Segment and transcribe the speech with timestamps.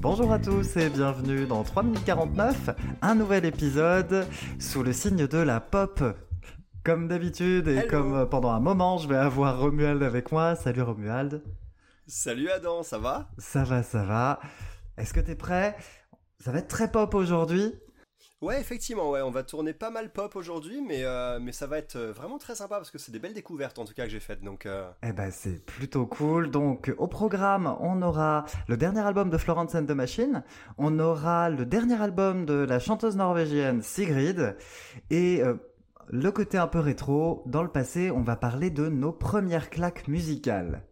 [0.00, 2.70] Bonjour à tous et bienvenue dans 3 minutes 49,
[3.02, 4.26] un nouvel épisode
[4.58, 6.02] sous le signe de la pop.
[6.84, 7.88] Comme d'habitude et Hello.
[7.90, 10.54] comme euh, pendant un moment, je vais avoir Romuald avec moi.
[10.56, 11.42] Salut Romuald.
[12.06, 13.28] Salut Adam, ça va?
[13.36, 14.40] Ça va, ça va.
[14.96, 15.76] Est-ce que t'es prêt?
[16.40, 17.74] Ça va être très pop aujourd'hui.
[18.40, 21.78] Ouais, effectivement, ouais, on va tourner pas mal pop aujourd'hui, mais, euh, mais ça va
[21.78, 24.10] être euh, vraiment très sympa parce que c'est des belles découvertes en tout cas que
[24.10, 24.42] j'ai faites.
[24.44, 26.48] Donc, euh, Eh ben c'est plutôt cool.
[26.48, 30.44] Donc au programme, on aura le dernier album de Florence and the Machine,
[30.76, 34.56] on aura le dernier album de la chanteuse norvégienne Sigrid
[35.10, 35.54] et euh,
[36.06, 37.42] le côté un peu rétro.
[37.46, 40.86] Dans le passé, on va parler de nos premières claques musicales.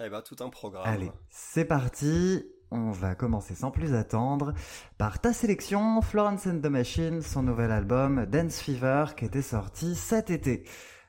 [0.00, 0.84] eh ben, tout un programme.
[0.86, 2.46] Allez, c'est parti.
[2.74, 4.54] On va commencer sans plus attendre
[4.96, 9.94] par ta sélection, Florence and the Machine, son nouvel album Dance Fever qui était sorti
[9.94, 10.64] cet été.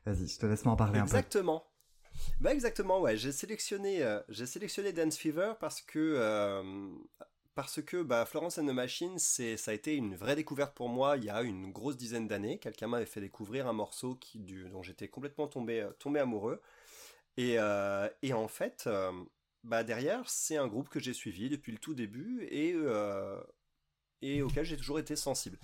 [0.05, 1.08] Vas-y, je te laisse m'en parler un peu.
[1.08, 1.64] Exactement.
[2.42, 3.16] Bah exactement, ouais.
[3.16, 6.89] J'ai sélectionné, euh, j'ai sélectionné Dance Fever parce que euh,
[7.55, 10.89] parce que bah, Florence and the Machine, c'est ça a été une vraie découverte pour
[10.89, 12.59] moi il y a une grosse dizaine d'années.
[12.59, 16.61] Quelqu'un m'avait fait découvrir un morceau qui du dont j'étais complètement tombé euh, tombé amoureux.
[17.38, 17.55] Et
[18.22, 18.88] et en fait,
[19.64, 23.42] bah derrière, c'est un groupe que j'ai suivi depuis le tout début et euh,
[24.22, 25.58] et auquel j'ai toujours été sensible.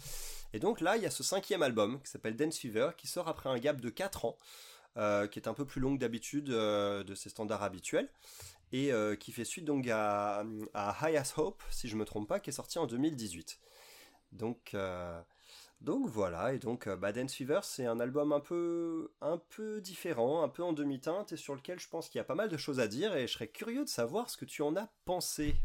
[0.54, 3.28] Et donc là, il y a ce cinquième album qui s'appelle Dance Fever qui sort
[3.28, 4.38] après un gap de 4 ans
[4.98, 8.10] euh, qui est un peu plus longue d'habitude euh, de ses standards habituels,
[8.72, 10.44] et qui fait suite donc à,
[10.76, 13.60] à High as Hope, si je me trompe pas, qui est sorti en 2018.
[14.32, 14.76] Donc,
[15.82, 20.44] donc voilà, et donc euh, Dance Fever, c'est un album un peu, un peu différent,
[20.44, 22.58] un peu en demi-teinte, et sur lequel je pense qu'il y a pas mal de
[22.58, 25.56] choses à dire, et je serais curieux de savoir ce que tu en as pensé.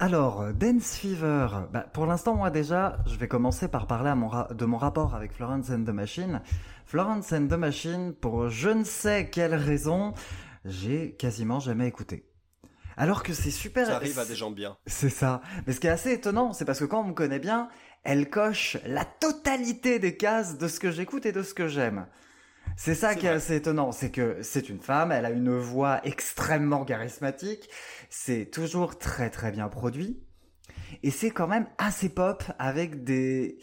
[0.00, 4.16] Alors, euh, Dance Fever, bah, pour l'instant, moi déjà, je vais commencer par parler à
[4.16, 6.42] mon ra- de mon rapport avec Florence and the Machine.
[6.84, 10.12] Florence and the Machine, pour je ne sais quelle raison,
[10.64, 12.28] j'ai quasiment jamais écouté.
[12.96, 13.86] Alors que c'est super...
[13.86, 14.76] Ça arrive à des gens bien.
[14.86, 15.40] C'est ça.
[15.66, 17.68] Mais ce qui est assez étonnant, c'est parce que quand on me connaît bien,
[18.04, 22.06] elle coche la totalité des cases de ce que j'écoute et de ce que j'aime.
[22.76, 26.00] C'est ça qui est assez étonnant, c'est que c'est une femme, elle a une voix
[26.04, 27.68] extrêmement charismatique,
[28.10, 30.20] c'est toujours très très bien produit,
[31.02, 33.58] et c'est quand même assez pop avec des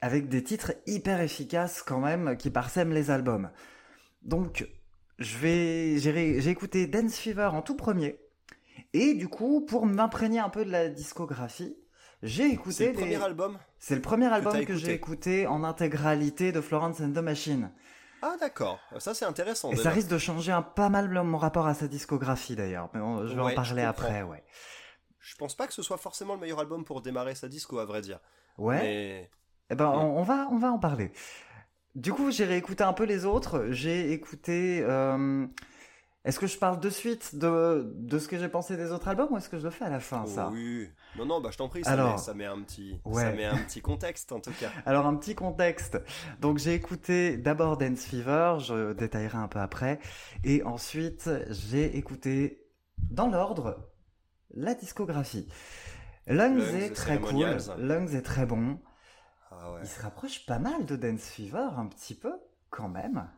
[0.00, 3.50] avec des titres hyper efficaces quand même qui parsèment les albums.
[4.22, 4.68] Donc
[5.18, 8.18] je vais j'ai écouté Dance Fever en tout premier,
[8.94, 11.76] et du coup pour m'imprégner un peu de la discographie,
[12.24, 15.62] j'ai C'est écouté le les- premier album c'est le premier album que, j'ai écouté en
[15.62, 17.70] intégralité de Florence and the Machine.
[18.22, 19.68] Ah d'accord, ça c'est intéressant.
[19.68, 19.82] Et déjà.
[19.84, 22.88] ça risque de changer un pas mal mon rapport à sa discographie d'ailleurs.
[22.94, 24.42] Mais on- je vais Ouais, en parler après, ouais.
[25.20, 27.84] Je pense pas que ce soit forcément le meilleur album pour démarrer sa disco, à
[27.84, 28.20] vrai dire.
[28.58, 28.78] Ouais.
[28.80, 29.30] Mais
[29.70, 29.96] Eh ben, Ouais.
[29.96, 31.10] on, on va, on va en parler.
[31.94, 33.66] Du coup, j'ai réécouté un peu les autres.
[33.70, 34.82] J'ai écouté.
[34.82, 35.46] euh,
[36.24, 39.28] Est-ce que je parle de suite de, de ce que j'ai pensé des autres albums
[39.32, 40.48] ou est-ce que je le fais à la fin, ça?
[40.52, 40.88] Oui.
[41.16, 43.22] Non, non, bah je t'en prie, ça, Alors, met, ça met un petit, ouais.
[43.22, 44.70] ça met un petit contexte en tout cas.
[44.86, 46.00] Alors un petit contexte.
[46.40, 50.00] Donc j'ai écouté d'abord Dance Fever, je détaillerai un peu après,
[50.42, 52.66] et ensuite j'ai écouté
[52.98, 53.90] dans l'ordre
[54.50, 55.48] la discographie.
[56.26, 57.56] Lungs, Lungs, est très cool.
[57.78, 58.80] Lungs est très bon.
[59.50, 59.80] Ah ouais.
[59.82, 62.32] Il se rapproche pas mal de Dance Fever un petit peu
[62.70, 63.28] quand même.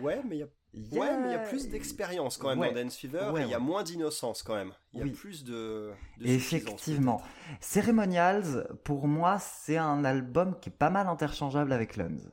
[0.00, 2.36] Ouais, mais il y a, Il y a- ouais, mais il y a plus d'expérience
[2.36, 2.72] quand même Ouais.
[2.74, 4.72] dans Dance Fever Ouais, et il y a moins d'innocence quand même.
[4.92, 5.10] Il y a Oui.
[5.12, 5.90] plus de.
[6.20, 7.22] de Effectivement.
[7.60, 12.30] Ceremonials, pour moi, c'est un album qui est pas mal interchangeable avec Lungs.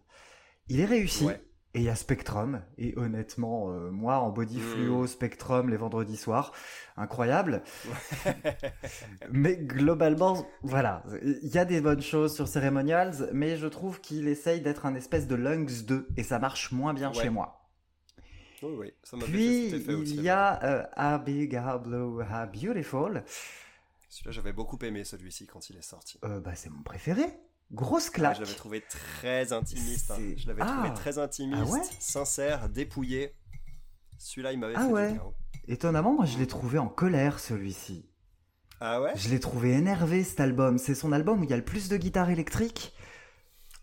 [0.67, 1.27] Il est réussi.
[1.73, 4.59] Et il y a Spectrum, et honnêtement, euh, moi en body Mm.
[4.61, 6.51] fluo, Spectrum les vendredis soirs,
[6.97, 7.63] incroyable.
[9.31, 14.27] mais globalement, voilà, il y a des bonnes choses sur Ceremonials, mais je trouve qu'il
[14.27, 17.21] essaye d'être un espèce de Lungs 2, et ça marche moins bien Ouais.
[17.23, 17.60] chez moi.
[18.63, 20.15] Oui, oui, ça m'a fait Puis, cet effet aussi.
[20.15, 23.23] il y a euh, A Big, A Blue, A Beautiful,
[24.09, 26.19] Celui-là, j'avais beaucoup aimé celui-ci quand il est sorti.
[26.25, 27.23] Euh, bah, c'est mon préféré.
[27.71, 28.35] Grosse Ah, claque.
[28.35, 30.11] je l'avais trouvé très intimiste.
[30.11, 30.17] hein.
[30.35, 30.73] Je l'avais Ah.
[30.73, 31.81] trouvé très intimiste, Ah ouais?
[31.99, 33.33] sincère, dépouillé.
[34.17, 35.07] Celui-là, il m'avait Ah fait ouais.
[35.13, 35.23] du bien.
[35.67, 38.05] Étonnamment, moi je l'ai trouvé en colère celui-ci.
[38.81, 39.13] Ah ouais?
[39.15, 40.77] Je l'ai trouvé énervé cet album.
[40.77, 42.93] C'est son album où il y a le plus de guitare électrique.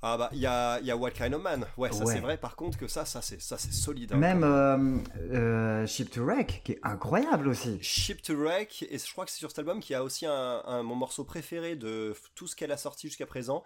[0.01, 1.67] Ah bah, il y a, y a What Kind of Man.
[1.77, 2.15] Ouais, ça Ouais.
[2.15, 2.37] c'est vrai.
[2.39, 4.13] Par contre, que ça, ça c'est, ça c'est solide.
[4.13, 4.17] hein.
[4.17, 4.99] Même euh,
[5.33, 7.79] euh, Ship to Wreck, qui est incroyable aussi.
[7.83, 10.25] Ship to Wreck, et je crois que c'est sur cet album qu'il y a aussi
[10.25, 13.65] un, un- mon morceau préféré de tout ce qu'elle a sorti jusqu'à présent,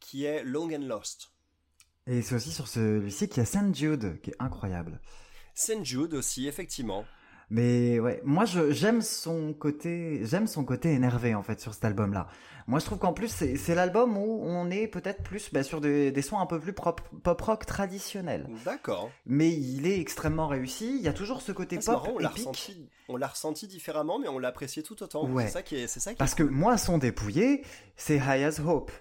[0.00, 1.30] qui est Long and Lost.
[2.06, 3.74] Et c'est aussi sur celui-ci qu'il y a St.
[3.74, 5.00] Jude, qui est incroyable.
[5.54, 5.84] St.
[5.84, 7.04] Jude aussi, effectivement.
[7.50, 11.84] Mais ouais, moi je j'aime son côté j'aime son côté énervé en fait sur cet
[11.84, 12.28] album là.
[12.68, 16.12] Moi je trouve qu'en plus c'est l'album où on est peut-être plus bah, sur des,
[16.12, 18.46] des, sons un peu plus pop, pop rock traditionnels.
[18.64, 19.10] D'accord.
[19.26, 20.96] Mais il est extrêmement réussi.
[20.96, 22.46] Il y a toujours ce côté ah, pop on épique.
[22.46, 25.26] Ressenti, on l'a ressenti différemment, mais on l'appréciait tout autant.
[25.26, 25.46] Ouais.
[25.46, 27.64] C'est ça qui est, c'est ça qui Parce que moi son dépouillé,
[27.96, 28.92] c'est High as Hope.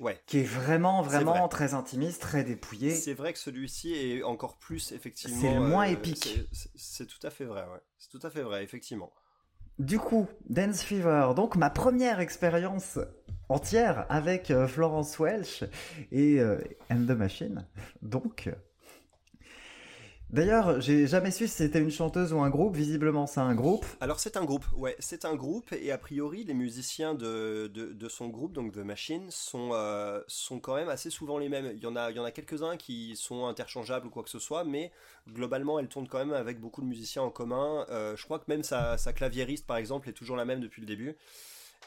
[0.00, 0.20] Ouais.
[0.26, 2.94] Qui est vraiment, vraiment très intimiste, très dépouillé.
[2.94, 5.40] C'est vrai que celui-ci est encore plus, effectivement.
[5.40, 6.40] C'est le moins euh, épique.
[6.52, 7.80] C'est tout à fait vrai, ouais.
[7.98, 9.12] C'est tout à fait vrai, effectivement.
[9.78, 12.98] Du coup, Dance Fever, donc ma première expérience
[13.48, 15.64] entière avec euh, Florence Welch
[16.10, 16.58] et euh,
[16.90, 17.66] And the Machine.
[18.02, 18.50] Donc,
[20.30, 22.76] D'ailleurs, j'ai jamais su si c'était une chanteuse ou un groupe.
[22.76, 23.86] Visiblement, c'est un groupe.
[24.00, 25.72] Alors, c'est un groupe, ouais, c'est un groupe.
[25.72, 30.60] Et a priori, les musiciens de, de, son groupe, donc The Machine, sont, euh, sont
[30.60, 31.72] quand même assez souvent les mêmes.
[31.74, 34.92] Il y en a, a quelques-uns qui sont interchangeables ou quoi que ce soit, mais
[35.32, 37.86] globalement, elle tourne quand même avec beaucoup de musiciens en commun.
[37.88, 40.82] Euh, je crois que même sa, sa claviériste, par exemple, est toujours la même depuis
[40.82, 41.16] le début.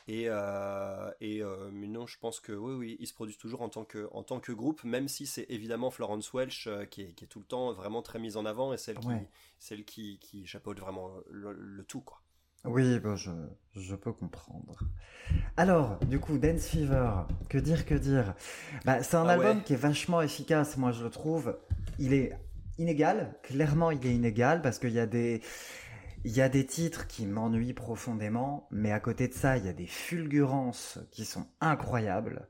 [0.08, 3.62] Et, euh, et euh, mais non, je pense que oui, oui, ils se produisent toujours
[3.62, 7.04] en tant que, en tant que groupe, même si c'est évidemment Florence Welch euh, qui,
[7.04, 9.10] est, qui, est, tout le temps vraiment très mise en avant et celle qui,
[9.60, 12.22] celle qui, qui chapeaute vraiment le, tout, quoi.
[12.64, 13.32] Oui, bon, je,
[13.76, 14.78] je, peux comprendre.
[15.58, 17.12] Alors, du coup, Dance Fever,
[17.50, 18.36] que dire, que dire?
[18.86, 21.58] Bah, C'est un ah album qui est vachement efficace, moi je le trouve.
[21.98, 22.38] Il est
[22.78, 25.42] inégal, clairement il est inégal, parce qu'il y a des
[26.24, 29.70] il y a des titres qui m'ennuient profondément, mais à côté de ça, il y
[29.70, 32.48] a des fulgurances qui sont incroyables.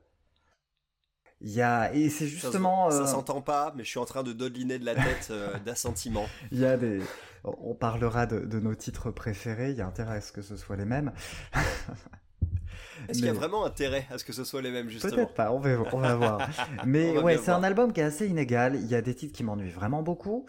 [1.40, 4.22] Il y a et c'est justement ça, euh, s'entend pas, mais je suis en train
[4.22, 6.26] de dodeliner de la tête euh, d'assentiment.
[6.52, 7.00] Il y a des
[7.44, 9.70] on parlera de, nos titres préférés.
[9.70, 11.12] Il y a intérêt à ce que ce soit les mêmes.
[13.08, 15.34] Est-ce qu'il y a vraiment intérêt à ce que ce soit les mêmes justement Peut-être
[15.34, 16.48] pas, on va, on va voir.
[16.86, 18.76] Mais ouais, c'est un album qui est assez inégal.
[18.76, 20.46] Il y a des titres qui m'ennuient vraiment beaucoup.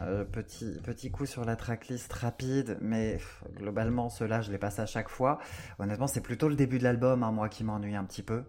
[0.00, 3.18] Euh, petit, petit coup sur la tracklist rapide, mais
[3.54, 5.38] globalement, ceux-là, je les passe à chaque fois.
[5.78, 8.44] Honnêtement, c'est plutôt le début de l'album, hein, moi, qui m'ennuie un petit peu.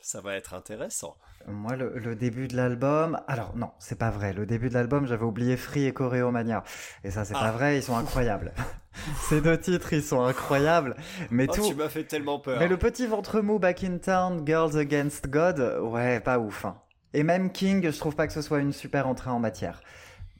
[0.00, 1.16] Ça va être intéressant.
[1.46, 3.20] Moi, le, début de l'album.
[3.26, 4.32] Alors, non, c'est pas vrai.
[4.32, 6.62] Le début de l'album, j'avais oublié Free et Choreomania.
[7.04, 7.52] Et ça, c'est pas ah.
[7.52, 8.52] vrai, ils sont incroyables.
[9.28, 10.96] Ces deux titres, ils sont incroyables.
[11.30, 11.68] Mais oh, tout.
[11.68, 12.58] Tu m'as fait tellement peur.
[12.60, 16.64] Mais le petit ventre mou Back in Town, Girls Against God, ouais, pas ouf.
[16.64, 16.80] Hein.
[17.18, 19.80] Et même King, je trouve pas que ce soit une super entrée en matière.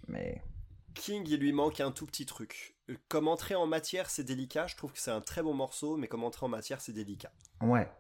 [0.07, 0.41] Mais.
[0.95, 2.77] King, il lui manque un tout petit truc.
[3.09, 4.69] Comme entrée en matière, c'est délicat.
[4.69, 7.33] Je trouve que c'est un très bon morceau, mais comme entrée en matière, c'est délicat.
[7.61, 7.91] Ouais.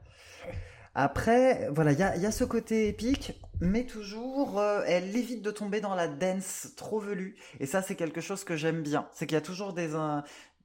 [0.94, 5.80] Après, voilà, il y a, ce côté épique, mais toujours, euh, elle évite de tomber
[5.80, 7.34] dans la dance trop velue.
[7.58, 9.08] Et ça, c'est quelque chose que j'aime bien.
[9.12, 9.88] C'est qu'il y a toujours des,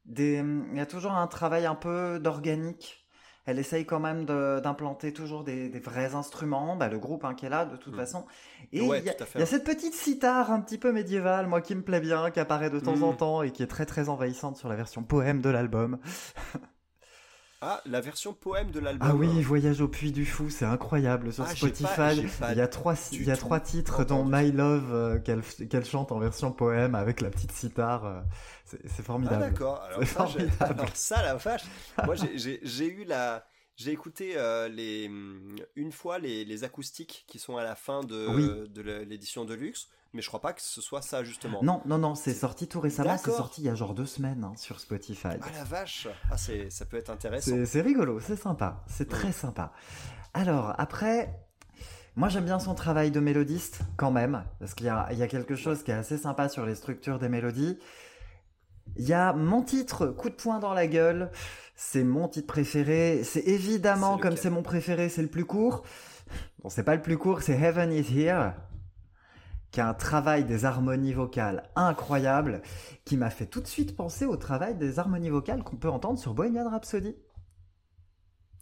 [0.06, 0.36] des,
[0.71, 3.02] il y a toujours un travail un peu d'organique
[3.45, 7.49] elle essaye quand même d'implanter toujours des, vrais instruments, bah, le groupe hein, qui est
[7.49, 7.97] là de toute mm.
[7.97, 8.25] façon.
[8.71, 11.99] Et il y, a cette petite sitar un petit peu médiévale, moi qui me plaît
[11.99, 13.17] bien, qui apparaît de temps en mm.
[13.17, 15.99] temps et qui est très très envahissante sur la version poème de l'album.
[17.65, 19.07] Ah, la version poème de l'album.
[19.10, 22.27] Ah oui, Voyage au Puy du Fou, c'est incroyable sur ah, Spotify.
[22.51, 26.12] il y a trois, il y a trois titres dont My Love euh, qu'elle chante
[26.12, 28.06] en version poème avec la petite sitar.
[28.06, 28.19] Euh,
[28.65, 29.44] c'est formidable.
[29.45, 29.81] Ah d'accord.
[29.81, 31.63] Alors, alors, ça, la vache.
[32.06, 35.05] Moi, j'ai eu la j'ai écouté euh, les,
[35.75, 39.87] une fois les, les, acoustiques qui sont à la fin de, de l'édition de luxe,
[40.13, 41.59] mais je crois pas que ce soit ça justement.
[41.63, 44.43] Non, non, non, c'est sorti tout récemment, c'est sorti il y a genre deux semaines
[44.43, 45.29] hein, sur Spotify.
[45.41, 47.65] Ah la vache ah, Ça peut être intéressant.
[47.65, 49.74] C'est rigolo, c'est sympa, c'est très sympa.
[50.36, 51.39] Alors, après,
[52.15, 55.83] moi j'aime bien son travail de mélodiste quand même, parce qu'il y a quelque chose
[55.83, 57.79] qui est assez sympa sur les structures des mélodies.
[58.98, 61.31] Il y a mon titre, coup de poing dans la gueule.
[61.75, 63.24] C'est mon titre préféré.
[63.24, 65.84] C'est évidemment, comme c'est mon préféré, c'est le plus court.
[66.62, 68.53] Bon, c'est pas le plus court, c'est Heaven is Here.
[69.72, 72.62] Qui a un travail des harmonies vocales incroyable.
[73.06, 76.20] Qui m'a fait tout de suite penser au travail des harmonies vocales qu'on peut entendre
[76.20, 77.15] sur Bohemian Rhapsody.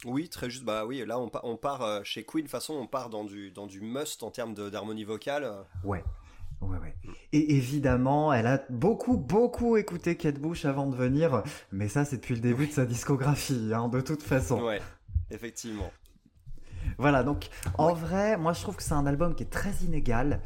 [0.04, 0.64] Oui, très juste.
[0.64, 2.44] Bah oui, là on, on part euh, chez Queen.
[2.44, 5.48] De toute façon, on part dans du, dans du must en termes d'harmonie vocale.
[5.84, 6.02] Ouais.
[6.62, 6.94] Ouais, ouais.
[7.32, 11.42] Et évidemment, elle a beaucoup, beaucoup écouté Kate Bush avant de venir,
[11.72, 14.62] mais ça, c'est depuis le début de sa discographie, hein, de toute façon.
[14.62, 14.80] Ouais,
[15.30, 15.90] effectivement.
[16.98, 20.40] Voilà, donc en vrai, moi je trouve que c'est un album qui est très inégal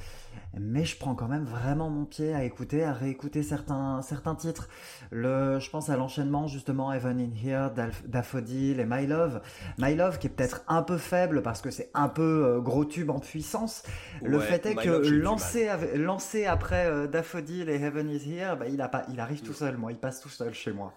[0.58, 4.68] mais je prends quand même vraiment mon pied à écouter, à réécouter certains, certains titres.
[5.10, 7.70] Le, je pense à l'enchaînement justement Heaven in Here,
[8.06, 9.40] Daffodil et My Love.
[9.78, 12.84] My Love qui est peut-être un peu faible parce que c'est un peu euh, gros
[12.84, 13.82] tube en puissance.
[14.22, 18.80] le fait est que lancer, lancer après euh, Daffodil et Heaven is Here, bah, il,
[18.80, 20.94] a pas, il arrive tout seul, moi, il passe tout seul chez moi.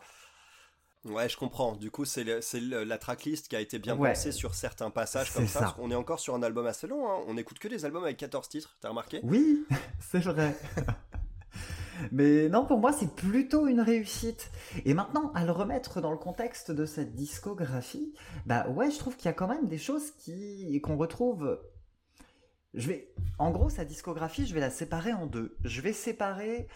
[1.06, 1.76] Ouais, je comprends.
[1.76, 5.76] Du coup, c'est la tracklist qui a été bien pensée sur certains passages comme ça.
[5.80, 7.10] On est encore sur un album assez long.
[7.10, 7.24] Hein.
[7.28, 9.22] On écoute que des albums avec 14 titres, t'as remarqué?
[9.24, 9.66] Oui,
[10.00, 10.56] c'est vrai.
[12.12, 14.52] Mais non, pour moi, c'est plutôt une réussite.
[14.86, 18.14] Et maintenant, à le remettre dans le contexte de cette discographie,
[18.46, 21.60] bah ouais, je trouve qu'il y a quand même des choses qui qu'on retrouve.
[22.74, 25.58] Je vais, en gros, sa discographie, je vais la séparer en deux.
[25.64, 26.68] Je vais séparer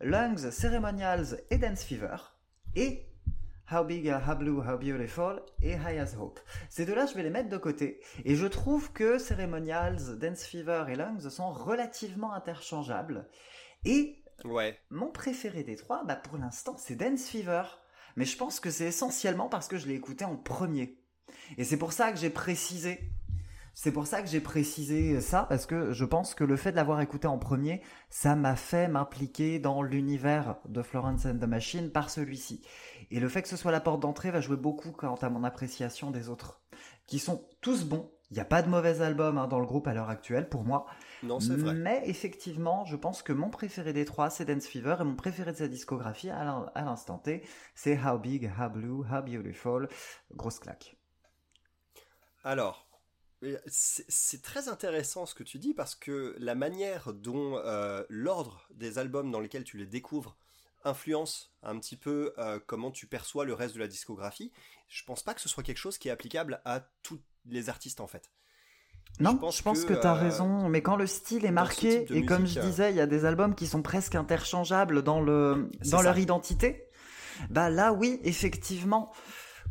[0.00, 2.16] Lungs, Ceremonials et Dance Fever,
[2.74, 3.11] et
[3.72, 6.40] How Big, How Blue, How Beautiful et High as Hope.
[6.68, 8.00] Ces deux-là, je vais les mettre de côté.
[8.24, 13.28] Et je trouve que Ceremonials, Dance Fever et Lungs sont relativement interchangeables.
[13.84, 14.78] Et Ouais.
[14.90, 17.62] mon préféré des trois, bah pour l'instant, c'est Dance Fever.
[18.16, 20.98] Mais je pense que c'est essentiellement parce que je l'ai écouté en premier.
[21.56, 23.00] Et c'est pour ça que j'ai précisé.
[23.74, 26.76] C'est pour ça que j'ai précisé ça, parce que je pense que le fait de
[26.76, 31.90] l'avoir écouté en premier, ça m'a fait m'impliquer dans l'univers de Florence and the Machine
[31.90, 32.60] par celui-ci.
[33.12, 35.44] Et le fait que ce soit la porte d'entrée va jouer beaucoup quant à mon
[35.44, 36.62] appréciation des autres,
[37.06, 38.10] qui sont tous bons.
[38.30, 40.64] Il n'y a pas de mauvais album hein, dans le groupe à l'heure actuelle, pour
[40.64, 40.86] moi.
[41.22, 41.74] Non, c'est vrai.
[41.74, 45.52] Mais effectivement, je pense que mon préféré des trois, c'est Dance Fever, et mon préféré
[45.52, 49.90] de sa discographie, à l'in- à l'instant T, c'est How Big, How Blue, How Beautiful.
[50.34, 50.96] Grosse claque.
[52.44, 52.88] Alors,
[53.42, 58.02] euh, c'est c'est très intéressant ce que tu dis parce que la manière dont euh,
[58.08, 60.38] l'ordre des albums dans lesquels tu les découvres
[60.84, 64.52] influence un petit peu euh, comment tu perçois le reste de la discographie.
[64.88, 68.00] Je pense pas que ce soit quelque chose qui est applicable à tous les artistes
[68.00, 68.30] en fait.
[69.20, 72.06] Non, Je je pense que, que, t'as euh, raison, mais quand le style est marqué,
[72.10, 75.20] et comme je euh, disais, il y a des albums qui sont presque interchangeables dans,
[75.20, 76.02] le, dans ça.
[76.02, 76.86] leur identité,
[77.50, 79.12] bah là oui, effectivement,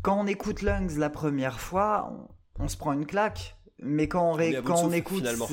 [0.03, 2.13] quand on écoute Lungs la première fois,
[2.59, 5.47] on, on se prend une claque, mais quand on, ré- quand on écoute finalement.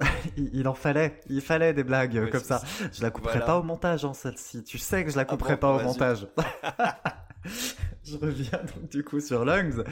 [0.36, 2.62] il, en fallait, il fallait des blagues Ouais, comme ça.
[2.92, 3.46] Je la couperai Voilà.
[3.46, 4.62] pas au montage, hein, celle-ci.
[4.64, 5.86] Tu sais que je la Ah couperai bon pas au Vas-y.
[5.86, 6.26] montage.
[8.04, 9.84] je reviens donc du coup sur Lungs.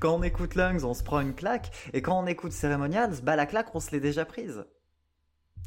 [0.00, 3.36] Quand on écoute Lungs, on se prend une claque, et quand on écoute Ceremonials, bah
[3.36, 4.64] la claque, on se l'est déjà prise.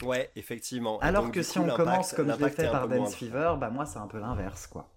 [0.04, 1.00] Ouais, effectivement.
[1.00, 3.16] Alors donc, que si coup, on commence comme je l'ai fait par Dance.
[3.16, 4.90] Fever, bah moi c'est un peu l'inverse quoi.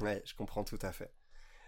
[0.00, 1.10] Ouais, je comprends tout à fait.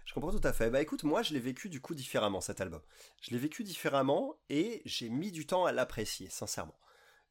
[0.09, 0.71] Je comprends tout à fait.
[0.71, 2.81] Bah écoute, moi je l'ai vécu du coup différemment cet album.
[3.21, 6.79] Je l'ai vécu différemment et j'ai mis du temps à l'apprécier, sincèrement.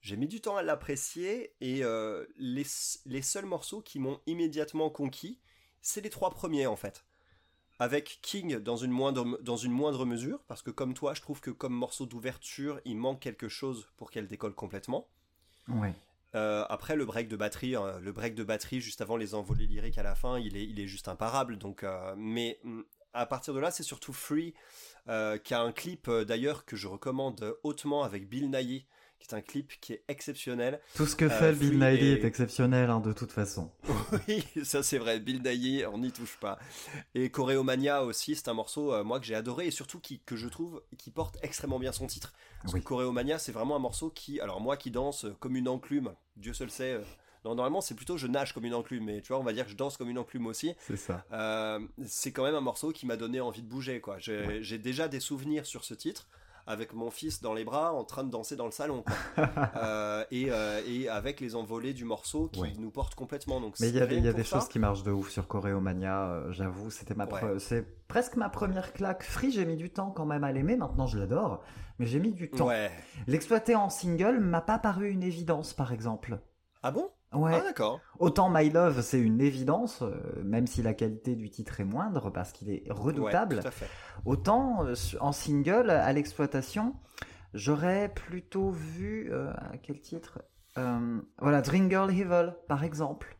[0.00, 2.64] J'ai mis du temps à l'apprécier et euh, les,
[3.04, 5.40] les seuls morceaux qui m'ont immédiatement conquis,
[5.82, 7.04] c'est les trois premiers en fait.
[7.80, 11.40] Avec King dans une, moindre, dans une moindre mesure, parce que comme toi, je trouve
[11.40, 15.08] que comme morceau d'ouverture, il manque quelque chose pour qu'elle décolle complètement.
[15.66, 15.94] Ouais.
[16.35, 19.66] Euh, après le break de batterie, hein, le break de batterie juste avant les envolées
[19.66, 21.56] lyriques à la fin, il est, il est juste imparable.
[21.56, 22.82] Donc, euh, mais mm,
[23.14, 24.54] à partir de là, c'est surtout Free,
[25.08, 28.87] euh, qui a un clip d'ailleurs que je recommande hautement avec Bill Nighy,
[29.19, 30.81] qui est un clip qui est exceptionnel.
[30.95, 33.71] Tout ce que Euh, fait Bill Nighy est exceptionnel hein, de toute façon.
[34.29, 36.59] oui, ça c'est vrai, Bill Nighy, on n'y touche pas.
[37.15, 40.37] Et Choreomania aussi, c'est un morceau euh, moi que j'ai adoré et surtout qui, que
[40.37, 42.33] je trouve qui porte extrêmement bien son titre.
[42.63, 42.81] Parce Oui.
[42.81, 46.13] que Choreomania, c'est vraiment un morceau qui, alors moi qui danse euh, comme une enclume,
[46.37, 47.01] Dieu seul sait.
[47.45, 49.65] non, normalement c'est plutôt je nage comme une enclume, mais tu vois, on va dire
[49.65, 50.75] que je danse comme une enclume aussi.
[50.87, 51.25] C'est ça.
[51.33, 54.19] Euh, c'est quand même un morceau qui m'a donné envie de bouger, quoi.
[54.19, 56.29] J'ai j'ai déjà des souvenirs sur ce titre
[56.69, 59.05] avec mon fils dans les bras en train de danser dans le salon.
[59.77, 63.89] Euh, et, euh, et avec les envolées du morceau qui nous portent complètement donc Mais
[63.89, 66.53] il y a, y a des ça, choses qui marchent de ouf sur Choreomania, euh,
[66.53, 67.59] j'avoue, c'était ma Ouais.
[67.59, 69.23] c'est presque ma première claque.
[69.23, 71.63] Free, j'ai mis du temps quand même à l'aimer, maintenant je l'adore,
[71.99, 72.67] mais j'ai mis du temps.
[72.67, 72.91] Ouais.
[73.27, 76.39] L'exploiter en single m'a pas paru une évidence par exemple.
[76.83, 77.11] Ah bon?
[77.32, 77.52] Ouais.
[77.61, 78.00] Ah d'accord.
[78.18, 82.30] Autant My Love, c'est une évidence, euh, même si la qualité du titre est moindre
[82.30, 83.56] parce qu'il est redoutable.
[83.56, 83.88] Ouais, tout à fait.
[84.25, 86.94] Autant euh, en single, à l'exploitation,
[87.54, 89.28] j'aurais plutôt vu.
[89.32, 90.40] euh, quel titre?
[91.38, 93.37] Voilà, Dream Girl Evil, par exemple.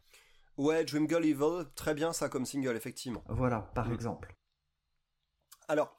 [0.57, 3.23] Ouais, Dream Girl Evil, très bien ça comme single, effectivement.
[3.28, 3.92] Voilà, par Mm.
[3.95, 4.35] exemple.
[5.68, 5.98] Alors,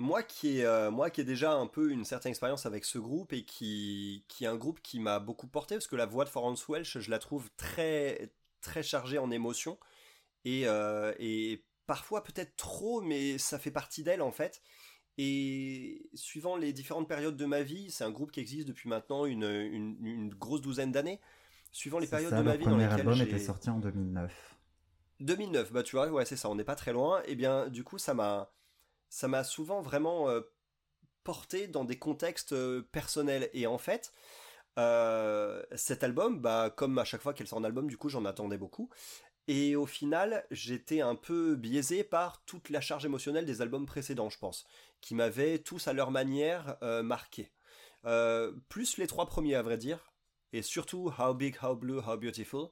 [0.00, 2.98] moi qui ai, euh, moi qui ai déjà un peu une certaine expérience avec ce
[2.98, 6.24] groupe et qui, qui est un groupe qui m'a beaucoup porté, parce que la voix
[6.24, 9.78] de Florence Welch, je la trouve très, très chargée en émotions
[10.44, 14.62] et, euh, et parfois peut-être trop, mais ça fait partie d'elle en fait.
[15.18, 19.26] Et suivant les différentes périodes de ma vie, c'est un groupe qui existe depuis maintenant
[19.26, 21.20] une, une, une grosse douzaine d'années.
[21.72, 23.24] Suivant les périodes ça, de ma vie dans premier lesquelles album j'ai...
[23.24, 24.56] était sorti en 2009.
[25.20, 27.22] 2009, bah tu vois, ouais, c'est ça, on n'est pas très loin.
[27.26, 28.50] Et bien, du coup, ça m'a,
[29.10, 30.40] ça m'a souvent vraiment euh,
[31.24, 33.50] porté dans des contextes euh, personnels.
[33.52, 34.12] Et en fait,
[34.78, 38.24] euh, cet album, bah, comme à chaque fois qu'elle sort un album, du coup, j'en
[38.24, 38.88] attendais beaucoup.
[39.48, 44.30] Et au final, j'étais un peu biaisé par toute la charge émotionnelle des albums précédents,
[44.30, 44.64] je pense,
[45.00, 47.50] qui m'avaient tous à leur manière marqué.
[48.68, 50.12] Plus les trois premiers, à vrai dire,
[50.52, 52.68] et surtout How Big, How Blue, How Beautiful,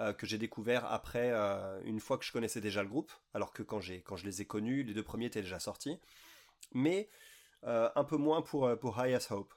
[0.00, 3.52] euh, que j'ai découvert après, euh, une fois que je connaissais déjà le groupe, alors
[3.52, 6.00] que quand, j'ai, quand je les ai connus, les deux premiers étaient déjà sortis.
[6.72, 7.08] Mais
[7.64, 9.54] euh, un peu moins pour, pour High as Hope.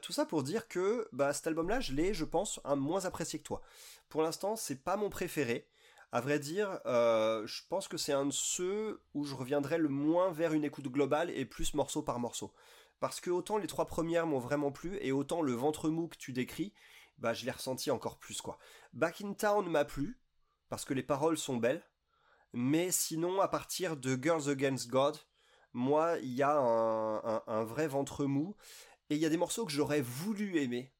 [0.00, 3.38] Tout ça pour dire que bah, cet album-là, je l'ai, je pense, un moins apprécié
[3.38, 3.60] que toi.
[4.08, 5.68] Pour l'instant, c'est pas mon préféré.
[6.10, 10.32] À vrai dire, je pense que c'est un de ceux où je reviendrai le moins
[10.32, 12.52] vers une écoute globale et plus morceau par morceau.
[12.98, 16.16] Parce que autant les trois premières m'ont vraiment plu, et autant le ventre mou que
[16.16, 16.72] tu décris,
[17.22, 18.58] bah je l'ai ressenti encore plus quoi.
[18.92, 20.20] Back in Town m'a plu,
[20.68, 21.82] parce que les paroles sont belles,
[22.52, 25.16] mais sinon à partir de Girls Against God,
[25.72, 28.56] moi il y a un vrai ventre mou,
[29.08, 30.92] et il y a des morceaux que j'aurais voulu aimer,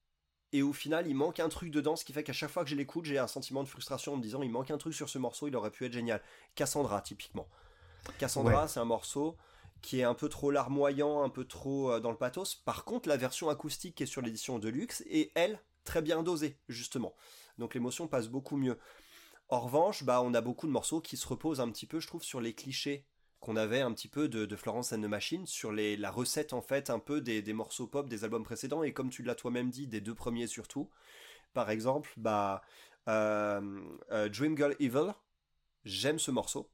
[0.52, 2.70] et au final il manque un truc dedans ce qui fait qu'à chaque fois que
[2.70, 5.08] je l'écoute j'ai un sentiment de frustration en me disant il manque un truc sur
[5.08, 6.22] ce morceau il aurait pu être génial.
[6.54, 7.48] Cassandra typiquement.
[8.18, 9.36] Cassandra c'est un morceau
[9.80, 12.54] qui est un peu trop larmoyant un peu trop euh, dans le pathos.
[12.54, 16.22] Par contre la version acoustique qui est sur l'édition de luxe est elle très bien
[16.22, 17.14] dosée justement
[17.58, 18.78] donc l'émotion passe beaucoup mieux
[19.48, 22.06] en revanche bah on a beaucoup de morceaux qui se reposent un petit peu je
[22.06, 23.06] trouve sur les clichés
[23.42, 26.62] qu'on avait un petit peu de, Florence and the Machine sur les, la recette en
[26.62, 29.88] fait un peu des, morceaux pop des albums précédents et comme tu l'as toi-même dit
[29.88, 30.88] des deux premiers surtout.
[31.52, 32.62] Par exemple, bah
[33.08, 35.12] euh, euh, Dream Girl Evil,
[35.84, 36.70] j'aime ce morceau,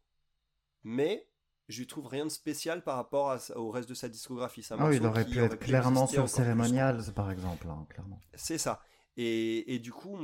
[0.85, 1.27] mais
[1.69, 4.65] je lui trouve rien de spécial par rapport au reste de sa discographie.
[4.71, 8.21] Ah il aurait pu être clairement sur Ceremonials par exemple, hein, clairement.
[8.35, 8.83] C'est ça.
[9.21, 10.17] Et, du coup,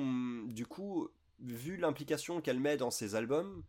[0.47, 1.09] du coup,
[1.41, 3.65] vu l'implication qu'elle met dans ses albums,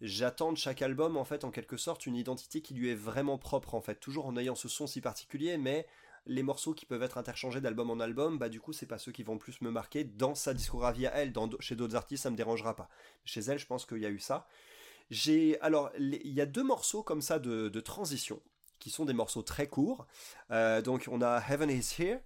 [0.00, 3.38] j'attends de chaque album en fait en quelque sorte une identité qui lui est vraiment
[3.38, 5.86] propre en fait, toujours en ayant ce son si particulier, mais
[6.26, 9.12] les morceaux qui peuvent être interchangés d'album en album, bah du coup c'est pas ceux
[9.12, 12.36] qui vont plus me marquer dans sa discographie à elle, chez d'autres artistes ça me
[12.36, 12.88] dérangera pas.
[13.24, 14.48] Chez elle je pense qu'il y a eu ça.
[15.08, 18.42] J'ai alors il y a deux morceaux comme ça de, transition
[18.80, 20.06] qui sont des morceaux très courts.
[20.50, 22.20] Euh, donc on a Heaven is Here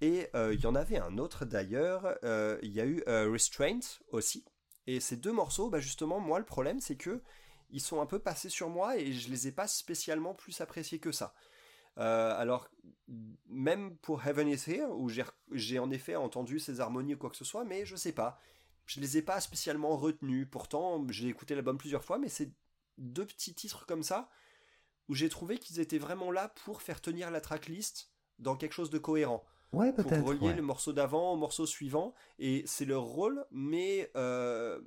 [0.00, 2.16] et euh, il y en avait un autre d'ailleurs.
[2.24, 4.44] Euh, il y a eu Restraint aussi
[4.88, 7.22] et ces deux morceaux, bah justement, moi, le problème, c'est que
[7.68, 10.98] ils sont un peu passés sur moi et je les ai pas spécialement plus appréciés
[10.98, 11.34] que ça.
[11.98, 12.70] Euh, alors,
[13.50, 15.10] même pour Heaven is Here, où
[15.52, 18.40] j'ai en effet entendu ces harmonies ou quoi que ce soit, mais je sais pas.
[18.86, 20.48] Je les ai pas spécialement retenus.
[20.50, 22.50] Pourtant, j'ai écouté l'album plusieurs fois, mais c'est
[22.96, 24.30] deux petits titres comme ça
[25.10, 28.88] où j'ai trouvé qu'ils étaient vraiment là pour faire tenir la tracklist dans quelque chose
[28.88, 29.44] de cohérent.
[29.72, 30.20] Ouais, peut-être.
[30.20, 32.14] Pour relier le morceau d'avant au morceau suivant.
[32.38, 34.80] Et c'est leur rôle, mais euh,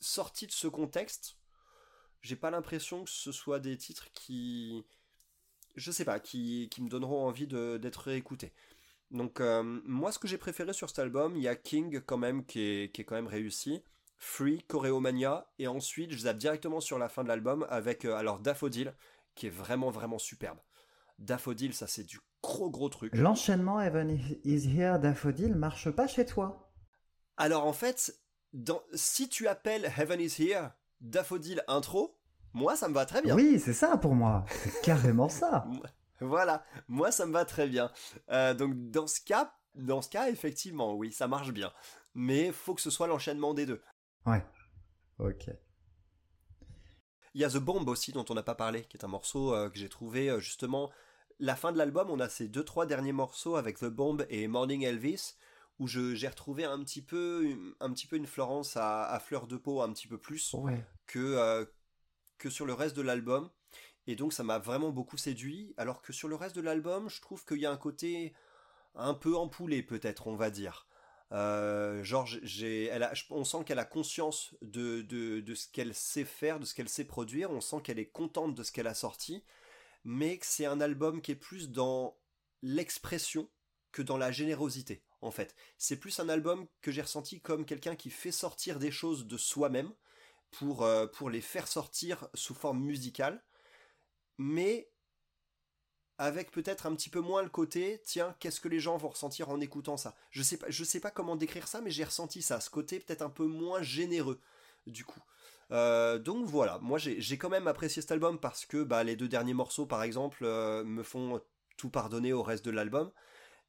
[0.00, 1.36] sorti de ce contexte,
[2.20, 4.84] j'ai pas l'impression que ce soit des titres qui.
[5.74, 8.52] Je sais pas, qui, qui me donneront envie d'être réécoutés.
[9.10, 12.18] Donc, euh, moi, ce que j'ai préféré sur cet album, il y a King quand
[12.18, 13.82] même, qui est, qui est quand même réussi.
[14.24, 18.38] Free, Choreomania, et ensuite je zappe directement sur la fin de l'album avec euh, alors
[18.38, 18.94] Daffodil,
[19.34, 20.58] qui est vraiment vraiment superbe.
[21.18, 23.14] Daffodil, ça c'est du gros gros truc.
[23.14, 26.72] L'enchaînement Heaven is Here Daffodil marche pas chez toi
[27.36, 28.18] Alors en fait,
[28.52, 32.18] dans, si tu appelles Heaven is Here Daffodil intro,
[32.52, 33.34] moi ça me va très bien.
[33.34, 34.44] Oui, c'est ça pour moi.
[34.48, 35.66] C'est carrément ça.
[36.20, 37.90] voilà, moi ça me va très bien.
[38.30, 41.72] Euh, donc dans ce cas, dans ce cas, effectivement, oui, ça marche bien.
[42.14, 43.82] Mais faut que ce soit l'enchaînement des deux.
[44.26, 44.44] Ouais.
[45.18, 45.48] Ok.
[47.34, 49.54] Il y a The Bomb aussi dont on n'a pas parlé, qui est un morceau
[49.54, 50.90] euh, que j'ai trouvé euh, justement
[51.42, 54.46] la fin de l'album, on a ces deux trois derniers morceaux avec The Bomb et
[54.46, 55.34] Morning Elvis
[55.80, 59.82] où j'ai retrouvé un petit peu un petit peu une Florence à, fleur de peau
[59.82, 60.54] un petit peu plus
[61.06, 61.64] que euh,
[62.38, 63.50] que sur le reste de l'album.
[64.06, 65.74] Et donc ça m'a vraiment beaucoup séduit.
[65.76, 68.34] Alors que sur le reste de l'album je trouve qu'il y a un côté
[68.94, 70.86] un peu empoulé peut-être on va dire.
[71.32, 76.26] Euh, genre j'ai elle on sent qu'elle a conscience de, de, de ce qu'elle sait
[76.26, 77.50] faire de ce qu'elle sait produire.
[77.50, 79.42] On sent qu'elle est contente de ce qu'elle a sorti
[80.04, 82.18] mais que c'est un album qui est plus dans
[82.62, 83.50] l'expression
[83.92, 85.54] que dans la générosité, en fait.
[85.78, 89.36] C'est plus un album que j'ai ressenti comme quelqu'un qui fait sortir des choses de
[89.36, 89.92] soi-même
[90.50, 93.42] pour, euh, les faire sortir sous forme musicale,
[94.38, 94.90] mais
[96.18, 99.48] avec peut-être un petit peu moins le côté, tiens, qu'est-ce que les gens vont ressentir
[99.48, 100.14] en écoutant ça?
[100.30, 103.22] Je sais je sais pas comment décrire ça, mais j'ai ressenti ça, ce côté peut-être
[103.22, 104.40] un peu moins généreux,
[104.86, 105.20] du coup.
[105.72, 109.28] Euh, donc voilà, moi j'ai quand même apprécié cet album parce que bah, les deux
[109.28, 111.40] derniers morceaux par exemple euh, me font
[111.78, 113.10] tout pardonner au reste de l'album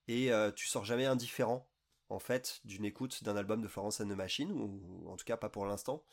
[0.09, 1.65] et euh, tu sors jamais indifférent
[2.09, 5.37] en fait d'une écoute d'un album de Florence and the Machine ou, en tout cas
[5.37, 6.03] pas pour l'instant.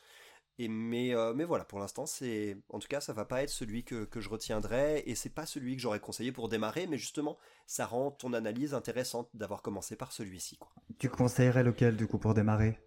[0.59, 3.83] Et mais, mais voilà, pour l'instant, c'est en tout cas, ça va pas être celui
[3.83, 7.39] que, que je retiendrai et c'est pas celui que j'aurais conseillé pour démarrer, mais justement,
[7.67, 10.59] ça rend ton analyse intéressante d'avoir commencé par celui-ci.
[10.99, 12.79] Tu conseillerais lequel du coup pour démarrer?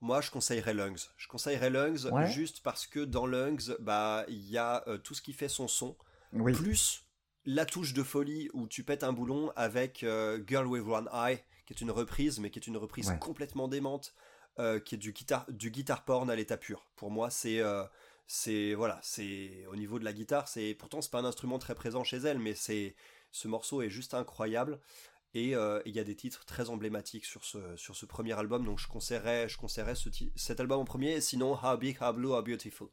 [0.00, 1.08] Moi, je conseillerais Lungs.
[1.16, 5.22] Je conseillerais Lungs juste parce que dans Lungs, bah, il y a euh, tout ce
[5.22, 5.96] qui fait son son,
[6.54, 7.04] plus
[7.44, 11.42] la touche de folie où tu pètes un boulon avec euh, Girl with One Eye,
[11.66, 14.14] qui est une reprise, mais qui est une reprise complètement démente,
[14.58, 16.86] euh, qui est du guitare, du guitar porn à l'état pur.
[16.96, 17.60] Pour moi, c'est,
[18.26, 21.74] c'est, voilà, c'est au niveau de la guitare, c'est pourtant c'est pas un instrument très
[21.74, 22.94] présent chez elle, mais c'est,
[23.32, 24.80] ce morceau est juste incroyable.
[25.34, 25.54] Et
[25.86, 29.56] il y a des titres très emblématiques sur ce, premier album, donc je conseillerais, je
[29.56, 32.88] conseillerais ce cet album en premier, sinon How Big, How Blue, How Beautiful.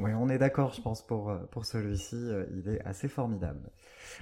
[0.00, 2.16] Oui, on est d'accord, je pense, pour, euh, pour celui-ci.
[2.16, 3.70] Euh, il est assez formidable.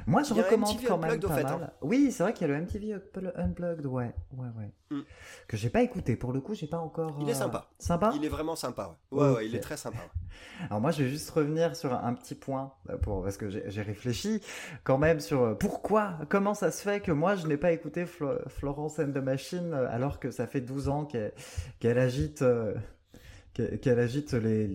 [0.07, 1.47] Moi, je recommande quand même pas mal.
[1.47, 1.71] Hein.
[1.83, 2.95] Oui, c'est vrai qu'il y a le MTV
[3.37, 4.73] Unplugged, ouais, ouais, ouais.
[4.91, 5.03] Mm.
[5.47, 6.17] Que j'ai pas écouté.
[6.17, 7.19] Pour le coup, j'ai pas encore.
[7.21, 7.67] Il est euh, sympa.
[7.79, 8.13] Sympa.
[8.15, 8.97] Il est vraiment sympa.
[9.11, 9.99] Ouais, ouais, il est très sympa.
[10.71, 14.41] Alors moi, je vais juste revenir sur un petit point pour parce que j'ai réfléchi
[14.85, 18.99] quand même sur pourquoi, comment ça se fait que moi je n'ai pas écouté Florence
[18.99, 21.09] and the Machine alors que ça fait 12 ans
[21.79, 22.45] qu'elle agite
[23.81, 24.67] qu'elle agite les,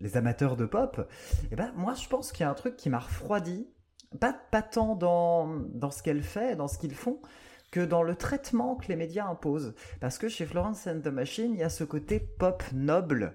[0.00, 1.08] les, amateurs de pop,
[1.50, 3.68] eh ben moi je pense qu'il y a un truc qui m'a refroidi,
[4.18, 7.20] pas, pas tant dans, dans ce qu'elle fait, dans ce qu'ils font,
[7.70, 9.74] que dans le traitement que les médias imposent.
[10.00, 13.34] Parce que chez Florence and the Machine, il y a ce côté pop noble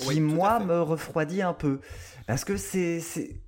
[0.00, 1.80] qui moi me refroidit un peu.
[2.26, 3.00] Parce que c'est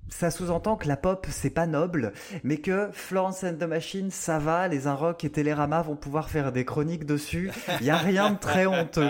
[0.09, 2.13] ça sous-entend que la pop c'est pas noble
[2.43, 6.51] mais que Florence and the Machine ça va les Inrock et Télérama vont pouvoir faire
[6.51, 7.49] des chroniques dessus.
[7.79, 9.09] Il y a rien de très honteux.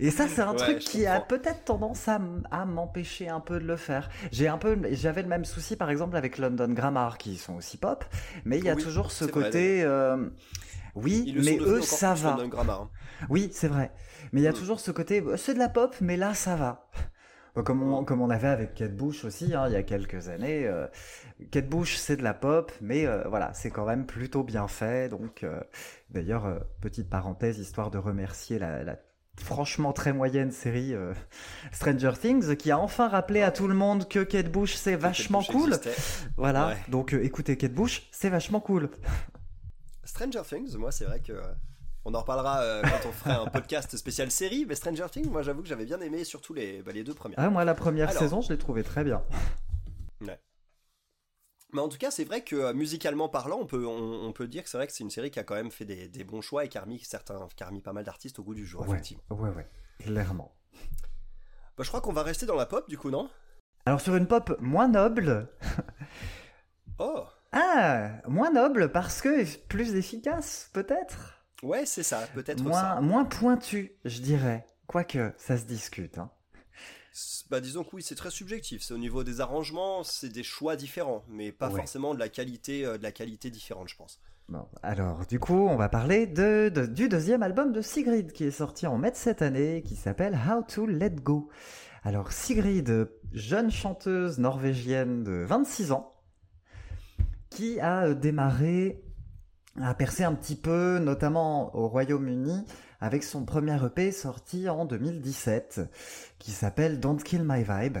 [0.00, 2.18] Et ça c'est un truc qui a peut-être tendance à,
[2.64, 4.08] m'empêcher un peu de le faire.
[4.32, 7.76] J'ai un peu j'avais le même souci par exemple avec London Grammar qui sont aussi
[7.76, 8.04] pop
[8.44, 9.84] mais il y a toujours ce côté
[10.94, 12.90] oui mais eux ça va hein.
[13.28, 13.92] oui c'est vrai
[14.32, 14.54] mais il y a mm.
[14.54, 16.88] toujours ce côté, bah, c'est de la pop, mais là, ça va.
[17.54, 20.28] Bah, comme on, comme on avait avec Kate Bush aussi, hein, il y a quelques
[20.28, 20.66] années.
[20.66, 20.86] Euh,
[21.50, 25.10] Kate Bush, c'est de la pop, mais euh, voilà, c'est quand même plutôt bien fait.
[25.10, 25.60] Donc, euh,
[26.10, 28.96] d'ailleurs, euh, petite parenthèse, histoire de remercier la, la
[29.36, 30.94] franchement très moyenne série
[31.72, 35.42] Stranger Things, qui a enfin rappelé à tout le monde que Kate Bush, c'est vachement
[35.42, 35.74] cool.
[36.36, 38.90] Voilà, donc écoutez Kate Bush, c'est vachement cool.
[40.12, 41.32] Stranger Things, moi, c'est vrai que
[42.04, 45.40] on en reparlera euh, quand on fera un podcast spécial série, mais Stranger Things, moi
[45.40, 47.38] j'avoue que j'avais bien aimé, surtout les, bah, les deux premières.
[47.40, 49.22] Ah, moi la première saison, je l'ai trouvé très bien.
[50.20, 50.38] Ouais.
[51.72, 54.62] Mais en tout cas, c'est vrai que euh, musicalement parlant, on peut, on, peut dire
[54.62, 56.40] que c'est vrai que c'est une série qui a quand même fait des, des, bons
[56.40, 58.64] choix et qui a remis, certains, qui a remis pas mal d'artistes au goût du
[58.64, 59.24] jour, ouais, effectivement.
[59.30, 59.66] Ouais, ouais,
[59.98, 60.54] clairement.
[61.76, 63.28] Bah, je crois qu'on va rester dans la pop, du coup, non?
[63.84, 65.48] Alors sur une pop moins noble.
[67.00, 71.44] oh Ah, moins noble parce que plus efficace, peut-être?
[71.62, 73.00] Ouais, c'est ça, peut-être moins, ça.
[73.00, 74.66] Moins pointu, je dirais.
[74.86, 76.18] Quoique, ça se discute.
[76.18, 76.30] Hein.
[77.50, 78.82] Bah, disons que oui, c'est très subjectif.
[78.82, 82.86] C'est au niveau des arrangements, c'est des choix différents, mais pas forcément de la qualité,
[82.86, 84.20] euh, de la qualité différente, je pense.
[84.48, 88.50] Bon, alors, du coup, on va parler de, du deuxième album de Sigrid qui est
[88.50, 91.48] sorti en mai de cette année, qui s'appelle How to Let Go.
[92.02, 96.14] Alors, Sigrid, jeune chanteuse norvégienne de 26 ans,
[97.52, 99.02] qui a euh, démarré
[99.80, 102.64] a percé un petit peu, notamment au Royaume-Uni,
[103.00, 105.80] avec son premier EP sorti en 2017,
[106.38, 107.98] qui s'appelle Don't Kill My Vibe,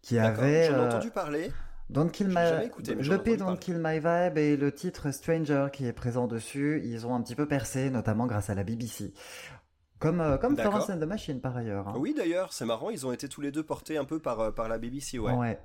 [0.00, 0.66] qui avait...
[0.66, 1.52] J'en ai euh, entendu parler.
[1.88, 2.70] Don't Kill My...
[3.00, 7.14] L'EP Don't Kill My Vibe et le titre Stranger qui est présent dessus, ils ont
[7.16, 9.12] un petit peu percé, notamment grâce à la BBC.
[9.98, 11.88] Comme, euh, comme Florence and the Machine par ailleurs.
[11.88, 11.94] Hein.
[11.98, 14.50] Oui d'ailleurs, c'est marrant, ils ont été tous les deux portés un peu par, euh,
[14.50, 15.34] par la BBC, ouais.
[15.34, 15.60] Ouais.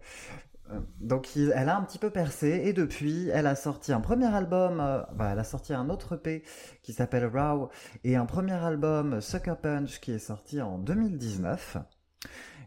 [0.71, 4.34] Euh, donc elle a un petit peu percé et depuis elle a sorti un premier
[4.34, 6.43] album, euh, bah, elle a sorti un autre EP
[6.82, 7.69] qui s'appelle Raw
[8.04, 11.78] et un premier album Sucker Punch qui est sorti en 2019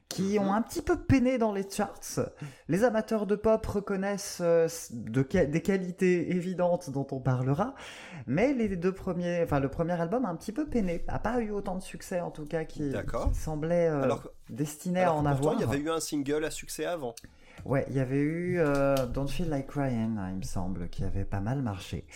[0.08, 0.46] qui mhm.
[0.46, 2.20] ont un petit peu peiné dans les charts.
[2.68, 7.74] Les amateurs de pop reconnaissent euh, des qualités évidentes dont on parlera,
[8.26, 11.40] mais les deux premiers, enfin le premier album a un petit peu peiné, a pas
[11.40, 12.92] eu autant de succès en tout cas qui,
[13.34, 13.90] semblait
[14.48, 15.54] destiné à en avoir.
[15.54, 17.14] Il y avait eu un single à succès avant.
[17.64, 21.04] Ouais, il y avait eu euh, Don't Feel Like Crying, hein, il me semble, qui
[21.04, 22.06] avait pas mal marché.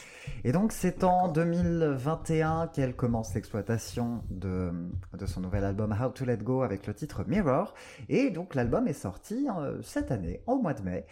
[0.44, 4.72] Et donc c'est en 2021 qu'elle commence l'exploitation de,
[5.12, 7.74] de son nouvel album How to Let Go avec le titre Mirror.
[8.08, 11.06] Et donc l'album est sorti euh, cette année, au mois de mai.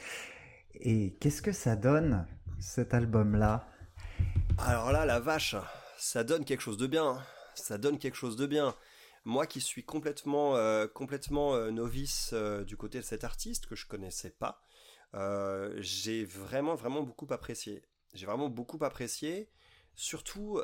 [0.75, 2.27] Et qu'est-ce que ça donne,
[2.59, 3.67] cet album-là?
[4.59, 5.57] Alors là, la vache,
[5.99, 7.19] ça donne quelque chose de bien.
[7.55, 8.75] Ça donne quelque chose de bien.
[9.25, 13.77] Moi qui suis complètement, euh, complètement euh, novice euh, du côté de cet artiste que
[13.77, 14.63] je connaissais pas,
[15.79, 17.83] j'ai vraiment, vraiment beaucoup apprécié.
[18.15, 19.51] J'ai vraiment beaucoup apprécié,
[19.95, 20.61] surtout,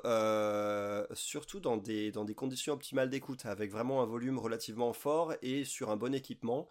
[1.14, 5.64] surtout dans, des, dans des conditions optimales d'écoute, avec vraiment un volume relativement fort et
[5.64, 6.68] sur un bon équipement.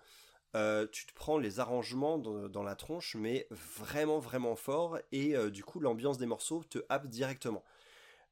[0.53, 5.81] tu te prends les arrangements dans, la tronche, mais vraiment, vraiment fort, et du coup,
[5.81, 7.63] l'ambiance des morceaux te happe directement.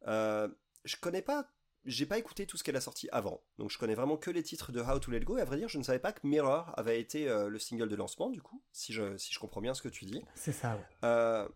[0.06, 1.50] je connais pas
[1.86, 4.44] j'ai pas écouté tout ce qu'elle a sorti avant, donc je connais vraiment que les
[4.44, 6.26] titres de How to Let Go, et à vrai dire, je ne savais pas que
[6.26, 9.62] Mirror avait été euh, le single de lancement, du coup, si je, si je comprends
[9.62, 10.24] bien ce que tu dis.
[10.36, 11.48] C'est ça, euh,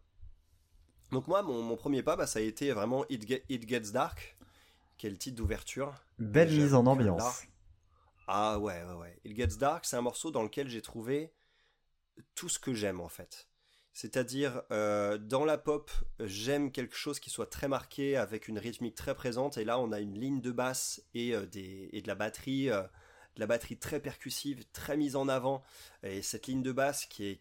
[1.11, 3.27] donc moi, mon, premier pas, bah, ça a été vraiment It,
[3.67, 4.37] Gets Dark,
[4.97, 5.93] qui est le titre d'ouverture.
[6.19, 7.43] Belle mise en ambiance.
[8.27, 9.19] Ah ouais, ouais, ouais.
[9.23, 11.33] It Gets Dark, c'est un morceau dans lequel j'ai trouvé
[12.35, 13.47] tout ce que j'aime, en fait.
[13.97, 18.93] C'est-à-dire, euh, dans la pop, j'aime quelque chose qui soit très marqué, avec une rythmique
[18.93, 22.69] très présente, et là on a une ligne de basse et, euh, de la batterie,
[22.69, 25.63] euh, de la batterie très percussive, très mise en avant,
[26.03, 27.39] et cette ligne de basse qui,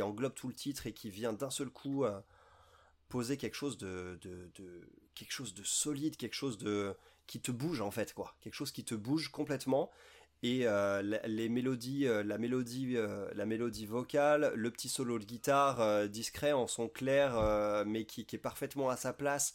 [0.00, 2.06] englobe tout le titre et qui vient d'un seul coup
[3.10, 7.50] poser quelque chose de, de, de, quelque chose de solide, quelque chose de qui te
[7.50, 9.90] bouge en fait, quoi, quelque chose qui te bouge complètement,
[10.42, 15.24] et euh, les mélodies, euh, la mélodie, euh, la mélodie vocale, le petit solo de
[15.24, 19.54] guitare discret en son clair, mais qui, est parfaitement à sa place,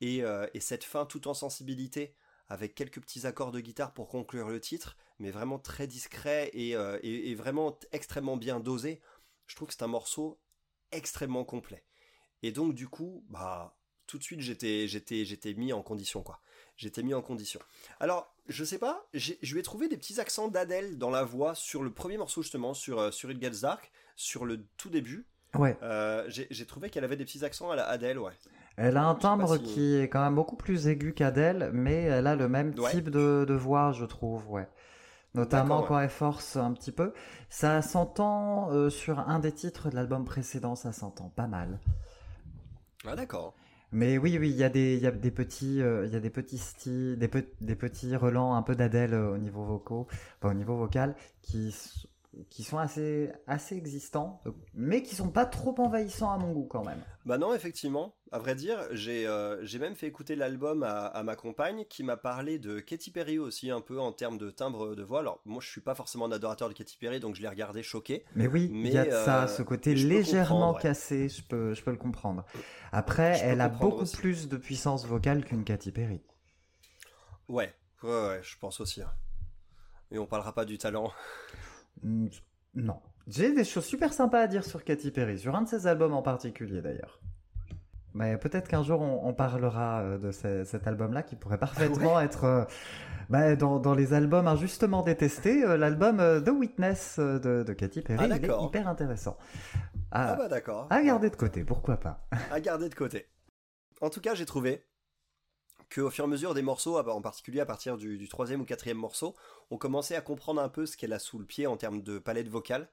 [0.00, 0.22] et,
[0.60, 2.14] cette fin tout en sensibilité,
[2.48, 7.34] avec quelques petits accords de guitare pour conclure le titre, mais vraiment très discret et,
[7.34, 9.00] vraiment extrêmement bien dosé.
[9.46, 10.40] Je trouve que c'est un morceau
[10.92, 11.84] extrêmement complet.
[12.42, 16.40] Et donc du coup, bah tout de suite j'étais j'étais j'étais mis en condition quoi
[16.76, 17.60] j'étais mis en condition.
[18.00, 21.54] Alors, je sais pas, je lui ai trouvé des petits accents d'Adèle dans la voix
[21.54, 25.26] sur le premier morceau justement, sur, euh, sur It Gets Dark, sur le tout début.
[25.54, 25.76] Ouais.
[25.82, 28.32] Euh, j'ai trouvé qu'elle avait des petits accents à la Adèle, ouais.
[28.76, 32.36] Elle a un timbre qui est quand même beaucoup plus aigu qu'Adèle, mais elle a
[32.36, 34.66] le même type de, de, voix, je trouve, ouais.
[35.34, 37.12] Notamment quand elle force un petit peu.
[37.48, 41.80] Ça s'entend euh, sur un des titres de l'album précédent, ça s'entend pas mal.
[43.06, 43.54] Ah d'accord.
[43.92, 46.16] Mais oui, oui, il y a des, il y a des petits, euh, il y
[46.16, 47.28] a des petits styles, des,
[47.60, 50.06] des petits relents un peu d'Adèle euh, au niveau vocaux,
[50.42, 51.74] au niveau vocal, qui
[52.48, 54.42] qui sont assez, assez existants,
[54.74, 57.02] mais qui sont pas trop envahissants à mon goût quand même.
[57.26, 58.14] Bah non, effectivement.
[58.30, 62.58] À vrai dire, j'ai euh, même fait écouter l'album à, ma compagne qui m'a parlé
[62.58, 65.20] de Katy Perry aussi un peu en termes de timbre de voix.
[65.20, 67.82] Alors moi, je suis pas forcément un adorateur de Katy Perry, donc je l'ai regardé
[67.82, 68.24] choqué.
[68.34, 71.82] Mais oui, il y a de ça, euh, ce côté légèrement cassé, je peux, je
[71.82, 72.44] peux le comprendre.
[72.90, 76.22] Après, elle a beaucoup plus de puissance vocale qu'une Katy Perry.
[77.48, 79.02] Ouais, ouais, ouais, je pense aussi.
[79.02, 79.12] Hein.
[80.10, 81.10] Et on parlera pas du talent.
[82.02, 83.00] Non.
[83.28, 86.12] J'ai des choses super sympas à dire sur Katy Perry, sur un de ses albums
[86.12, 87.20] en particulier d'ailleurs.
[88.14, 92.64] Mais peut-être qu'un jour on, parlera euh, de cet album-là qui pourrait parfaitement être euh,
[93.30, 95.64] bah, dans, les albums injustement détestés.
[95.64, 99.38] Euh, l'album The Witness de, Katy Perry ah, est hyper intéressant.
[100.10, 100.88] ah bah d'accord.
[100.90, 102.26] À garder de côté, pourquoi pas.
[102.50, 103.26] à garder de côté.
[104.02, 104.84] En tout cas, j'ai trouvé
[105.92, 108.98] qu'au fur et à mesure des morceaux, en particulier à partir du, troisième ou quatrième
[108.98, 109.34] morceau,
[109.70, 112.18] on commençait à comprendre un peu ce qu'elle a sous le pied en termes de
[112.18, 112.88] palette vocale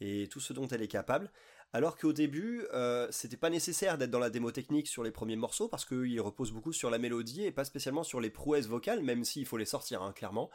[0.00, 1.30] et tout ce dont elle est capable.
[1.72, 5.36] Alors qu'au début, euh, c'était pas nécessaire d'être dans la démo technique sur les premiers
[5.36, 9.02] morceaux parce qu'il repose beaucoup sur la mélodie et pas spécialement sur les prouesses vocales,
[9.02, 10.50] même s'il faut les sortir hein, clairement.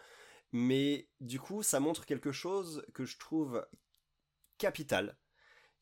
[0.51, 3.65] Mais du coup, ça montre quelque chose que je trouve
[4.57, 5.17] capital.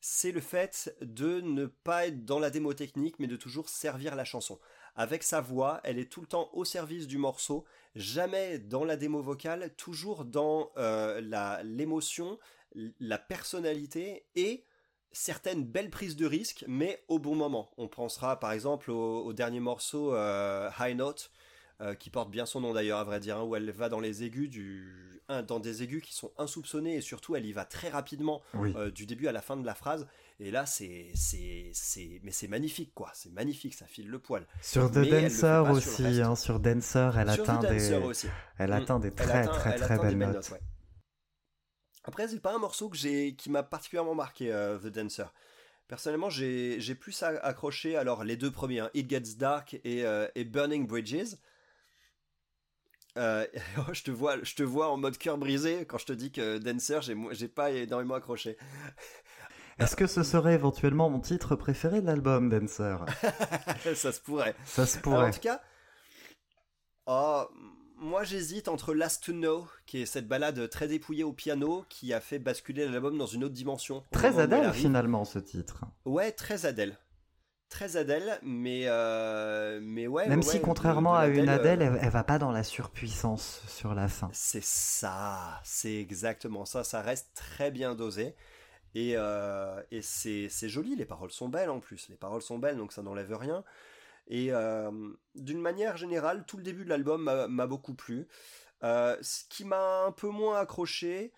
[0.00, 4.14] C'est le fait de ne pas être dans la démo technique, mais de toujours servir
[4.14, 4.60] la chanson
[4.96, 7.64] avec sa voix, elle est tout le temps au service du morceau,
[7.96, 11.20] jamais dans la démo vocale, toujours dans euh,
[11.64, 12.38] l'émotion,
[13.00, 14.64] la personnalité et
[15.12, 17.70] certaines belles prises de risque, mais au bon moment.
[17.76, 21.30] On pensera par exemple au, dernier morceau euh, High Note,
[21.80, 24.00] euh, qui porte bien son nom d'ailleurs à vrai dire, hein, où elle va dans
[24.00, 27.88] les aigus du, dans des aigus qui sont insoupçonnés et surtout elle y va très
[27.88, 28.42] rapidement
[28.94, 30.06] du début à la fin de la phrase.
[30.40, 33.10] Et là, c'est, c'est, c'est, mais c'est magnifique, quoi.
[33.14, 34.46] C'est magnifique, ça file le poil.
[34.60, 37.92] Sur The Dancer aussi, hein, sur Dancer, elle atteint des,
[38.58, 38.72] elle mm.
[38.72, 40.52] atteint des très, très, très, belles notes.
[42.02, 45.32] Après, c'est pas un morceau que j'ai, qui m'a particulièrement marqué, euh, The Dancer.
[45.86, 50.26] Personnellement, j'ai, j'ai plus accroché, alors, les deux premiers, hein, It Gets Dark et, euh,
[50.34, 51.36] et Burning Bridges.
[53.16, 53.46] Euh,
[53.78, 56.32] oh, je te vois, je te vois en mode cœur brisé quand je te dis
[56.32, 58.56] que Dancer, j'ai, j'ai pas énormément accroché.
[59.78, 63.04] Est-ce que ce serait éventuellement mon titre préféré de l'album, Dancer?
[63.94, 64.54] Ça se pourrait.
[64.64, 65.28] Ça se pourrait.
[65.28, 65.60] en tout cas,
[67.06, 67.44] oh,
[67.96, 72.12] moi j'hésite entre Last to Know, qui est cette balade très dépouillée au piano, qui
[72.12, 74.04] a fait basculer l'album dans une autre dimension.
[74.12, 75.84] Très Adèle finalement ce titre.
[76.04, 76.98] Ouais, très Adèle.
[77.68, 80.28] Très Adèle, mais euh, mais ouais.
[80.28, 83.94] Même si contrairement à une Adèle, euh, elle, elle, va pas dans la surpuissance sur
[83.94, 84.28] la fin.
[84.32, 86.84] C'est ça, c'est exactement ça.
[86.84, 88.36] Ça reste très bien dosé.
[88.94, 92.92] Et, euh, c'est, joli, les paroles sont belles en plus, les paroles sont belles donc
[92.92, 93.64] ça n'enlève rien.
[94.26, 94.90] Et euh,
[95.34, 98.26] d'une manière générale, tout le début de l'album m'a, beaucoup plu.
[98.82, 101.32] Euh, ce qui m'a un peu moins accroché,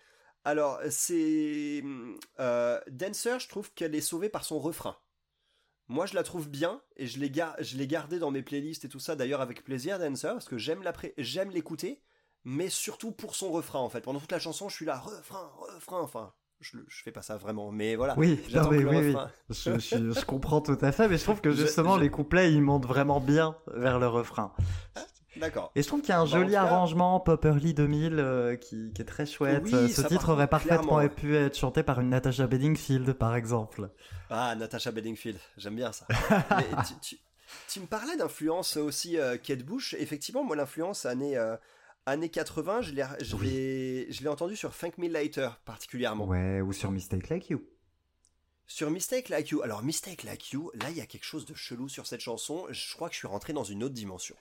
[0.45, 1.83] alors c'est
[2.37, 4.97] Dancer, je trouve qu'elle est sauvée par son refrain.
[5.89, 8.89] Moi, je la trouve bien et je l'ai, je l'ai gardé dans mes playlists et
[8.89, 10.83] tout ça, d'ailleurs avec plaisir, Dancer, parce que j'aime,
[11.17, 12.01] j'aime l'écouter,
[12.43, 14.01] mais surtout pour son refrain en fait.
[14.01, 17.37] Pendant toute la chanson, je suis là, refrain, refrain, enfin, je, je fais pas ça
[17.37, 18.15] vraiment, mais voilà.
[18.17, 18.39] Oui,
[18.69, 19.15] oui, oui.
[19.49, 22.85] Je, je, comprends tout à fait, mais je trouve que justement les couplets ils montent
[22.85, 24.53] vraiment bien vers le refrain.
[25.37, 25.71] D'accord.
[25.75, 28.55] Et je trouve qu'il y a un Bah, joli cas- arrangement Pop Early 2000 euh,
[28.55, 29.61] qui, qui est très chouette.
[29.65, 31.09] Oui, Ce titre aurait parfaitement clairement.
[31.15, 33.89] pu être chanté par une Natasha Bedingfield, par exemple.
[34.31, 36.07] Ah, Natasha Bedingfield, j'aime bien ça.
[36.09, 37.17] Mais tu, tu-
[37.69, 39.95] tu me parlais d'influence aussi euh, Kate Bush.
[39.99, 41.55] Effectivement, moi, l'influence années, euh,
[42.07, 43.47] années 80, je l'ai, je Oui.
[43.47, 46.25] l'ai, je l'ai entendu sur Thank Me Later particulièrement.
[46.25, 47.63] Ouais, ou sur Mistake Like You.
[48.65, 49.61] Sur Mistake Like You.
[49.61, 52.65] Alors, Mistake Like You, là, il y a quelque chose de chelou sur cette chanson.
[52.69, 54.35] Je crois que je suis rentré dans une autre dimension.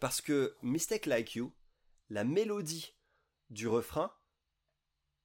[0.00, 1.52] Parce que Mistake Like You,
[2.10, 2.94] la mélodie
[3.50, 4.12] du refrain,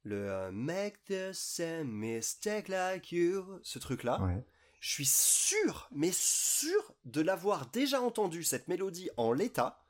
[0.03, 4.45] le euh, Make the same mistake like you, ce truc-là, Ouais.
[4.79, 9.83] je suis sûr, mais sûr de l'avoir déjà entendu, cette mélodie en l'état,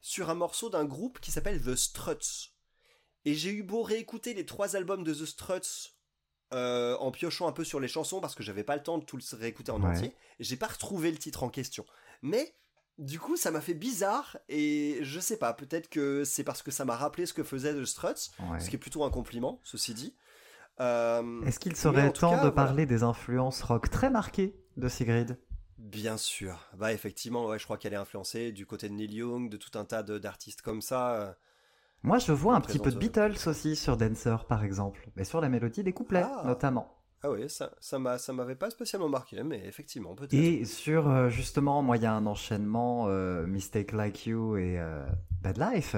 [0.00, 2.52] sur un morceau d'un groupe qui s'appelle The Struts.
[3.24, 5.94] Et j'ai eu beau réécouter les trois albums de The Struts
[6.54, 9.04] euh, en piochant un peu sur les chansons parce que j'avais pas le temps de
[9.04, 9.88] tout le réécouter en Ouais.
[9.90, 11.84] entier, j'ai pas retrouvé le titre en question.
[12.22, 12.54] Mais
[12.98, 16.70] du coup, ça m'a fait bizarre et je sais pas, peut-être que c'est parce que
[16.70, 18.60] ça m'a rappelé ce que faisait The Struts, ouais.
[18.60, 20.14] ce qui est plutôt un compliment, ceci dit.
[20.80, 22.52] Euh, Est-ce qu'il serait temps cas, de voilà.
[22.52, 25.38] parler des influences rock très marquées de Sigrid?
[25.78, 26.58] Bien sûr.
[26.76, 29.78] Bah effectivement, ouais, je crois qu'elle est influencée du côté de Neil Young, de tout
[29.78, 31.14] un tas d'artistes comme ça.
[31.14, 31.32] euh.
[32.02, 35.06] Moi, je vois un petit peu de euh, Beatles aussi sur Dancer, par exemple.
[35.16, 36.42] Mais sur la mélodie des couplets, Ah.
[36.46, 36.92] notamment.
[37.22, 40.34] Ah oui, ça, ça m'a, ça m'avait pas spécialement marqué, mais effectivement, peut-être.
[40.34, 44.78] Et sur, euh, justement, moi, il y a un enchaînement euh, Mistake Like You et
[44.78, 45.04] euh,
[45.42, 45.96] Bad Life,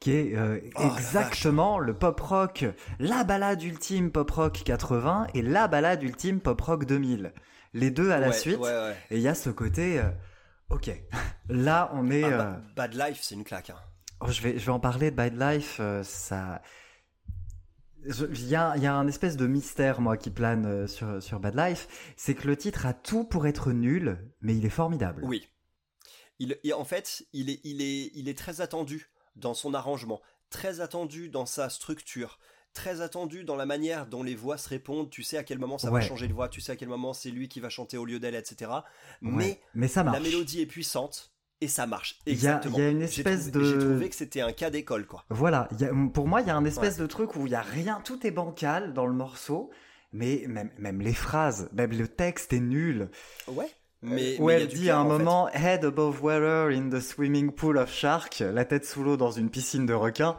[0.00, 2.64] qui est Oh, exactement le pop rock,
[2.98, 7.32] la balade ultime pop rock 80 et la balade ultime pop rock 2000.
[7.74, 8.58] Les deux à la Ouais, suite.
[8.58, 8.96] Ouais, ouais.
[9.10, 10.08] Et il y a ce côté, euh,
[10.70, 10.90] ok,
[11.48, 12.24] là on est...
[12.24, 13.70] Ah, euh, Bad Life, c'est une claque.
[13.70, 13.80] hein.
[14.20, 16.62] oh, je, vais, je vais en parler de Bad Life, euh, ça...
[18.08, 21.40] Il y a, y a un espèce de mystère, moi, qui plane euh, sur, sur
[21.40, 25.22] Bad Life, c'est que le titre a tout pour être nul, mais il est formidable.
[25.24, 25.48] Oui.
[26.38, 30.20] Il, et en fait, il est, il, est, il est très attendu dans son arrangement,
[30.50, 32.38] très attendu dans sa structure,
[32.76, 35.10] très attendu dans la manière dont les voix se répondent.
[35.10, 36.00] Tu sais à quel moment ça Ouais.
[36.00, 38.04] va changer de voix, tu sais à quel moment c'est lui qui va chanter au
[38.04, 38.70] lieu d'elle, etc.
[38.70, 38.82] Ouais.
[39.22, 40.16] Mais mais ça marche.
[40.18, 42.18] la mélodie est puissante et ça marche.
[42.26, 42.76] Y Exactement.
[42.78, 45.06] il y a une J'ai espèce trouvé- J'ai de- trouvé que c'était un cas d'école,
[45.06, 45.24] quoi.
[45.30, 47.52] Voilà, il y a- pour moi, il y a un espèce de truc où il
[47.52, 49.70] y a rien, tout est bancal dans le morceau,
[50.12, 53.10] mais même, même les phrases, même le texte est nul.
[53.48, 53.68] Ouais.
[54.02, 55.24] Mais, où mais y elle dit à un en fait.
[55.24, 59.30] moment Head above water in the swimming pool of shark, la tête sous l'eau dans
[59.32, 60.36] une piscine de requins.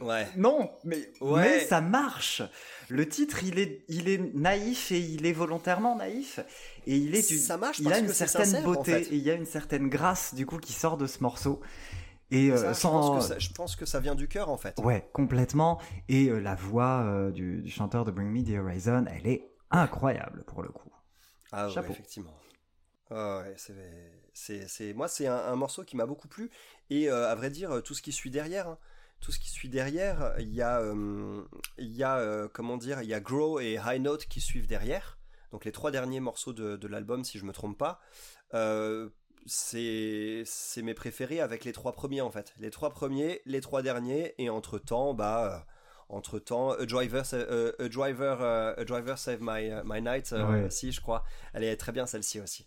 [0.00, 0.28] Ouais.
[0.36, 1.40] Non, mais, Ouais.
[1.42, 2.42] mais ça marche.
[2.90, 6.40] Le titre, il est, il est naïf et il est volontairement naïf.
[6.86, 9.12] Et il est du- Ça marche il parce a une certaine sincère, en beauté fait.
[9.12, 11.60] et il y a une certaine grâce du coup qui sort de ce morceau.
[12.30, 14.50] Et euh, Ça, je, sans, pense que ça, je pense que ça vient du cœur,
[14.50, 14.78] en fait.
[14.80, 15.80] Ouais, complètement.
[16.10, 19.48] Et euh, la voix euh, du, du chanteur de Bring Me the Horizon, elle est
[19.70, 20.90] incroyable pour le coup.
[21.52, 21.92] Ah ouais, Chapeau.
[21.92, 22.34] effectivement.
[23.10, 23.72] Ah ouais, c'est,
[24.34, 26.50] c'est, c'est, moi, c'est un, un morceau qui m'a beaucoup plu.
[26.90, 28.78] Et euh, à vrai dire, tout ce qui suit derrière, hein,
[29.20, 31.42] tout ce qui suit derrière, il y a, euh,
[31.78, 34.66] il y a euh, comment dire, il y a Grow et High Note qui suivent
[34.66, 35.18] derrière.
[35.52, 38.00] Donc les trois derniers morceaux de, de l'album, si je me trompe pas.
[38.54, 39.08] Euh,
[39.46, 42.54] c'est, c'est mes préférés avec les trois premiers en fait.
[42.58, 45.66] Les trois premiers, les trois derniers, et entre temps, bah.
[46.08, 51.00] entre temps, A Driver, A Driver, A Driver Save My, My Night, euh, aussi, je
[51.00, 51.24] crois.
[51.52, 52.66] Elle est très bien celle-ci aussi.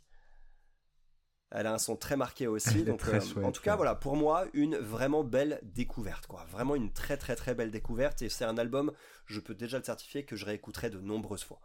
[1.51, 2.83] Elle a un son très marqué aussi.
[2.83, 3.77] Donc, euh, chouette, en tout cas, ouais.
[3.77, 6.45] voilà, pour moi, une vraiment belle découverte, quoi.
[6.49, 8.21] Vraiment une très très très belle découverte.
[8.21, 8.91] Et c'est un album,
[9.25, 11.59] je peux déjà le certifier, que je réécouterai de nombreuses fois.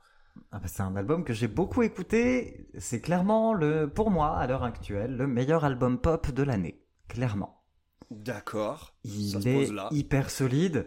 [0.51, 2.68] Ah bah, c'est un album que j'ai beaucoup écouté.
[2.79, 6.83] C'est clairement, le, pour moi, à l'heure actuelle, le meilleur album pop de l'année.
[7.09, 7.62] Clairement.
[8.11, 8.94] D'accord.
[9.05, 9.88] ça Il se est pose là.
[9.92, 10.87] hyper solide.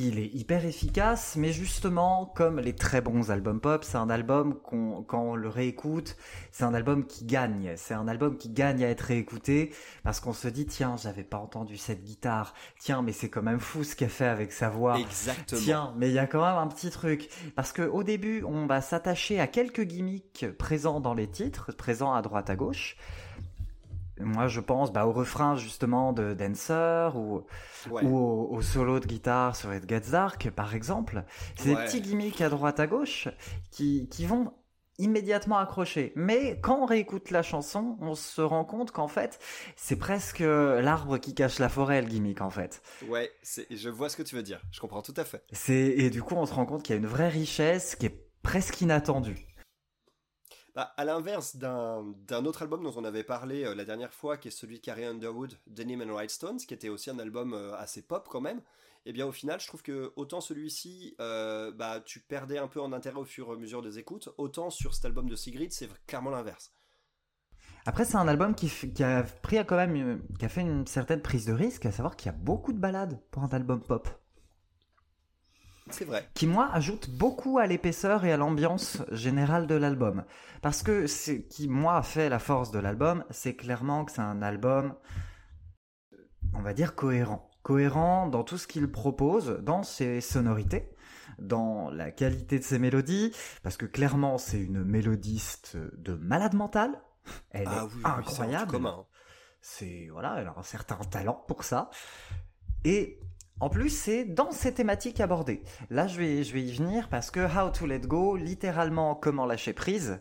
[0.00, 4.54] Il est hyper efficace, mais justement, comme les très bons albums pop, c'est un album
[4.54, 6.16] qu'on, quand on le réécoute,
[6.52, 7.72] c'est un album qui gagne.
[7.74, 11.38] C'est un album qui gagne à être réécouté parce qu'on se dit, tiens, j'avais pas
[11.38, 12.54] entendu cette guitare.
[12.78, 15.00] Tiens, mais c'est quand même fou ce qu'elle fait avec sa voix.
[15.00, 15.60] Exactement.
[15.60, 17.28] Tiens, mais il y a quand même un petit truc.
[17.56, 22.14] Parce que au début, on va s'attacher à quelques gimmicks présents dans les titres, présents
[22.14, 22.96] à droite à gauche.
[24.20, 27.44] Moi, je pense bah, au refrain justement de Dancer ou,
[27.90, 28.02] Ouais.
[28.04, 31.24] ou au, au solo de guitare sur It Gets Dark, par exemple.
[31.56, 31.76] C'est Ouais.
[31.76, 33.28] des petits gimmicks à droite à gauche
[33.70, 34.52] qui, qui vont
[35.00, 36.12] immédiatement accrocher.
[36.16, 39.38] Mais quand on réécoute la chanson, on se rend compte qu'en fait,
[39.76, 42.82] c'est presque l'arbre qui cache la forêt, le gimmick, en fait.
[43.08, 43.30] Ouais,
[43.70, 44.60] je vois ce que tu veux dire.
[44.72, 45.44] Je comprends tout à fait.
[45.68, 48.24] Et du coup on se rend compte qu'il y a une vraie richesse qui est
[48.42, 49.46] presque inattendue.
[50.78, 54.46] Bah, à l'inverse d'un autre album dont on avait parlé euh, la dernière fois, qui
[54.46, 58.00] est celui de Carrie Underwood, Denim and Rhinestones, qui était aussi un album euh, assez
[58.00, 58.60] pop quand même,
[59.04, 62.80] et bien au final, je trouve que autant celui-ci, euh, bah, tu perdais un peu
[62.80, 65.72] en intérêt au fur et à mesure des écoutes, autant sur cet album de Sigrid,
[65.72, 66.72] c'est clairement l'inverse.
[67.84, 71.22] Après, c'est un album qui, qui, a pris quand même, qui a fait une certaine
[71.22, 74.08] prise de risque, à savoir qu'il y a beaucoup de balades pour un album pop.
[75.90, 76.28] C'est vrai.
[76.34, 80.24] Qui, moi, ajoute beaucoup à l'épaisseur et à l'ambiance générale de l'album.
[80.62, 84.42] Parce que ce qui, moi, fait la force de l'album, c'est clairement que c'est un
[84.42, 84.94] album,
[86.54, 87.50] on va dire, cohérent.
[87.62, 90.90] Cohérent dans tout ce qu'il propose, dans ses sonorités,
[91.38, 93.32] dans la qualité de ses mélodies,
[93.62, 97.00] parce que clairement, c'est une mélodiste de malade mental.
[97.50, 98.70] Elle ah est oui, incroyable.
[98.70, 99.06] c'est commun.
[99.60, 101.90] C'est voilà, elle a un certain talent pour ça.
[102.84, 103.20] Et
[103.60, 105.62] en plus, c'est dans ces thématiques abordées.
[105.90, 109.46] Là, je vais, je vais y venir parce que How to Let Go, littéralement comment
[109.46, 110.20] lâcher prise.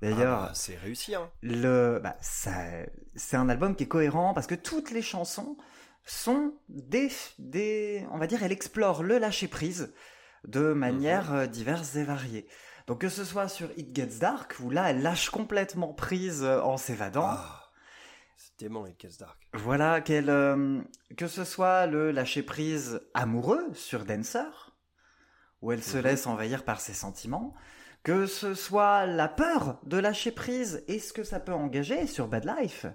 [0.00, 1.30] D'ailleurs, Ah bah, c'est réussi, hein.
[1.42, 5.56] le, bah, c'est un album qui est cohérent parce que toutes les chansons
[6.04, 7.08] sont des,
[7.38, 9.94] des, on va dire, elle explore le lâcher prise
[10.44, 12.48] de manières euh, diverses et variées.
[12.88, 16.60] Donc que ce soit sur It Gets Dark où là elle lâche complètement prise euh,
[16.62, 17.26] en s'évadant.
[17.28, 17.61] Ah,
[18.68, 19.38] Dark.
[19.54, 20.80] Voilà, qu'elle, euh,
[21.16, 24.74] que ce soit le lâcher prise amoureux sur Dancer,
[25.60, 26.02] où elle se Mhm.
[26.04, 27.54] laisse envahir par ses sentiments,
[28.02, 32.26] que ce soit la peur de lâcher prise et ce que ça peut engager sur
[32.28, 32.86] Bad Life.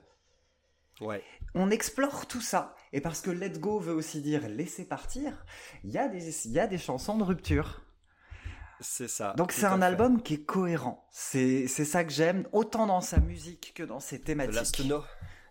[1.00, 1.24] Ouais.
[1.54, 2.76] On explore tout ça.
[2.92, 5.46] Et parce que Let Go veut aussi dire laisser partir,
[5.84, 7.84] il y, a des- y a des chansons de rupture.
[8.80, 9.34] C'est ça.
[9.38, 9.86] Donc c'est un fait.
[9.86, 11.08] album qui est cohérent.
[11.12, 14.56] C'est ça que j'aime, autant dans sa musique que dans ses The thématiques.
[14.56, 15.04] Last to Know.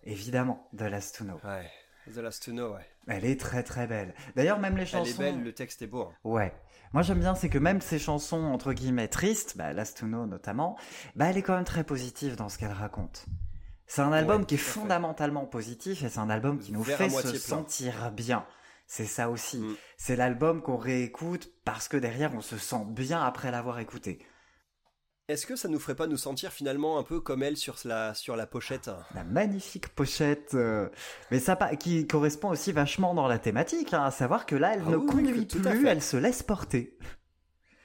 [0.07, 1.38] Évidemment, The Last to Know.
[1.44, 1.70] Ouais.
[2.12, 2.86] The Last to Know, ouais.
[3.09, 4.14] Elle est très très belle.
[4.36, 5.11] D'ailleurs, même les Elle chansons.
[5.11, 6.02] est belle, le texte est beau.
[6.02, 6.12] hein.
[6.24, 6.52] Ouais.
[6.92, 10.26] Moi j'aime bien, c'est que même ces chansons entre guillemets tristes, bah, Last to Know
[10.26, 10.78] notamment,
[11.16, 13.26] bah, elle est quand même très positive dans ce qu'elle raconte.
[13.88, 14.80] C'est un album Ouais, qui est fait.
[14.80, 17.38] fondamentalement positif et c'est un album qui nous fait se plein.
[17.38, 18.46] sentir bien.
[18.86, 19.59] C'est ça aussi.
[19.59, 19.76] Mm.
[19.96, 24.24] C'est l'album qu'on réécoute parce que derrière on se sent bien après l'avoir écouté.
[25.28, 28.14] Est-ce que ça nous ferait pas nous sentir finalement un peu comme elle sur la,
[28.14, 28.88] sur la pochette?
[29.12, 30.88] La magnifique pochette, euh,
[31.32, 34.82] mais ça qui correspond aussi vachement dans la thématique, hein, à savoir que là elle
[34.86, 36.96] Ah ne oui, conduit plus, elle se laisse porter.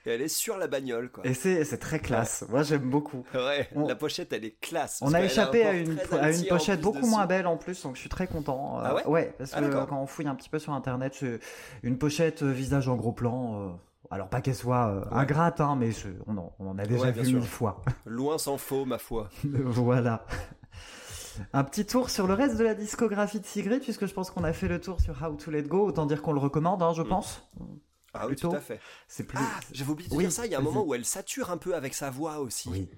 [0.06, 1.26] Et elle est sur la bagnole, quoi.
[1.26, 2.46] Et c'est c'est très classe.
[2.50, 3.24] Moi j'aime beaucoup.
[3.34, 5.00] Ouais, On- la pochette, elle est classe.
[5.02, 7.10] On a échappé un à une, à une pochette beaucoup dessus.
[7.10, 8.80] moins belle en plus, donc je suis très content.
[8.80, 9.34] Euh, Ah ouais?
[9.40, 9.88] parce Ah, que d'accord.
[9.88, 11.24] quand on fouille un petit peu sur internet,
[11.82, 13.62] une pochette euh, visage en gros plan.
[13.62, 13.72] euh,
[14.10, 17.04] alors pas qu'elle soit euh, ingrate, hein, mais je- on, en, on en a déjà
[17.04, 17.40] Ouais, vu sûr.
[17.40, 17.84] mille fois.
[18.06, 19.30] Loin s'en faut, ma foi.
[19.44, 20.26] voilà.
[21.54, 24.44] Un petit tour sur le reste de la discographie de Sigrid, puisque je pense qu'on
[24.44, 25.86] a fait le tour sur How to Let Go.
[25.88, 27.08] Autant dire qu'on le recommande, hein, je Mm.
[27.08, 27.50] pense.
[28.14, 28.50] Ah oui, Plutôt.
[28.50, 28.82] tout à fait.
[29.08, 29.38] C'est plus.
[29.42, 31.50] Ah, j'avais oublié de Oui, dire ça, il y a un moment où elle sature
[31.50, 32.68] un peu avec sa voix aussi.
[32.70, 32.90] oui.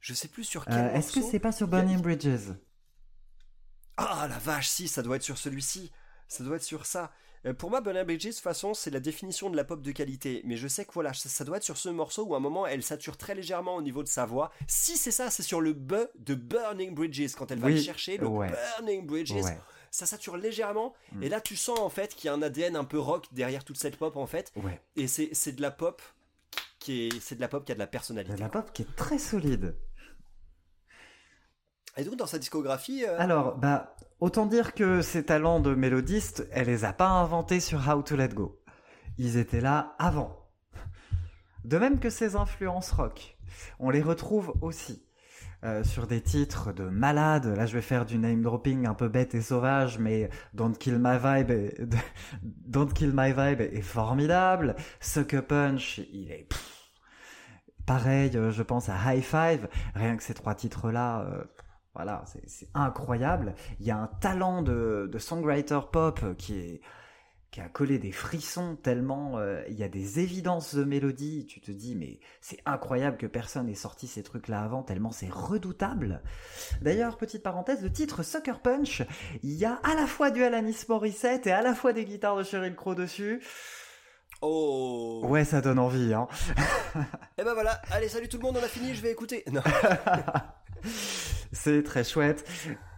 [0.00, 2.54] Je sais plus sur quel Euh, Est-ce que c'est pas sur a- Burning Bridges?
[3.96, 5.92] Ah la vache, si, ça doit être sur celui-ci.
[6.28, 7.12] Ça doit être sur ça.
[7.44, 9.90] Euh, pour moi, Burning Bridges, de toute façon, c'est la définition de la pop de
[9.92, 10.42] qualité.
[10.44, 12.40] Mais je sais que voilà, ça, ça doit être sur ce morceau où à un
[12.40, 14.52] moment, elle sature très légèrement au niveau de sa voix.
[14.68, 17.34] Si c'est ça, c'est sur le B de Burning Bridges.
[17.36, 18.50] Quand elle va Oui, le chercher, le ouais.
[18.78, 19.58] Burning Bridges, Ouais.
[19.90, 20.94] ça sature légèrement.
[21.12, 21.22] Mm.
[21.24, 23.64] Et là, tu sens en fait qu'il y a un ADN un peu rock derrière
[23.64, 24.52] toute cette pop en fait.
[24.56, 24.80] Ouais.
[24.96, 26.00] Et c'est c'est de la pop
[26.78, 28.36] qui est, c'est de la pop qui a de la De personnalité.
[28.36, 29.74] la pop qui est très solide.
[31.96, 36.46] Et donc dans sa discographie, euh, Alors, bah, autant dire que ses talents de mélodiste,
[36.52, 38.62] elle les a pas inventés sur How to Let Go.
[39.18, 40.38] Ils étaient là avant.
[41.64, 43.36] De même que ses influences rock.
[43.80, 45.04] On les retrouve aussi
[45.64, 47.46] euh, sur des titres de malades.
[47.46, 51.00] Là, je vais faire du name dropping un peu bête et sauvage, mais Don't Kill
[51.00, 51.80] My Vibe, est...
[52.42, 54.76] Don't Kill My Vibe est formidable.
[55.00, 56.48] Sucker Punch, il est
[57.86, 58.36] pareil.
[58.36, 59.68] euh, Je pense à High Five.
[59.96, 61.22] Rien que ces trois titres-là.
[61.22, 61.44] euh,
[61.94, 63.54] voilà, c'est- incroyable.
[63.80, 66.80] Il y a un talent de, de songwriter pop qui est
[67.50, 71.44] qui a collé des frissons tellement euh, il y a des évidences de mélodie.
[71.46, 75.28] Tu te dis mais c'est incroyable que personne ait sorti ces trucs-là avant tellement c'est
[75.30, 76.22] redoutable.
[76.80, 79.02] D'ailleurs petite parenthèse, le titre Sucker Punch,
[79.42, 82.36] il y a à la fois du Alanis Morissette et à la fois des guitares
[82.38, 83.42] de Sheryl Crow dessus.
[84.40, 85.20] oh.
[85.28, 86.14] Ouais, ça donne envie.
[86.14, 86.28] Hein.
[87.36, 89.44] Et ben voilà, allez salut tout le monde, on a fini, je vais écouter.
[89.52, 89.60] Non.
[91.52, 92.48] c'est très chouette.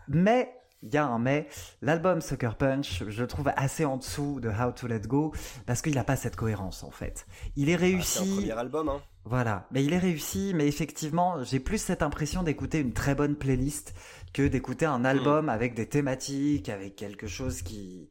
[0.09, 0.51] Mais,
[0.83, 1.49] il y a un mais,
[1.83, 5.33] l'album Sucker Punch, je le trouve assez en dessous de How to Let Go,
[5.67, 7.27] parce qu'il n'a pas cette cohérence en fait.
[7.57, 9.03] Il est Ah, c'est un réussi, premier album, hein.
[9.25, 13.37] voilà, mais il est réussi, mais effectivement, j'ai plus cette impression d'écouter une très bonne
[13.37, 13.95] playlist
[14.33, 18.11] que d'écouter un album avec des thématiques, avec quelque chose qui...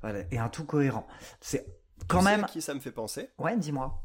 [0.00, 1.06] Voilà, et un tout cohérent.
[1.40, 1.66] C'est
[2.06, 2.44] quand Tu sais même...
[2.44, 4.02] à qui ça me fait penser Ouais, dis-moi.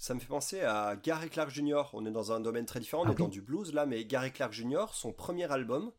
[0.00, 1.82] Ça me fait penser à Gary Clark Jr.
[1.92, 4.06] On est dans un domaine très différent, on Ah est dans du blues là, mais
[4.06, 5.92] Gary Clark Jr., son premier album,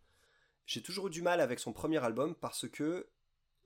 [0.66, 3.08] j'ai toujours eu du mal avec son premier album parce que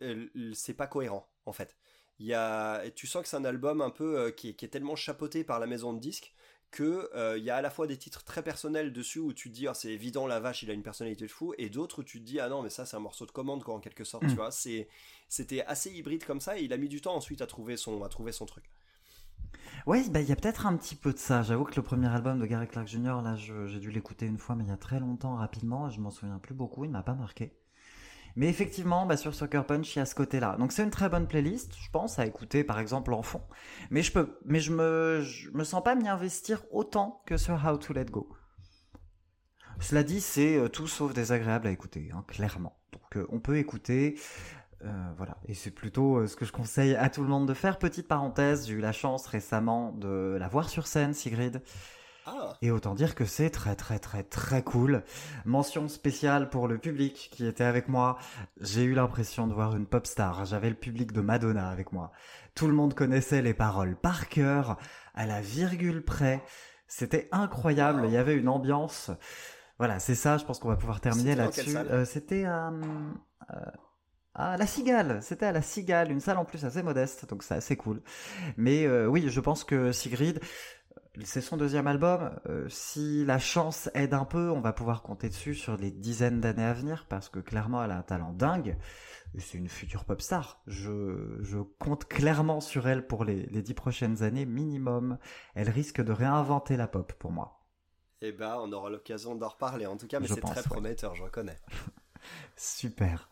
[0.01, 1.77] euh, c'est pas cohérent en fait.
[2.19, 4.65] Il y a, tu sens que c'est un album un peu euh, qui, est, qui
[4.65, 6.33] est tellement chapeauté par la maison de disques
[6.69, 9.55] que il y a à la fois des titres très personnels dessus où tu te
[9.55, 12.03] dis ah c'est évident la vache il a une personnalité de fou et d'autres où
[12.03, 14.03] tu te dis ah non mais ça c'est un morceau de commande quoi en quelque
[14.03, 14.35] sorte tu mm.
[14.35, 14.89] vois c'est
[15.29, 18.03] c'était assez hybride comme ça et il a mis du temps ensuite à trouver son
[18.03, 18.65] à trouver son truc
[19.85, 21.41] oui, bah, il y a peut-être un petit peu de ça.
[21.43, 24.55] J'avoue que le premier album de Gary Clark Jr., là, j'ai dû l'écouter une fois,
[24.55, 25.89] mais il y a très longtemps, rapidement.
[25.89, 26.85] Je m'en souviens plus beaucoup.
[26.85, 27.53] Il m'a pas marqué.
[28.35, 30.57] Mais effectivement, bah, sur Soccer Punch, il y a ce côté-là.
[30.59, 33.41] Donc c'est une très bonne playlist, je pense, à écouter par exemple en fond.
[33.91, 37.77] Mais je peux, mais je me, me sens pas m'y investir autant que sur How
[37.77, 38.29] to Let Go.
[39.79, 42.77] Cela dit, c'est euh, tout sauf désagréable à écouter, hein, clairement.
[42.91, 44.19] Donc euh, on peut écouter.
[44.83, 47.79] Euh, voilà, et c'est plutôt ce que je conseille à tout le monde de faire.
[47.79, 51.61] Petite parenthèse, j'ai eu la chance récemment de la voir sur scène, Sigrid.
[52.27, 52.53] Ah.
[52.61, 55.03] Et autant dire que c'est très très très très cool.
[55.45, 58.17] Mention spéciale pour le public qui était avec moi.
[58.59, 60.45] J'ai eu l'impression de voir une pop star.
[60.45, 62.11] J'avais le public de Madonna avec moi.
[62.55, 64.77] Tout le monde connaissait les paroles par cœur,
[65.13, 66.43] à la virgule près.
[66.87, 68.03] C'était incroyable.
[68.05, 69.11] Il y avait une ambiance.
[69.77, 70.37] Voilà, c'est ça.
[70.37, 71.77] Je pense qu'on va pouvoir terminer là-dessus.
[71.77, 72.71] Euh, c'était à,
[74.37, 75.21] euh, à la Cigale.
[75.21, 78.01] C'était à la Cigale, une salle en plus assez modeste, donc c'est assez cool.
[78.57, 80.39] Mais euh, oui, je pense que Sigrid,
[81.23, 82.37] c'est son deuxième album.
[82.47, 86.41] Euh, si la chance aide un peu, on va pouvoir compter dessus sur les dizaines
[86.41, 88.77] d'années à venir parce que clairement elle a un talent dingue.
[89.37, 90.61] C'est une future pop star.
[90.67, 95.17] Je, je compte clairement sur elle pour les, les dix prochaines années minimum.
[95.55, 97.61] Elle risque de réinventer la pop pour moi.
[98.21, 101.23] Eh ben, on aura l'occasion d'en reparler en tout cas, mais c'est très prometteur, je
[101.23, 101.57] reconnais.
[102.55, 103.29] Super.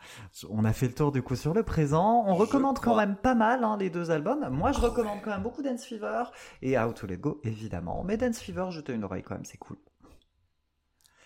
[0.49, 2.23] On a fait le tour du coup sur le présent.
[2.27, 4.49] On recommande quand même pas mal hein, les deux albums.
[4.49, 6.23] Moi, je recommande quand même beaucoup Dance Fever
[6.61, 8.03] et How to Let Go, évidemment.
[8.03, 9.77] Mais Dance Fever, jetez une oreille quand même, c'est cool.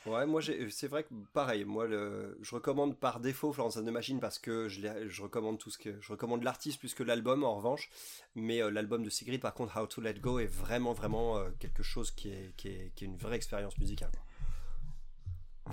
[0.08, 3.90] Ouais, moi c'est vrai que pareil, moi le, je recommande par défaut Florence and the
[3.90, 7.44] Machine parce que je, je recommande tout ce que je recommande l'artiste plus que l'album
[7.44, 7.90] en revanche,
[8.34, 11.50] mais euh, l'album de Sigrid par contre How to Let Go est vraiment vraiment euh,
[11.60, 14.12] quelque chose qui est, qui est, qui est une vraie expérience musicale.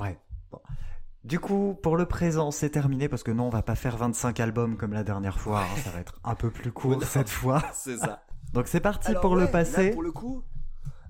[0.01, 0.19] Ouais.
[0.51, 0.61] Bon.
[1.25, 4.41] Du coup, pour le présent, c'est terminé parce que non, on va pas faire 25
[4.41, 5.63] albums comme la dernière fois.
[5.63, 7.63] Hein, ça va être un peu plus court cette fois.
[7.73, 8.23] C'est ça.
[8.53, 9.91] Donc c'est parti pour le passé.
[9.91, 10.45] pour le coup,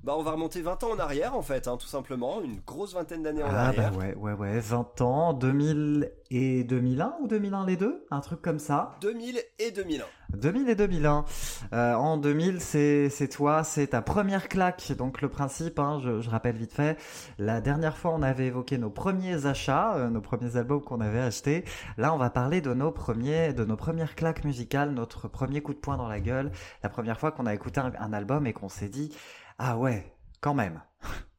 [0.05, 2.93] bah on va remonter 20 ans en arrière en fait, hein, tout simplement, une grosse
[2.93, 3.85] vingtaine d'années en arrière.
[3.87, 8.21] Ah bah ouais, ouais, ouais, 20 ans, 2000 et 2001 ou 2001 les deux, un
[8.21, 8.97] truc comme ça.
[9.01, 10.05] 2000 et 2001.
[10.37, 11.25] 2000 et 2001.
[11.73, 14.93] Euh, en 2000, c'est c'est toi, c'est ta première claque.
[14.99, 16.99] Donc le principe, hein, je, je, rappelle vite fait,
[17.39, 21.21] la dernière fois on avait évoqué nos premiers achats, euh, nos premiers albums qu'on avait
[21.21, 21.65] achetés.
[21.97, 25.73] Là, on va parler de nos premiers, de nos premières claques musicales, notre premier coup
[25.73, 26.51] de poing dans la gueule,
[26.83, 29.11] la première fois qu'on a écouté un album et qu'on s'est dit
[29.59, 30.83] ah ouais, quand même.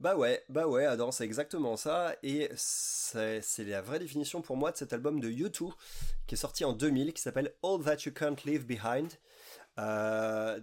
[0.00, 2.16] Bah ouais, bah ouais, Adam, c'est exactement ça.
[2.22, 5.74] Et c'est la vraie définition pour moi de cet album de U2
[6.26, 9.12] qui est sorti en 2000, qui s'appelle All That You Can't Leave Behind.
[9.78, 10.58] Euh,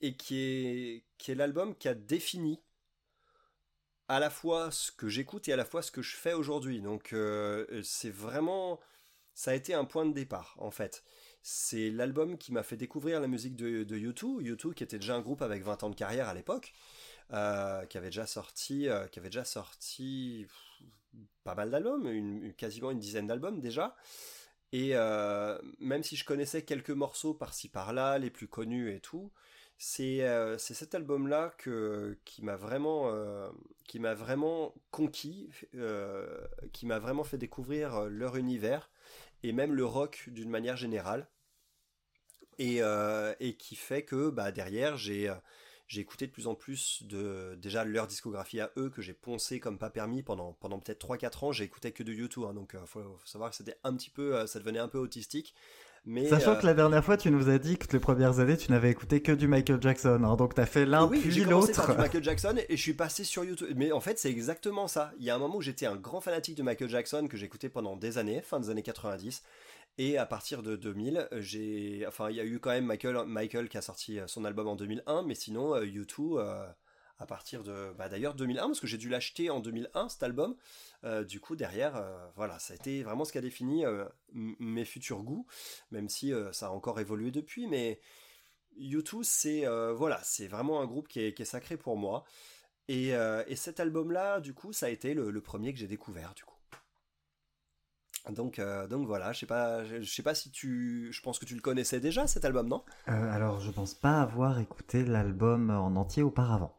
[0.00, 2.60] et qui est, l'album qui a défini
[4.08, 6.80] à la fois ce que j'écoute et à la fois ce que je fais aujourd'hui.
[6.80, 8.80] Donc euh, c'est vraiment...
[9.32, 11.04] Ça a été un point de départ, en fait.
[11.42, 15.16] C'est l'album qui m'a fait découvrir la musique de, de U2, U2 qui était déjà
[15.16, 16.72] un groupe avec 20 ans de carrière à l'époque,
[17.32, 20.46] euh, qui avait déjà sorti, euh, qui avait déjà sorti
[21.42, 23.96] pas mal d'albums, quasiment une dizaine d'albums déjà.
[24.70, 29.32] Et euh, même si je connaissais quelques morceaux par-ci par-là, les plus connus et tout,
[29.78, 30.24] c'est
[30.58, 31.54] cet album-là
[32.24, 33.12] qui m'a vraiment,
[33.88, 35.50] qui m'a vraiment conquis,
[36.72, 38.91] qui m'a vraiment fait découvrir leur univers
[39.42, 41.28] et même le rock d'une manière générale.
[42.58, 45.34] Et, euh, qui fait que bah, derrière, j'ai euh,
[45.88, 49.60] j'ai écouté de plus en plus de déjà leur discographie à eux que j'ai poncé
[49.60, 52.86] comme pas permis pendant peut-être 3-4 ans j'ai écouté que de YouTube hein, donc euh,
[52.86, 55.54] faut, savoir que c'était un petit peu ça devenait un peu autistique
[56.04, 58.70] mais sachant que la dernière fois tu nous as dit que les premières années tu
[58.70, 61.86] n'avais écouté que du Michael Jackson hein, donc t'as fait l'un puis l'autre.
[61.86, 63.68] par Michael Jackson et je suis passé sur YouTube.
[63.76, 65.12] Mais en fait c'est exactement ça.
[65.18, 67.68] Il y a un moment où j'étais un grand fanatique de Michael Jackson que j'écoutais
[67.68, 69.42] pendant des années fin des années 90
[69.98, 73.68] et à partir de 2000, j'ai, enfin, il y a eu quand même Michael, Michael
[73.68, 76.66] qui a sorti euh, son album en 2001, mais sinon, U2, euh, euh,
[77.22, 80.56] à partir de, bah d'ailleurs 2001, parce que j'ai dû l'acheter en 2001 cet album.
[81.28, 82.04] du coup, derrière,
[82.36, 83.84] voilà, ça a été vraiment ce qui a défini
[84.32, 85.46] mes futurs goûts,
[85.90, 87.66] même si ça a encore évolué depuis.
[87.66, 88.00] Mais
[88.78, 92.24] U2, c'est voilà, c'est vraiment un groupe qui est, sacré pour moi.
[92.88, 96.44] Et, et cet album-là, du coup, ça a été le, premier que j'ai découvert, du
[96.44, 96.52] coup.
[98.30, 101.54] Donc, euh, voilà, je sais pas, je, sais pas si tu, je pense que tu
[101.54, 102.84] le connaissais déjà cet album, non?
[103.08, 106.78] Euh, Alors, je pense pas avoir écouté l'album en entier auparavant.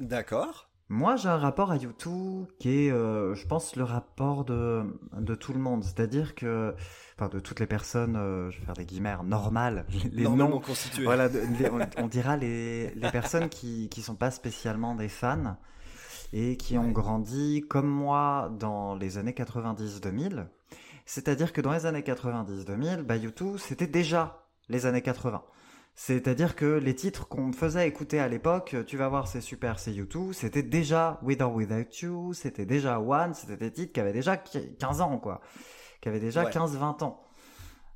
[0.00, 0.68] D'accord.
[0.90, 4.82] Moi, j'ai un rapport à YouTube qui est, euh, je pense, le rapport de,
[5.18, 5.82] de tout le monde.
[5.82, 6.74] C'est-à-dire que,
[7.16, 10.60] enfin, de toutes les personnes, euh, je vais faire des guillemets, normales, les noms.
[10.60, 11.04] constitué.
[11.04, 15.08] Voilà, de- les- on, on dira les, les personnes qui, qui sont pas spécialement des
[15.08, 15.56] fans
[16.34, 20.46] et qui ont grandi comme moi dans les années 90-2000.
[21.06, 25.42] C'est-à-dire que dans les années 90-2000, bah, YouTube, c'était déjà les années 80.
[25.96, 29.78] C'est-à-dire que les titres qu'on me faisait écouter à l'époque, tu vas voir, c'est super,
[29.78, 34.00] c'est YouTube, c'était déjà With or Without You, c'était déjà One, c'était des titres qui
[34.00, 35.40] avaient déjà qui- 15 ans, quoi.
[36.00, 36.50] Qui avaient déjà Ouais.
[36.50, 37.20] 15-20 ans.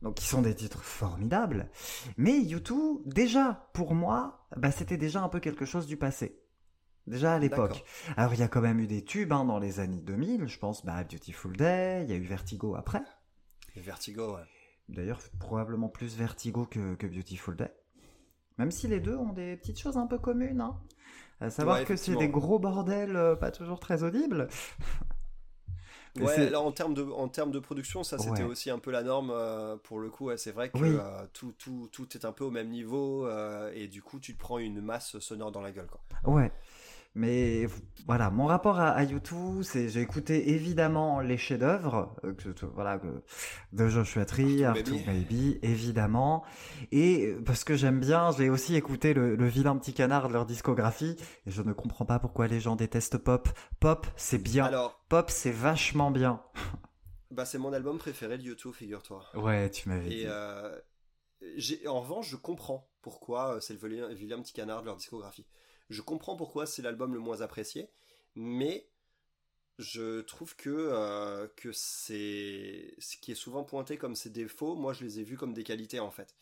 [0.01, 1.69] Donc, qui sont des titres formidables.
[2.17, 6.41] Mais YouTube, déjà, pour moi, bah, c'était déjà un peu quelque chose du passé.
[7.09, 7.85] Déjà à l'époque.
[8.17, 10.59] Alors, il y a quand même eu des tubes hein, dans les années 2000, je
[10.61, 13.03] pense, bah, Beautiful Day, il y a eu Vertigo après.
[13.75, 14.43] Vertigo, ouais.
[14.89, 17.73] D'ailleurs, probablement plus Vertigo que, que Beautiful Day.
[18.59, 20.61] Même si les deux ont des petites choses un peu communes.
[20.61, 20.77] Hein.
[21.41, 24.49] À savoir Ouais, que c'est des gros bordels euh, pas toujours très audibles.
[26.17, 28.43] Ouais, là en termes de en termes de production, ça c'était Ouais.
[28.43, 30.27] aussi un peu la norme euh, pour le coup.
[30.27, 30.89] ouais, c'est vrai que Oui.
[30.89, 34.35] euh, tout, tout, tout est un peu au même niveau euh, et du coup tu
[34.35, 36.01] te prends une masse sonore dans la gueule quoi.
[36.25, 36.53] Ouais.
[37.15, 37.67] Mais
[38.07, 42.35] voilà, mon rapport à, à YouTube, c'est j'ai écouté évidemment les chefs-d'œuvre, euh,
[42.75, 43.01] voilà,
[43.73, 45.59] de Joshua Tree, Arctic Baby.
[45.63, 46.45] Évidemment.
[46.93, 50.33] Et euh, parce que j'aime bien, j'ai aussi écouté le, le vilain petit canard de
[50.35, 53.49] leur discographie, et je ne comprends pas pourquoi les gens détestent Pop.
[53.81, 54.67] Pop, c'est bien.
[54.67, 56.41] Alors, Pop, c'est vachement bien.
[57.33, 59.25] bah c'est mon album préféré de YouTube, figure-toi.
[59.35, 60.23] Ouais, tu m'avais dit.
[60.27, 60.79] euh,
[61.87, 65.47] en revanche, je comprends pourquoi euh, c'est le vilain, vilain petit canard de leur discographie.
[65.91, 67.89] Je comprends pourquoi c'est l'album le moins apprécié,
[68.35, 68.89] mais
[69.79, 74.93] je trouve que, euh, que c'est ce qui est souvent pointé comme ses défauts, moi
[74.93, 76.35] je les ai vus comme des qualités en fait.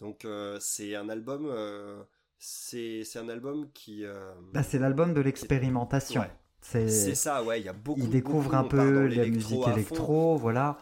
[0.00, 2.02] Donc euh, c'est un album, euh,
[2.38, 4.04] c'est c'est un album qui,
[4.52, 6.20] Bah, c'est l'album de l'expérimentation.
[6.20, 6.30] Ouais.
[6.60, 8.00] C'est ça, ouais, il y a beaucoup.
[8.00, 10.78] il découvre beaucoup, un peu la musique électro, voilà.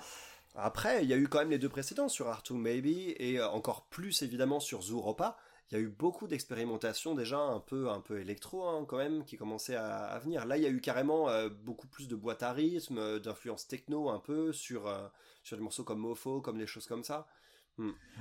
[0.54, 3.86] Après, il y a eu quand même les deux précédents sur Artu Maybe et encore
[3.86, 5.38] plus évidemment sur Zuropa.
[5.70, 9.24] Il y a eu beaucoup d'expérimentations déjà un peu un peu électro hein, quand même
[9.24, 10.44] qui commençaient à, à venir.
[10.44, 13.66] Là, il y a eu carrément euh, beaucoup plus de boîte à rythme, euh, d'influence
[13.68, 15.08] techno un peu sur euh,
[15.42, 17.26] sur des morceaux comme Mofo, comme des choses comme ça.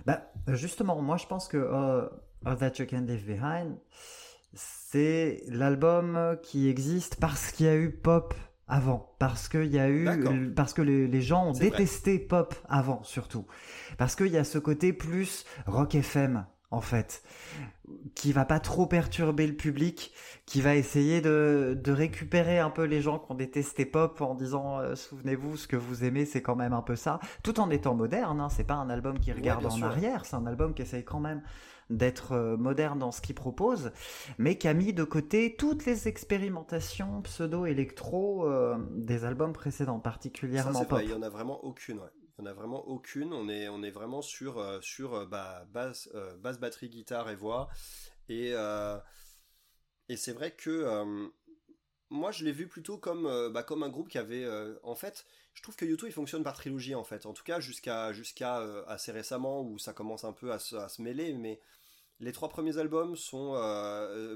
[0.06, 2.08] Bah, justement, moi je pense que euh,
[2.46, 3.78] All That You Can Leave Behind,
[4.54, 8.34] c'est l'album qui existe parce qu'il y a eu pop
[8.68, 11.70] avant, parce qu'il y a eu, parce que les, les gens ont vrai.
[11.70, 13.46] détesté pop avant surtout,
[13.98, 17.22] parce qu'il y a ce côté plus rock FM en fait,
[18.16, 20.14] qui va pas trop perturber le public,
[20.46, 24.36] qui va essayer de, de récupérer un peu les gens qui ont détesté pop en
[24.36, 27.70] disant euh, souvenez-vous ce que vous aimez c'est quand même un peu ça, tout en
[27.70, 28.40] étant moderne.
[28.40, 29.86] Hein, c'est pas un album qui regarde en sûr.
[29.88, 31.42] arrière, c'est un album qui essaye quand même
[31.90, 33.92] d'être euh, moderne dans ce qu'il propose,
[34.38, 40.02] mais qui a mis de côté toutes les expérimentations pseudo-électro euh, des albums précédents, Ça
[40.04, 41.00] particulièrement c'est pop.
[41.00, 41.98] vrai, il y en a vraiment aucune.
[42.00, 42.06] Ouais.
[42.38, 43.34] Il y en a vraiment aucune.
[43.34, 47.30] On est on est vraiment sur euh, sur euh, bah, basse euh, basse batterie guitare
[47.30, 47.70] et voix.
[48.30, 48.54] Et
[50.10, 51.30] et c'est vrai que
[52.10, 54.48] moi je l'ai vu plutôt comme bah, comme un groupe qui avait
[54.84, 57.26] en fait je trouve que YouTube il fonctionne par trilogie en fait.
[57.26, 58.12] En tout cas jusqu'à
[58.88, 61.34] assez récemment où ça commence un peu à se, à se mêler.
[61.34, 61.60] Mais
[62.20, 63.54] les trois premiers albums sont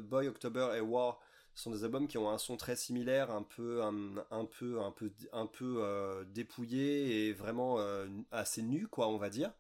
[0.01, 1.19] Boy October et War
[1.55, 5.11] sont des albums qui ont un son très similaire un peu un, peu un peu
[5.31, 9.53] un peu euh, dépouillé et vraiment euh, assez nu quoi on va dire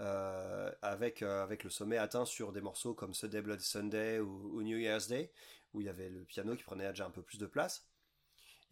[0.00, 4.78] euh, avec, le sommet atteint sur des morceaux comme Sunday Bloody Sunday ou, ou New
[4.78, 5.30] Year's Day,
[5.74, 7.89] où il y avait le piano qui prenait déjà un peu plus de place.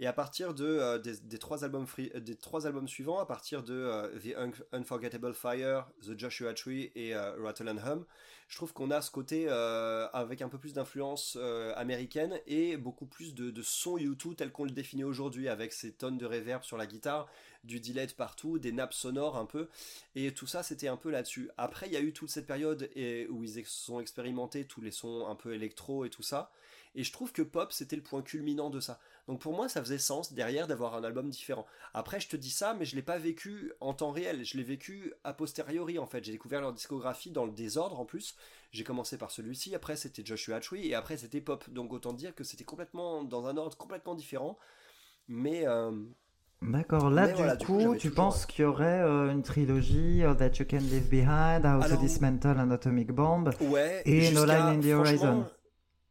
[0.01, 3.65] Et à partir de, euh, des, trois albums euh, des trois albums suivants, à partir
[3.65, 8.05] de euh, The Un- Unforgettable Fire, The Joshua Tree et Rattle and Hum,
[8.49, 11.37] je trouve qu'on a ce côté avec un peu plus d'influence
[11.77, 16.17] américaine et beaucoup plus de, son U2 tel qu'on le définit aujourd'hui, avec ces tonnes
[16.17, 17.29] de reverb sur la guitare,
[17.65, 19.69] du delay de partout, des nappes sonores un peu.
[20.15, 21.51] Et tout ça, c'était un peu là-dessus.
[21.59, 22.89] Après, il y a eu toute cette période
[23.31, 26.51] où ils ex- ont expérimenté tous les sons un peu électro et tout ça.
[26.95, 28.99] Et je trouve que Pop, c'était le point culminant de ça.
[29.29, 31.67] Donc pour moi, ça faisait sens derrière d'avoir un album différent.
[31.95, 34.45] Après, je te dis ça, mais je l'ai pas vécu en temps réel.
[34.45, 36.25] Je l'ai vécu a posteriori, en fait.
[36.25, 38.35] J'ai découvert leur discographie dans le désordre, en plus.
[38.73, 41.69] J'ai commencé par celui-ci, après c'était Joshua Tree, et après c'était Pop.
[41.71, 44.59] Donc autant dire que c'était complètement dans un ordre complètement différent.
[45.29, 45.67] Mais...
[45.69, 45.93] euh,
[46.61, 49.43] D'accord, là du voilà, du coup, tu toujours, penses euh, qu'il y aurait euh, une
[49.43, 53.51] trilogie All That You Can Leave Behind, How to Dismantle an Atomic Bomb.
[53.61, 54.03] Ouais.
[54.05, 55.47] Et No Line in the Horizon?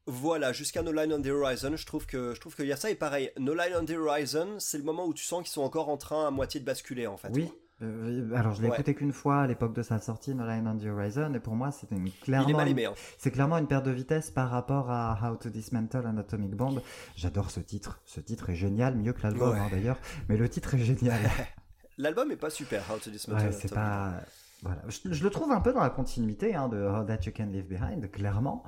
[0.08, 2.78] Voilà, jusqu'à No Line on the Horizon, je trouve que je trouve qu'il y a
[2.78, 3.32] ça et pareil.
[3.38, 5.98] No Line on the Horizon, c'est le moment où tu sens qu'ils sont encore en
[5.98, 7.30] train à moitié de basculer en fait.
[7.34, 7.52] Oui.
[7.84, 10.78] Euh, alors, je l'ai écouté qu'une fois à l'époque de sa sortie, No Line on
[10.78, 12.94] the Horizon, et pour moi, c'était clairement, hein.
[13.20, 16.82] c'est clairement une perte de vitesse par rapport à How to Dismantle an Atomic Bomb.
[17.16, 18.00] J'adore ce titre.
[18.06, 21.20] Ce titre est génial, mieux que l'album hein, d'ailleurs, mais le titre est génial.
[21.98, 24.22] l'album est pas super, How to Dismantle c'est pas.
[24.64, 24.82] Voilà.
[24.88, 27.68] Je, le trouve un peu dans la continuité hein, de How That You Can Leave
[27.68, 28.64] Behind, clairement.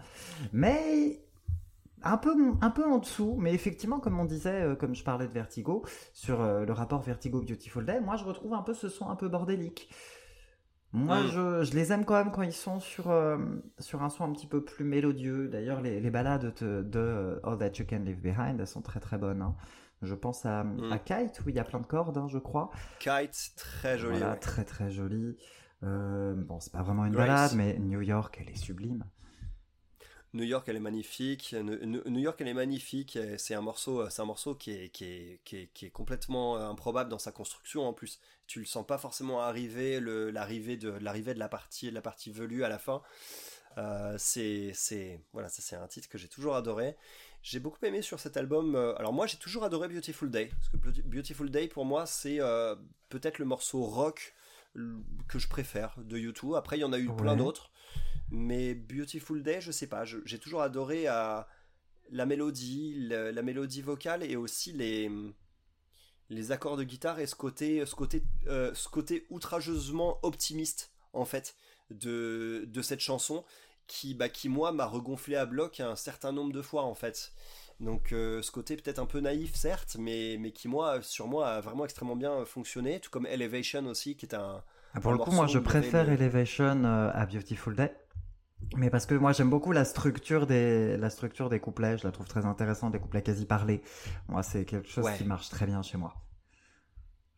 [0.54, 1.20] Mais
[2.04, 5.28] un peu, un peu en dessous, mais effectivement, comme on disait, euh, comme je parlais
[5.28, 8.90] de Vertigo, sur euh, le rapport Vertigo Beautiful Day, moi je retrouve un peu ce
[8.90, 9.90] son un peu bordélique.
[10.92, 11.28] Moi, mm.
[11.28, 13.38] je, les aime quand même quand ils sont sur, euh,
[13.78, 15.48] sur un son un petit peu plus mélodieux.
[15.48, 19.20] D'ailleurs, les, les ballades de, All That You Can Leave Behind, elles sont très très
[19.20, 19.44] bonnes.
[19.44, 19.56] Hein.
[20.02, 20.92] Je pense à, mm.
[20.92, 22.72] à, Kite, où il y a plein de cordes, hein, je crois.
[23.00, 24.18] Kite, très joli.
[24.18, 25.38] Voilà, très très joli.
[25.84, 29.04] bon, c'est pas vraiment une balade, mais New York, elle est sublime.
[30.34, 31.54] New York, elle est magnifique.
[31.54, 33.18] New York, elle est magnifique.
[33.38, 36.58] C'est un morceau, c'est un morceau qui est, qui est, qui est, qui est complètement
[36.58, 38.20] improbable dans sa construction en plus.
[38.48, 42.64] Tu le sens pas forcément arriver, l'arrivée de l'arrivée de la partie, la partie velue
[42.64, 43.02] à la fin.
[43.78, 46.98] Euh, c'est, c'est, voilà, ça c'est un titre que j'ai toujours adoré.
[47.42, 48.76] J'ai beaucoup aimé sur cet album.
[48.76, 52.42] Euh, alors moi, j'ai toujours adoré Beautiful Day parce que Beautiful Day pour moi, c'est
[52.42, 52.76] euh,
[53.10, 54.34] peut-être le morceau rock
[55.28, 56.54] que je préfère de YouTube.
[56.56, 57.72] Après, il y en a eu plein d'autres.
[58.32, 61.44] Mais Beautiful Day, je sais pas, j'ai toujours adoré à euh,
[62.12, 65.12] la mélodie, la, mélodie vocale et aussi les,
[66.30, 71.26] les accords de guitare et ce côté, ce côté, euh, ce côté outrageusement optimiste en
[71.26, 71.56] fait
[71.90, 73.44] de, de cette chanson
[73.88, 77.34] qui, bah, qui moi m'a regonflé à bloc un certain nombre de fois en fait.
[77.80, 81.50] Donc euh, ce côté peut-être un peu naïf certes, mais, mais qui moi sur moi
[81.50, 84.64] a vraiment extrêmement bien fonctionné, tout comme Elevation aussi qui est un...
[84.94, 87.96] Ah, pour le coup moi je préfère Elevation à Beautiful Day.
[88.76, 92.12] Mais parce que moi j'aime beaucoup la structure des la structure des couplets, je la
[92.12, 93.82] trouve très intéressante, des couplets quasi parlés.
[94.28, 96.16] Moi c'est quelque chose qui marche très bien chez moi.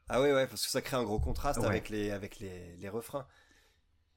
[0.09, 2.89] Ah ouais ouais parce que ça crée un gros contraste avec les avec les, les,
[2.89, 3.25] refrains.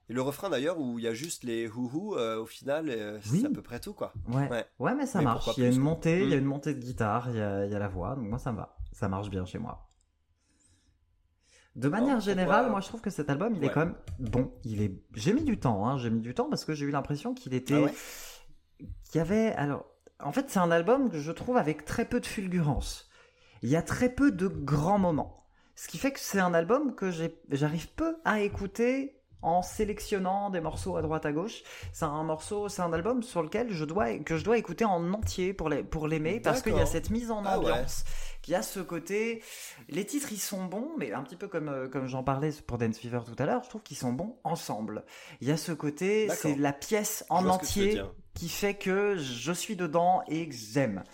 [0.09, 3.19] Et le refrain d'ailleurs où il y a juste les houhou euh, au final euh,
[3.23, 4.13] c'est à peu près tout quoi.
[4.29, 4.67] Ouais.
[4.81, 5.49] Ouais, mais ça marche.
[5.57, 6.41] Il y a une montée, il y a hmm.
[6.41, 8.51] une montée de guitare, il y a, il y a la voix, donc moi ça
[8.51, 8.77] me va.
[8.93, 9.89] Ça marche bien chez moi.
[11.77, 14.53] De manière générale, moi je trouve que cet album, il est quand même bon.
[14.65, 14.93] Il est.
[15.15, 15.99] J'ai mis du temps, hein.
[15.99, 17.85] J'ai mis du temps parce que j'ai eu l'impression qu'il était.
[17.87, 17.91] Ah
[18.79, 19.53] qu'il y avait.
[19.55, 19.87] Alors,
[20.21, 23.09] en fait, c'est un album que je trouve avec très peu de fulgurance.
[23.63, 25.45] Il y a très peu de grands moments.
[25.75, 27.11] Ce qui fait que c'est un album que
[27.51, 31.63] j'arrive peu à écouter en sélectionnant des morceaux à droite à gauche.
[31.93, 35.13] C'est un morceau, c'est un album sur lequel je dois que je dois écouter en
[35.13, 38.05] entier pour les, pour l'aimer parce qu'il y a cette mise en ah ambiance,
[38.43, 39.43] qui y a ce côté.
[39.89, 42.79] Les titres ils sont bons, mais un petit peu comme euh, comme j'en parlais pour
[42.79, 45.05] Dance Fever tout à l'heure, je trouve qu'ils sont bons ensemble.
[45.41, 48.03] Il y a ce côté, c'est la pièce en entier
[48.35, 51.05] qui fait que je suis dedans et que j'aime.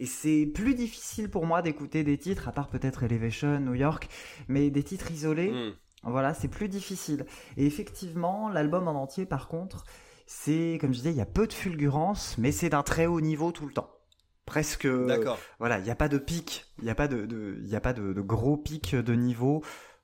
[0.00, 4.08] Et c'est plus difficile pour moi d'écouter des titres, à part peut-être Elevation, New York,
[4.48, 5.50] mais des titres isolés.
[5.50, 5.72] Hmm.
[6.06, 7.26] Voilà, c'est plus difficile.
[7.56, 9.84] Et effectivement, l'album en entier, par contre,
[10.26, 13.20] c'est, comme je disais, il y a peu de fulgurance, mais c'est d'un très haut
[13.20, 13.90] niveau tout le temps.
[14.46, 14.86] Presque.
[14.86, 15.38] D'accord.
[15.58, 17.92] Voilà, il n'y a pas de pic, il n'y a pas de, il a pas
[17.92, 19.60] de, gros pic de niveau,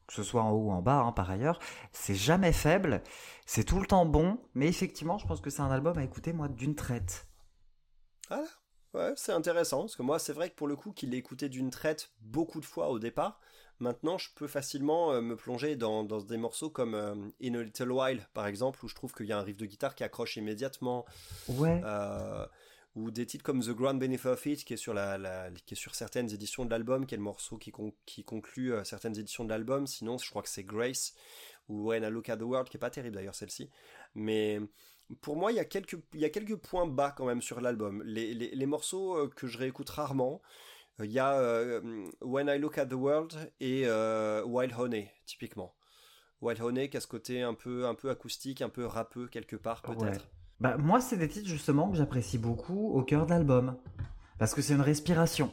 [0.06, 1.58] que ce soit en haut ou en bas, hein, par ailleurs.
[1.92, 3.02] C'est jamais faible,
[3.44, 6.32] c'est tout le temps bon, mais effectivement, je pense que c'est un album à écouter,
[6.32, 7.26] moi, d'une traite.
[8.30, 8.44] Ah,
[8.94, 11.50] ouais, c'est intéressant, parce que moi, c'est vrai que pour le coup, qu'il l'ai écouté
[11.50, 13.40] d'une traite beaucoup de fois au départ,
[13.80, 17.90] Maintenant, je peux facilement euh, me plonger dans, des morceaux comme euh, In a Little
[17.90, 20.36] While, par exemple, où je trouve qu'il y a un riff de guitare qui accroche
[20.36, 21.06] immédiatement.
[21.48, 21.80] Ouais.
[21.84, 22.46] Euh,
[22.96, 25.76] ou des titres comme The Grand Benefit of It, qui est sur, la, qui est
[25.76, 27.72] sur certaines éditions de l'album, qui est le morceau qui,
[28.04, 29.86] qui conclut certaines éditions de l'album.
[29.86, 31.14] Sinon, je crois que c'est Grace,
[31.68, 33.70] ou When I Look at the World, qui est pas terrible d'ailleurs celle-ci.
[34.16, 34.58] Mais
[35.20, 37.60] pour moi, il y, a quelques, il y a quelques points bas quand même sur
[37.60, 38.02] l'album.
[38.04, 40.42] Les, les, les, morceaux que je réécoute rarement,
[41.04, 45.74] il y a euh, When I Look at the World et euh, Wild Honey, typiquement.
[46.40, 49.56] Wild Honey qui a ce côté un peu, un peu acoustique, un peu rappeux quelque
[49.56, 50.26] part peut-être.
[50.60, 53.76] Bah, moi, c'est des titres justement que j'apprécie beaucoup au cœur de l'album.
[54.38, 55.52] Parce que c'est une respiration.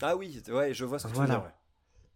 [0.00, 1.52] Ah oui, ouais, je vois ce que tu veux dire.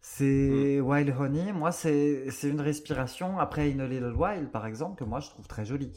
[0.00, 0.86] C'est mm.
[0.86, 5.20] Wild Honey, moi c'est une respiration après In a Little While par exemple que moi
[5.20, 5.92] je trouve très jolie.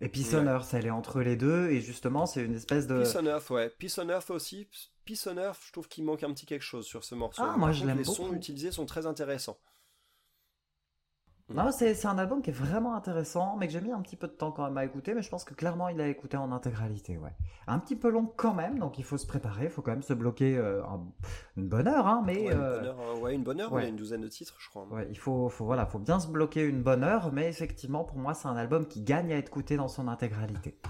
[0.00, 3.02] Et Peace on Earth, elle est entre les deux et justement c'est une espèce de...
[3.02, 3.70] Peace on Earth, ouais.
[3.78, 4.68] Peace on Earth aussi,
[5.04, 7.42] Peace on Earth, je trouve qu'il manque un petit quelque chose sur ce morceau.
[7.44, 9.58] Ah, moi je l'aime Les sons utilisés sont très intéressants.
[11.54, 14.26] Non, c'est un album qui est vraiment intéressant, mais que j'ai mis un petit peu
[14.26, 16.50] de temps quand même à écouter, mais je pense que clairement il a écouté en
[16.50, 17.30] intégralité, ouais.
[17.68, 20.02] Un petit peu long quand même, donc il faut se préparer, il faut quand même
[20.02, 20.82] se bloquer euh,
[21.56, 22.48] une bonne heure, hein, mais...
[22.48, 24.84] Ouais, une bonne heure, euh, ouais, une bonne heure, une douzaine de titres, je crois.
[24.90, 28.18] Ouais, il faut, faut, voilà, faut bien se bloquer une bonne heure, mais effectivement, pour
[28.18, 30.80] moi, c'est un album qui gagne à être écouté dans son intégralité.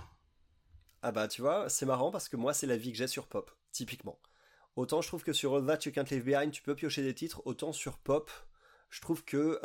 [1.02, 3.26] Ah bah, tu vois, c'est marrant parce que moi, c'est la vie que j'ai sur
[3.26, 4.18] Pop, typiquement.
[4.76, 7.14] Autant je trouve que sur All That You Can't Leave Behind, tu peux piocher des
[7.14, 8.30] titres, autant sur Pop,
[8.88, 9.60] Je trouve que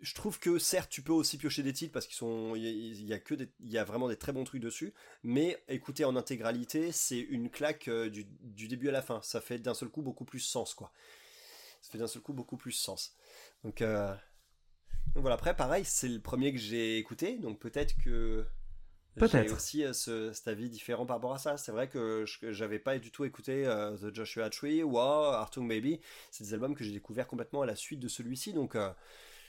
[0.00, 3.12] je trouve que certes tu peux aussi piocher des titres parce qu'ils sont il y,
[3.12, 6.92] a que il y a vraiment des très bons trucs dessus mais écouter en intégralité
[6.92, 10.24] c'est une claque euh, du, début à la fin ça fait d'un seul coup beaucoup
[10.24, 10.92] plus sens quoi
[11.80, 13.16] ça fait d'un seul coup beaucoup plus sens
[13.64, 14.14] donc, euh,
[15.14, 18.46] donc voilà après pareil c'est le premier que j'ai écouté donc peut-être que
[19.26, 21.56] j'ai aussi euh, ce, cet avis différent par rapport à ça.
[21.56, 23.64] C'est vrai que j'avais pas du tout écouté
[24.00, 25.98] The Joshua Tree ou Artung Baby.
[26.30, 28.52] C'est des albums que j'ai découvert complètement à la suite de celui-ci.
[28.52, 28.76] Donc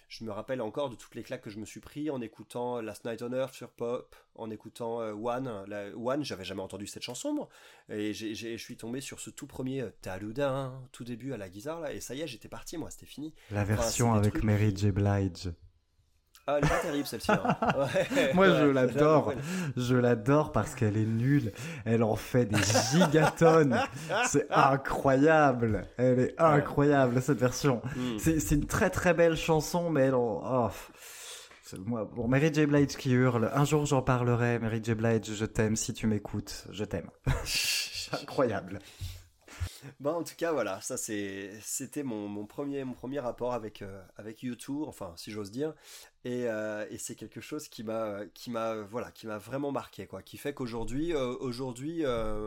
[0.10, 2.82] je me rappelle encore de toutes les claques que je me suis pris en écoutant
[2.82, 5.64] Last Night on Earth sur Pop, en écoutant euh, One.
[5.68, 7.48] La, One, j'avais jamais entendu cette chanson, moi.
[7.90, 11.80] Et je suis tombé sur ce tout premier euh, Talouda, tout début à la guitare,
[11.80, 13.36] là, et ça y est, j'étais parti, moi, c'était fini.
[13.52, 14.92] La version avec Mary J.
[14.92, 15.52] Blige.
[16.48, 17.32] Ah, elle est pas terrible celle-ci.
[17.32, 17.58] Hein.
[18.34, 19.34] Moi, je l'adore.
[19.78, 21.52] Je l'adore parce qu'elle est nulle.
[21.86, 22.62] Elle en fait des
[22.92, 23.80] gigatonnes.
[24.26, 25.88] C'est incroyable.
[25.98, 27.82] Elle est incroyable cette version.
[27.96, 28.18] Hmm.
[28.18, 30.42] C'est une très très belle chanson, mais elle en...
[30.44, 30.70] oh.
[31.86, 32.66] Moi, bon, Mary J.
[32.66, 33.52] Blige qui hurle.
[33.54, 34.58] Un jour, j'en parlerai.
[34.58, 34.96] Mary J.
[34.96, 36.66] Blige, je t'aime si tu m'écoutes.
[36.72, 37.10] Je t'aime.
[38.12, 38.80] incroyable.
[40.00, 44.44] Bon, en tout cas, voilà, ça c'était mon, premier, mon premier rapport avec, euh, avec
[44.44, 45.74] YouTube, enfin, si j'ose dire.
[46.26, 50.22] Euh, et, c'est quelque chose qui m'a, qui m'a, voilà, qui m'a vraiment marqué, quoi.
[50.22, 52.04] Qui fait qu'aujourd'hui, euh, aujourd'hui,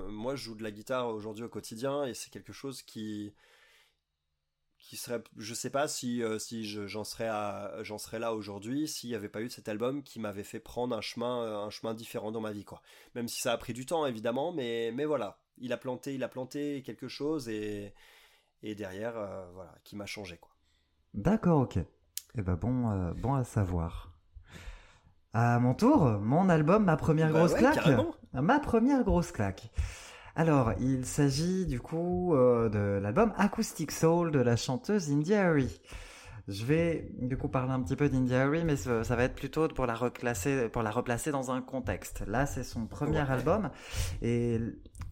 [0.09, 3.35] moi, je joue de la guitare aujourd'hui au quotidien et c'est quelque chose qui,
[4.79, 7.31] qui serait, je sais pas si, si j'en serais
[7.85, 10.97] j'en serais là aujourd'hui s'il n'y avait pas eu cet album qui m'avait fait prendre
[10.97, 12.83] un chemin, un chemin différent dans ma vie, quoi.
[13.15, 16.23] Même si ça a pris du temps, évidemment, mais, mais voilà il a planté, il
[16.25, 17.95] a planté quelque chose et,
[18.63, 20.51] et derrière, euh, voilà, qui m'a changé quoi.
[21.15, 21.77] D'accord, ok.
[21.77, 21.87] Et
[22.39, 24.13] eh ben bon, euh, bon à savoir.
[25.35, 27.79] À mon tour, mon album, ma première bah grosse claque.
[28.33, 29.71] Ma première grosse claque.
[30.35, 35.81] Alors, il s'agit du coup euh, de l'album Acoustic Soul de la chanteuse India Harry.
[36.49, 39.69] Je vais du coup parler un petit peu d'India Harry, mais ça, va être plutôt
[39.69, 42.25] pour la reclasser, pour la replacer dans un contexte.
[42.27, 43.71] Là, c'est son premier album
[44.23, 44.59] et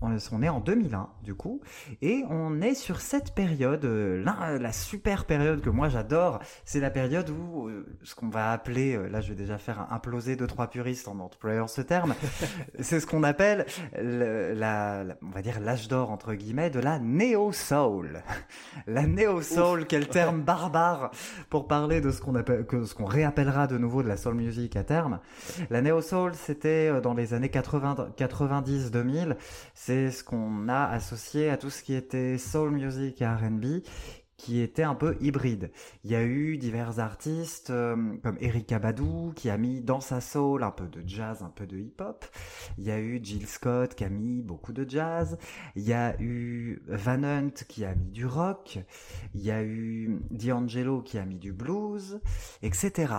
[0.01, 1.61] on est en 2001 du coup,
[2.01, 6.91] et on est sur cette période, euh, la, super période que moi j'adore, c'est la
[6.91, 10.47] période où euh, ce qu'on va appeler, euh, là je vais déjà faire imploser deux
[10.47, 12.15] trois puristes en employant ce terme,
[12.81, 17.53] c'est ce qu'on appelle la, on va dire l'âge d'or entre guillemets de la néo
[17.53, 18.23] soul.
[18.87, 21.11] La néo soul, quel terme barbare
[21.49, 24.35] pour parler de ce qu'on appelle, que ce qu'on réappellera de nouveau de la soul
[24.35, 25.21] music à terme.
[25.71, 29.37] La néo soul, c'était dans les années 80, 90, 2000
[29.75, 33.83] c'est ce qu'on a associé à tout ce qui était soul music et R&B
[34.41, 35.71] qui était un peu hybride.
[36.03, 40.23] Il y a eu divers artistes euh, comme Erika Badu qui a mis dans sa
[40.23, 42.25] soul un peu de jazz, un peu de hip-hop.
[42.79, 45.37] Il y a eu Jill Scott qui a mis beaucoup de jazz.
[45.77, 48.79] Il y a eu Van Hunt qui a mis du rock.
[49.35, 52.21] Il y a eu D'Angelo qui a mis du blues,
[52.63, 53.17] etc.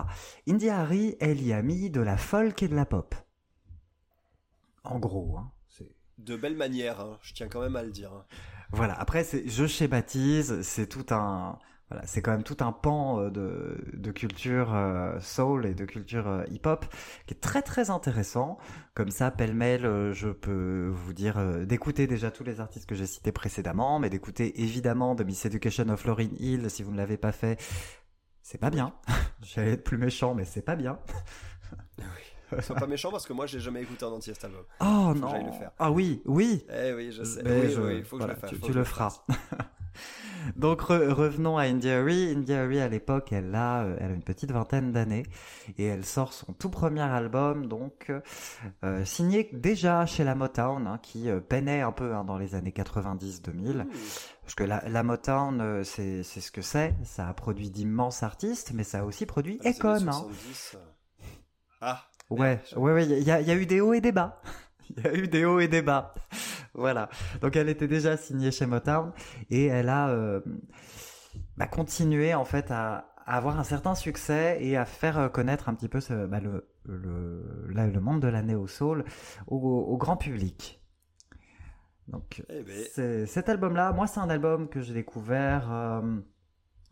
[0.48, 3.14] India Harry, elle y a mis de la folk et de la pop.
[4.82, 5.52] En gros, hein
[6.18, 7.18] de belle manière, hein.
[7.22, 8.24] je tiens quand même à le dire.
[8.72, 11.58] Voilà, après, c'est, je schématise, c'est tout un,
[11.92, 16.26] voilà, c'est quand même tout un pan euh, de, culture euh, soul et de culture
[16.26, 16.86] euh, hip-hop
[17.26, 18.56] qui est très très intéressant.
[18.94, 23.32] Comme ça, pêle-mêle, je peux vous dire d'écouter déjà tous les artistes que j'ai cités
[23.32, 27.32] précédemment, mais d'écouter évidemment The Miss Education of Lauryn Hill si vous ne l'avez pas
[27.32, 27.60] fait.
[28.42, 28.94] C'est pas bien.
[29.42, 30.98] J'allais être plus méchant, mais c'est pas bien.
[32.60, 34.62] Sois pas méchant parce que moi j'ai jamais écouté en entier cet album.
[34.80, 35.32] Oh non.
[35.32, 35.70] Le faire.
[35.78, 36.64] Ah oui, oui.
[36.72, 37.42] Eh oui, je sais.
[37.44, 38.50] oui, oui, faut que je le fasse.
[38.62, 39.24] Tu, le feras.
[40.56, 42.32] Donc revenons à India Harry.
[42.34, 45.24] India Harry à l'époque, elle a, euh, elle a une petite vingtaine d'années
[45.78, 48.12] et elle sort son tout premier album, donc
[48.84, 52.54] euh, signé déjà chez la Motown, hein, qui euh, peinait un peu hein, dans les
[52.54, 53.86] années 90-2000.
[54.42, 56.94] Parce que la, la Motown, c'est ce que c'est.
[57.04, 60.08] Ça a produit d'immenses artistes, mais ça a aussi produit ah, Econ.
[60.08, 60.26] Hein.
[61.80, 62.04] Ah,
[62.38, 64.40] Ouais, ouais, ouais, il y a, eu des hauts et des bas.
[64.96, 66.14] Il y a eu des hauts et des bas.
[66.74, 67.08] voilà.
[67.40, 69.12] Donc elle était déjà signée chez Motown
[69.50, 70.40] et elle a euh,
[71.56, 75.88] bah, continué en fait à, avoir un certain succès et à faire connaître un petit
[75.88, 79.04] peu ce, bah, le, le, le, monde de la néo soul
[79.46, 80.82] au, grand public.
[82.08, 83.26] Donc eh ben.
[83.26, 85.72] cet album-là, moi c'est un album que j'ai découvert.
[85.72, 86.18] Euh,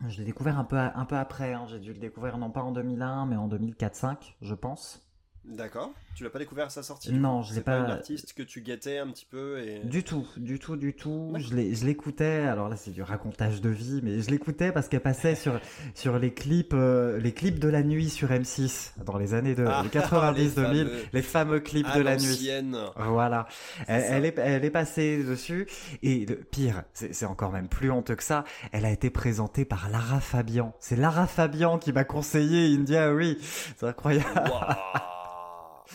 [0.07, 1.53] je l'ai découvert un peu, un peu après.
[1.53, 1.65] Hein.
[1.67, 5.10] J'ai dû le découvrir non pas en 2001 mais en 2004-5, je pense.
[5.45, 5.91] D'accord.
[6.13, 7.79] Tu l'as pas découvert à sa sortie Non, je l'ai pas.
[7.81, 9.79] Pas un artiste que tu guettais un petit peu et.
[9.79, 11.33] Du tout, du tout, du tout.
[11.37, 12.41] Je l'écoutais.
[12.41, 15.59] Alors là, c'est du racontage de vie, mais je l'écoutais parce qu'elle passait sur
[15.95, 19.65] sur les clips, euh, les clips de la nuit sur M6 dans les années de
[19.65, 22.49] 90-2000, ah, les, fameux clips de la nuit.
[22.97, 23.47] Voilà.
[23.87, 25.67] Elle, est elle est passée dessus
[26.03, 28.43] et le pire, c'est encore même plus honteux que ça.
[28.71, 30.75] Elle a été présentée par Lara Fabian.
[30.79, 33.37] C'est Lara Fabian qui m'a conseillé India, oui.
[33.77, 34.51] C'est incroyable.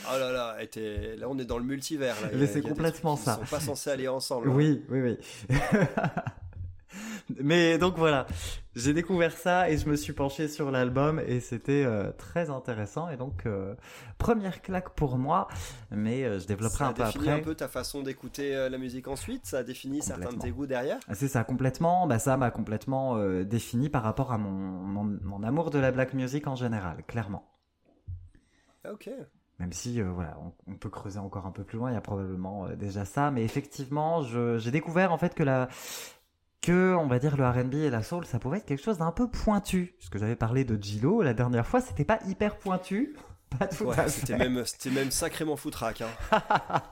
[0.04, 1.16] Oh là là, était...
[1.16, 2.16] là on est dans le multivers.
[2.34, 3.38] Mais c'est complètement ça.
[3.40, 4.48] Ils sont pas censés aller ensemble.
[4.48, 5.56] Oui, oui, oui.
[7.40, 8.26] Mais donc voilà,
[8.76, 13.08] j'ai découvert ça et je me suis penché sur l'album et c'était euh, très intéressant
[13.08, 13.74] et donc euh,
[14.16, 15.48] première claque pour moi,
[15.90, 17.12] mais euh, je développerai un peu après.
[17.12, 20.32] Ça a défini un peu ta façon d'écouter la musique ensuite, ça a défini certains
[20.32, 20.98] de tes goûts derrière.
[21.08, 25.42] Ah, c'est ça complètement, bah ça m'a complètement défini par rapport à mon, mon, mon
[25.42, 27.50] amour de la black music en général, clairement.
[28.84, 29.10] Ah, ok.
[29.58, 30.36] Même si, euh, voilà,
[30.66, 33.30] on, peut creuser encore un peu plus loin, il y a probablement euh, déjà ça.
[33.30, 35.68] Mais effectivement, j'ai découvert en fait que la,
[36.60, 39.12] que, on va dire, le R&B et la soul, ça pouvait être quelque chose d'un
[39.12, 39.94] peu pointu.
[39.98, 43.16] Parce que j'avais parlé de Gillo la dernière fois, c'était pas hyper pointu.
[43.60, 46.02] Pas tout ouais, C'était même, même sacrément foutraque.
[46.02, 46.32] Hein.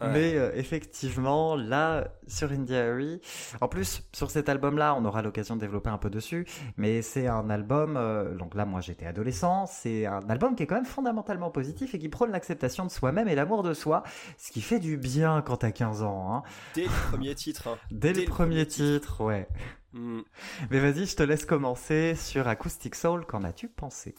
[0.00, 3.20] Mais euh, effectivement, là, sur India Harry,
[3.60, 7.26] en plus, sur cet album-là, on aura l'occasion de développer un peu dessus, mais c'est
[7.26, 10.84] un album, euh, donc là, moi j'étais adolescent, c'est un album qui est quand même
[10.84, 14.02] fondamentalement positif et qui prône l'acceptation de soi-même et l'amour de soi,
[14.38, 16.34] ce qui fait du bien quand t'as 15 ans.
[16.34, 16.42] Hein.
[16.74, 17.68] Dès le premier titre.
[17.68, 17.78] Hein.
[17.90, 19.48] Dès, le premier titre, ouais.
[19.92, 20.20] Hmm.
[20.70, 24.14] Mais vas-y, je te laisse commencer sur Acoustic Soul, qu'en as-tu pensé?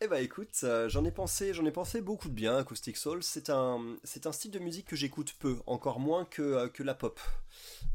[0.00, 2.56] Eh bah écoute, euh, j'en ai pensé, j'en ai pensé beaucoup de bien.
[2.56, 6.82] Acoustic Soul, c'est un, style de musique que j'écoute peu, encore moins que, euh, que
[6.82, 7.20] la pop.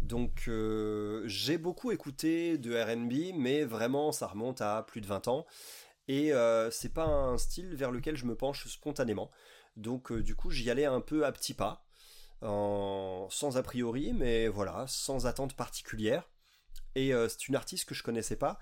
[0.01, 5.27] Donc euh, j'ai beaucoup écouté de R&B, mais vraiment ça remonte à plus de 20
[5.27, 5.45] ans
[6.07, 6.31] et
[6.71, 9.29] c'est pas un style vers lequel je me penche spontanément.
[9.75, 11.85] Donc du coup j'y allais un peu à petits pas,
[12.41, 16.27] sans a priori, mais voilà, sans attente particulière.
[16.95, 18.57] Et c'est une artiste que je connaissais pas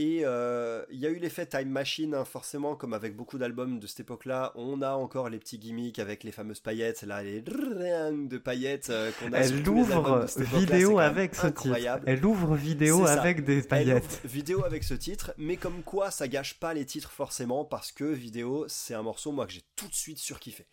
[0.00, 3.80] et euh, il y a eu l'effet Time Machine, hein, forcément, comme avec beaucoup d'albums
[3.80, 7.42] de cette époque-là, on a encore les petits gimmicks avec les fameuses paillettes, là, les
[7.42, 11.76] de paillettes euh, qu'on a Elle ouvre vidéo avec ce titre.
[12.06, 14.20] Elle ouvre vidéo avec des paillettes.
[14.24, 18.04] vidéo avec ce titre, mais comme quoi ça gâche pas les titres forcément, parce que
[18.04, 20.68] vidéo, c'est un morceau, moi, que j'ai tout de suite surkiffé.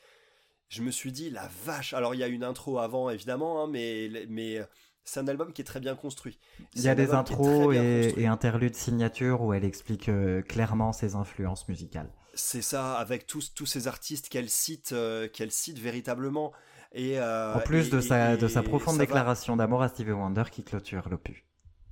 [0.69, 1.95] Je me suis dit, la vache.
[1.95, 4.61] Alors, il y a une intro avant, évidemment, hein, mais, mais
[5.06, 6.39] c'est un album qui est très bien construit.
[6.74, 11.68] Il y a des intros et, interludes signature où elle explique euh, clairement ses influences
[11.70, 12.10] musicales.
[12.34, 16.51] C'est ça, avec tous, tous ces artistes qu'elle cite, euh, qu'elle cite véritablement.
[16.91, 20.64] Et, euh, en plus de, sa, de sa profonde déclaration d'amour à Stevie Wonder qui
[20.64, 21.43] clôture l'opus.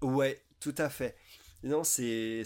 [0.01, 1.15] Ouais, tout à fait.
[1.63, 2.43] Non, c'est,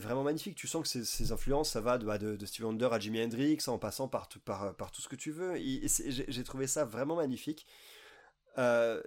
[0.00, 0.54] vraiment magnifique.
[0.54, 3.22] Tu sens que ces, influences, ça va de, bah, de, de, Stevie Wonder à Jimi
[3.22, 5.56] Hendrix, en passant par, par, par tout ce que tu veux.
[5.58, 7.66] J'ai trouvé ça vraiment magnifique.
[8.58, 9.00] Euh,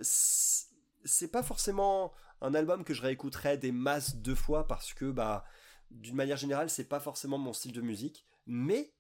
[1.05, 5.45] c'est pas forcément un album que je réécouterais des masses de fois parce que bah
[5.91, 8.25] d'une manière générale c'est pas forcément mon style de musique.
[8.45, 8.93] Mais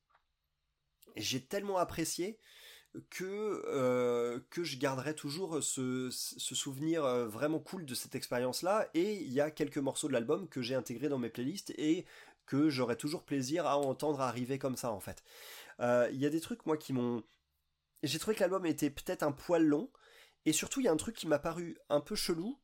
[1.15, 2.39] j'ai tellement apprécié
[3.09, 8.87] que euh, que je garderai toujours ce, souvenir euh, vraiment cool de cette expérience là
[8.93, 12.05] et il y a quelques morceaux de l'album que j'ai intégrés dans mes playlists et
[12.45, 15.23] que j'aurai toujours plaisir à entendre arriver comme ça en fait.
[15.79, 17.23] Euh, il y a des trucs moi qui m'ont
[18.03, 19.89] j'ai trouvé que l'album était peut-être un poil long
[20.45, 22.59] et surtout, il y a un truc qui m'a paru un peu chelou.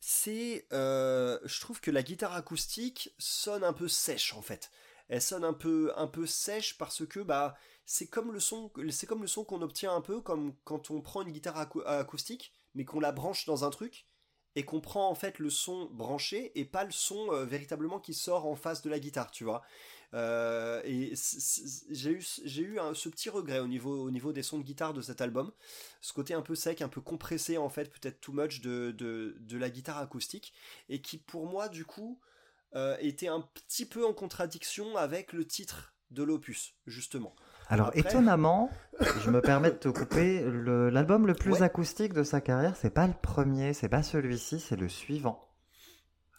[0.00, 4.70] C'est, euh, je trouve que la guitare acoustique sonne un peu sèche en fait.
[5.08, 7.56] Elle sonne un peu, un peu sèche parce que bah
[7.86, 11.00] c'est comme le son, c'est comme le son qu'on obtient un peu comme quand on
[11.00, 11.56] prend une guitare
[11.86, 14.06] acoustique, mais qu'on la branche dans un truc
[14.56, 18.14] et qu'on prend en fait le son branché et pas le son euh, véritablement qui
[18.14, 19.62] sort en face de la guitare, tu vois.
[20.14, 21.14] Euh, et
[21.90, 24.94] j'ai eu, j'ai eu ce petit regret au niveau, au niveau des sons de guitare
[24.94, 25.52] de cet album.
[26.00, 29.58] Ce côté un peu sec, un peu compressé en fait, peut-être too much de, de,
[29.58, 30.52] la guitare acoustique.
[30.88, 32.20] Et qui pour moi du coup
[32.74, 37.34] euh, était un petit peu en contradiction avec le titre de l'opus, justement.
[37.68, 38.70] Alors étonnamment,
[39.24, 43.08] je me permets de te couper, l'album le, plus acoustique de sa carrière, c'est pas
[43.08, 45.48] le premier, c'est pas celui-ci, c'est le suivant.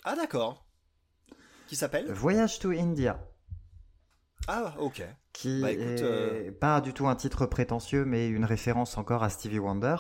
[0.05, 0.65] Ah d'accord.
[1.68, 2.09] Qui s'appelle?
[2.13, 3.20] Voyage to India.
[4.48, 5.04] Ah, ok.
[5.34, 9.30] Qui bah, est euh, pas du tout un titre prétentieux, mais une référence encore à
[9.30, 9.95] Stevie Wonder.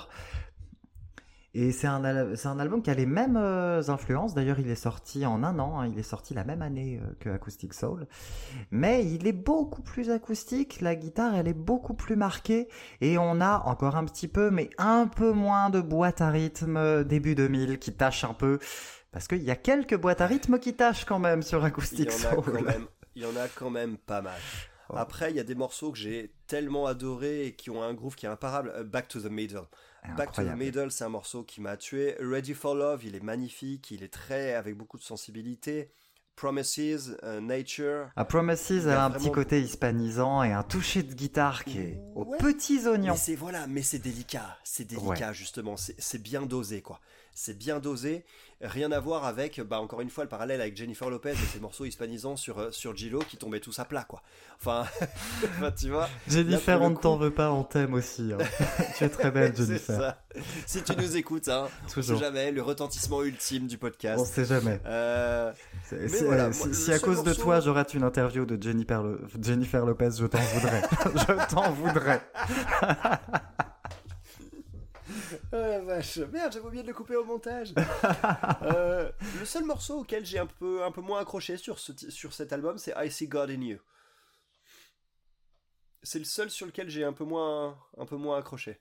[1.53, 4.33] Et c'est un, un album qui a les mêmes euh, influences.
[4.33, 5.79] D'ailleurs, il est sorti en un an.
[5.79, 5.87] Hein.
[5.87, 8.07] Il est sorti la même année euh, que Acoustic Soul.
[8.71, 10.81] Mais il est beaucoup plus acoustique.
[10.81, 12.67] La guitare, elle est beaucoup plus marquée.
[13.01, 17.03] Et on a encore un petit peu, mais un peu moins de boîte à rythme
[17.03, 18.59] début 2000 qui tâche un peu.
[19.11, 22.43] Parce qu'il y a quelques boîtes à rythme qui tâchent quand même sur Acoustic Soul.
[22.47, 22.87] il y en a quand même
[24.05, 24.39] pas mal.
[24.95, 28.15] Après, il y a des morceaux que j'ai tellement adorés et qui ont un groove
[28.15, 28.71] qui est imparable.
[28.75, 29.67] Euh, Back to the Middle.
[30.15, 32.15] Back to the Middle, c'est un morceau qui m'a tué.
[32.21, 35.91] Ready for Love, il est magnifique, il est très avec beaucoup de sensibilité.
[36.37, 38.09] Promises, euh, Nature.
[38.15, 42.25] Ah, Promises a, un petit côté hispanisant et un toucher de guitare qui est aux
[42.25, 43.15] petits oignons.
[43.17, 47.01] c'est voilà, mais c'est délicat, c'est délicat justement, c'est bien dosé quoi
[47.37, 48.25] c'est bien dosé.
[48.61, 51.59] Rien à voir avec, bah, encore une fois, le parallèle avec Jennifer Lopez et ses
[51.59, 54.23] morceaux hispanisants sur, euh, sur Gillo qui tombaient tous à plat, quoi.
[54.59, 54.87] Enfin,
[55.79, 56.09] tu vois.
[56.27, 58.33] Jennifer, on ne t'en veut pas, on t'aime aussi.
[58.33, 58.39] Hein.
[58.97, 59.99] tu es très belle, Jennifer.
[59.99, 60.17] Ça.
[60.65, 64.19] Si tu nous écoutes, hein, on sait jamais, le retentissement ultime du podcast.
[64.19, 64.79] On sait jamais.
[64.87, 65.53] Euh,
[66.73, 69.03] si, à cause de toi, j'aurais une interview de Jennifer,
[69.39, 70.81] Jennifer Lopez, je t'en voudrais.
[71.15, 72.21] je t'en voudrais.
[75.53, 76.17] Oh la vache.
[76.17, 77.73] Merde, j'avais oublié de le couper au montage.
[78.63, 82.33] Euh, le seul morceau auquel j'ai un peu, un peu moins accroché sur, ce, sur
[82.33, 83.77] cet album, c'est I See God in You.
[86.03, 88.79] C'est le seul sur lequel j'ai un peu moins, un peu moins accroché.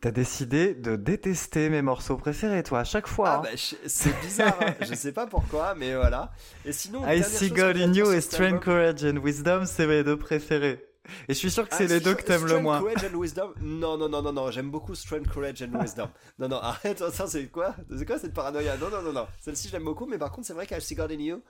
[0.00, 3.30] T'as décidé de détester mes morceaux préférés, toi, à chaque fois.
[3.30, 3.42] Ah, hein.
[3.44, 4.74] bah, c'est bizarre, hein.
[4.80, 6.32] je sais pas pourquoi, mais voilà.
[6.64, 10.18] Et sinon, I See God in You et Strength, Courage and Wisdom, c'est mes deux
[10.18, 10.84] préférés.
[11.28, 12.78] Et je suis sûr que c'est ah, les deux que t'aimes le moins.
[12.78, 16.08] Courage and Wisdom Non, non, non, non, non, j'aime beaucoup Strength, Courage and Wisdom.
[16.38, 17.74] non, non, arrête, ça c'est quoi?
[17.96, 18.76] C'est quoi cette paranoïa?
[18.76, 19.26] Non, non, non, non.
[19.40, 21.42] Celle-ci j'aime beaucoup, mais par contre c'est vrai God in You,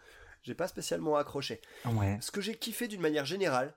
[0.42, 1.60] j'ai pas spécialement accroché.
[1.84, 2.18] Ouais.
[2.20, 3.74] Ce que j'ai kiffé d'une manière générale,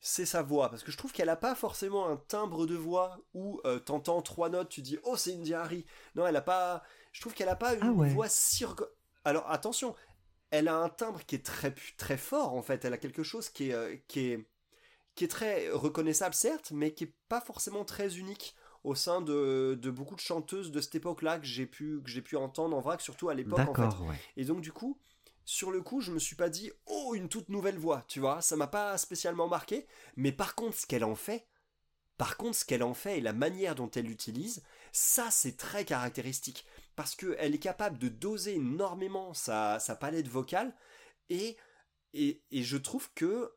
[0.00, 3.18] c'est sa voix, parce que je trouve qu'elle a pas forcément un timbre de voix
[3.34, 5.84] où euh, t'entends trois notes, tu dis oh c'est India Harry.
[6.14, 6.82] Non, elle a pas.
[7.12, 8.64] Je trouve qu'elle a pas une ah voix si.
[9.24, 9.94] Alors attention,
[10.50, 12.84] elle a un timbre qui est très très fort en fait.
[12.84, 14.48] Elle a quelque chose qui est euh, qui est
[15.20, 19.78] qui est très reconnaissable certes, mais qui est pas forcément très unique au sein de,
[19.94, 23.02] beaucoup de chanteuses de cette époque-là que j'ai pu, que j'ai pu entendre en vrac,
[23.02, 23.68] surtout à l'époque.
[23.68, 24.18] En fait.
[24.38, 24.98] Et donc du coup,
[25.44, 28.40] sur le coup, je me suis pas dit oh une toute nouvelle voix, tu vois,
[28.40, 29.86] ça m'a pas spécialement marqué.
[30.16, 31.46] Mais par contre, ce qu'elle en fait,
[32.16, 35.84] par contre, ce qu'elle en fait et la manière dont elle l'utilise, ça c'est très
[35.84, 36.64] caractéristique
[36.96, 40.74] parce qu'elle est capable de doser énormément sa, sa palette vocale
[41.28, 41.58] et,
[42.14, 43.52] et, et je trouve que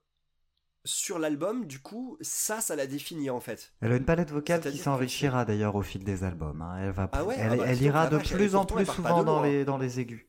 [0.85, 3.73] sur l'album, du coup, ça, ça la définit en fait.
[3.81, 6.61] Elle a une palette vocale qui s'enrichira d'ailleurs au fil des albums.
[6.61, 6.77] Hein.
[6.81, 9.77] Elle, va, ah elle, ah bah, ira de plus en plus souvent dans les, dans
[9.77, 10.25] les aigus.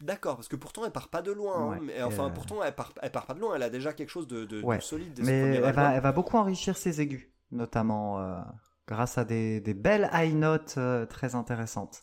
[0.00, 1.72] D'accord, parce que pourtant elle part pas de loin.
[1.72, 1.80] Hein.
[1.82, 3.54] mais, enfin, pourtant elle part, elle part pas de loin.
[3.54, 4.46] Elle a déjà quelque chose de,
[4.80, 5.20] solide.
[5.22, 8.40] mais elle va, elle va, beaucoup enrichir ses aigus, notamment euh,
[8.86, 12.02] grâce à des, des, belles high notes euh, très intéressantes.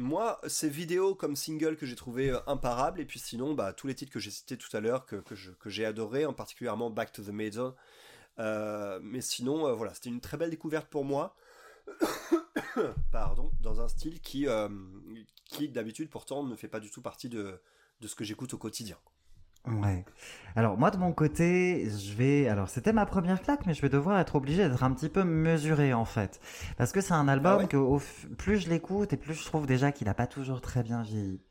[0.00, 3.86] Moi, ces vidéos comme single que j'ai trouvé euh, imparables, et puis sinon, bah, tous
[3.86, 5.22] les titres que j'ai cités tout à l'heure, que,
[5.66, 7.72] j'ai adoré, en particulièrement Back to the Middle.
[8.38, 11.36] Euh, mais sinon, euh, voilà, c'était une très belle découverte pour moi.
[13.12, 14.46] Pardon, dans un style qui,
[15.44, 17.60] qui d'habitude pourtant ne fait pas du tout partie de
[18.02, 18.96] ce que j'écoute au quotidien.
[19.66, 20.04] Ouais.
[20.56, 22.48] Alors moi de mon côté, je vais.
[22.48, 25.22] Alors c'était ma première claque, mais je vais devoir être obligé d'être un petit peu
[25.22, 26.40] mesuré en fait,
[26.76, 28.00] parce que c'est un album ah que au...
[28.38, 31.42] plus je l'écoute et plus je trouve déjà qu'il n'a pas toujours très bien vieilli.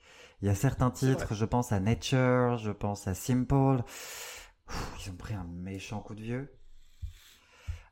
[0.42, 3.84] Il y a certains titres, je pense à Nature, je pense à Simple.
[5.06, 6.59] ils ont pris un méchant coup de vieux.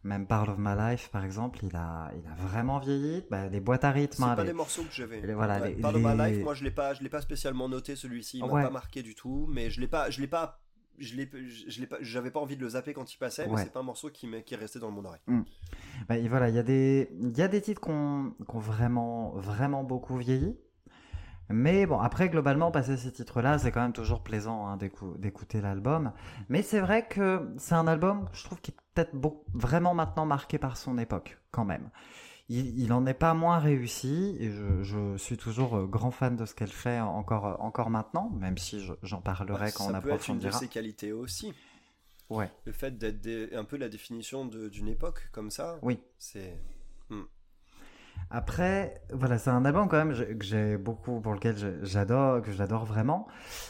[0.07, 3.25] Même Part of My Life, par exemple, il a, il a vraiment vieilli.
[3.29, 4.23] Bah, les boîtes à rythme.
[4.23, 4.53] C'est hein, pas les...
[4.53, 5.19] morceaux que j'avais.
[5.33, 8.39] Voilà, Part of My Life, moi je l'ai pas, je l'ai pas spécialement noté celui-ci.
[8.39, 10.61] Il m'a pas marqué du tout, mais je l'ai pas, je l'ai pas,
[10.97, 11.29] je l'ai,
[11.67, 13.81] je l'ai pas, j'avais pas envie de le zapper quand il passait, mais c'est pas
[13.81, 15.21] un morceau qui, qui est resté dans mon oreille.
[15.27, 15.41] Mm.
[16.07, 19.83] Bah, voilà, il y a des, il y a des titres qui ont vraiment, vraiment
[19.83, 20.57] beaucoup vieilli.
[21.49, 26.11] Mais bon, après, globalement, passer ces titres-là, c'est quand même toujours plaisant hein, d'écouter l'album.
[26.49, 29.15] Mais c'est vrai que c'est un album, je trouve, qui est peut-être
[29.53, 31.89] vraiment maintenant marqué par son époque, quand même.
[32.49, 36.35] Il, il en est pas moins réussi, et je, je suis toujours euh, grand fan
[36.35, 39.99] de ce qu'elle fait encore, encore maintenant, même si j'en parlerai quand on approfondira.
[39.99, 41.53] Ça peut être une de ses qualités aussi.
[42.29, 42.51] Ouais.
[42.65, 45.77] Le fait d'être un peu la définition d'une époque comme ça.
[45.81, 45.99] Oui.
[46.17, 46.57] C'est.
[48.29, 52.85] Après, voilà, c'est un album quand même que j'ai beaucoup, pour lequel j'adore, que j'adore
[52.85, 53.27] vraiment.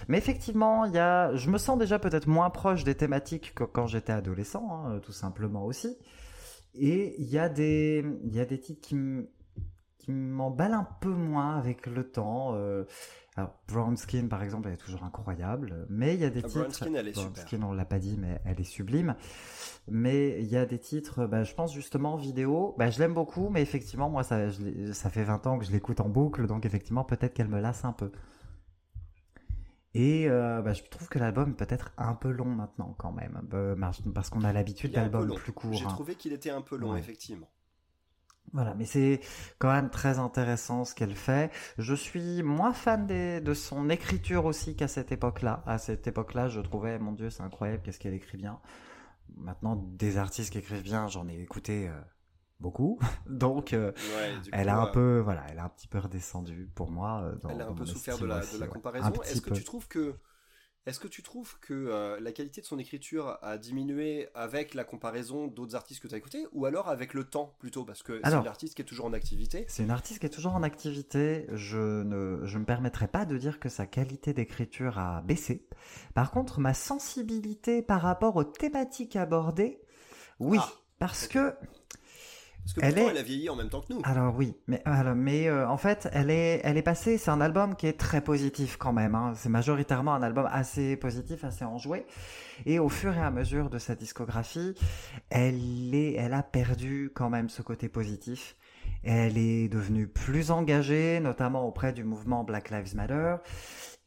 [0.08, 3.64] Mais effectivement, il y a, je me sens déjà peut-être moins proche des thématiques que
[3.64, 5.96] quand j'étais adolescent, hein, tout simplement aussi.
[6.74, 8.96] Et il y a des, il y a des titres qui
[10.08, 12.54] m'emballent un peu moins avec le temps.
[12.56, 12.86] Euh,
[13.36, 15.86] alors, Brown Skin, par exemple, elle est toujours incroyable.
[15.90, 16.60] Mais il y a des ah, titres.
[16.60, 19.16] Brown Skin, elle est Brown Skin, on l'a pas dit, mais elle est sublime.
[19.88, 22.76] Mais il y a des titres, bah, je pense justement vidéo.
[22.78, 24.48] Bah, je l'aime beaucoup, mais effectivement, moi, ça,
[24.94, 27.86] ça fait 20 ans que je l'écoute en boucle, donc effectivement, peut-être qu'elle me lasse
[27.86, 28.12] un peu.
[29.94, 33.42] Et euh, bah, je trouve que l'album peut être un peu long maintenant, quand même,
[33.44, 35.74] bah, parce qu'on a l'habitude d'albums plus courts.
[35.74, 35.90] J'ai hein.
[35.90, 37.50] trouvé qu'il était un peu long, effectivement.
[38.54, 39.20] Voilà, mais c'est
[39.60, 41.52] quand même très intéressant ce qu'elle fait.
[41.78, 45.64] Je suis moins fan de son écriture aussi qu'à cette époque-là.
[45.66, 48.60] À cette époque-là, je trouvais, mon Dieu, c'est incroyable, qu'est-ce qu'elle écrit bien.
[49.36, 52.00] Maintenant, des artistes qui écrivent bien, j'en ai écouté euh,
[52.60, 53.00] beaucoup.
[53.28, 53.92] Donc, euh,
[54.54, 57.24] elle a un peu, voilà, elle a un petit peu redescendu pour moi.
[57.24, 59.12] Euh, elle a un peu souffert de la, de la comparaison.
[59.24, 60.16] Est-ce que tu trouves que
[60.88, 64.86] est-ce que tu trouves que euh, la qualité de son écriture a diminué avec la
[64.86, 67.84] comparaison d'autres artistes que tu as écoutés ou alors avec le temps plutôt?
[67.84, 69.66] Parce que c'est une artiste qui est toujours en activité.
[69.68, 71.46] C'est une artiste qui est toujours en activité.
[71.52, 75.68] Je ne je me permettrai pas de dire que sa qualité d'écriture a baissé.
[76.14, 79.82] Par contre, ma sensibilité par rapport aux thématiques abordées,
[80.40, 80.58] oui.
[80.62, 81.54] Ah, parce que
[82.68, 83.10] parce que elle, est...
[83.10, 84.02] elle a vieilli en même temps que nous.
[84.04, 84.84] Alors oui, mais,
[85.16, 87.18] mais euh, en fait, elle est, elle est passée.
[87.18, 89.16] C'est un album qui est très positif quand même.
[89.16, 89.34] Hein.
[89.36, 92.06] C'est majoritairement un album assez positif, assez enjoué.
[92.66, 94.76] Et au fur et à mesure de sa discographie,
[95.30, 98.58] elle est, elle a perdu quand même ce côté positif.
[99.04, 103.36] Elle est devenue plus engagée, notamment auprès du mouvement Black Lives Matter.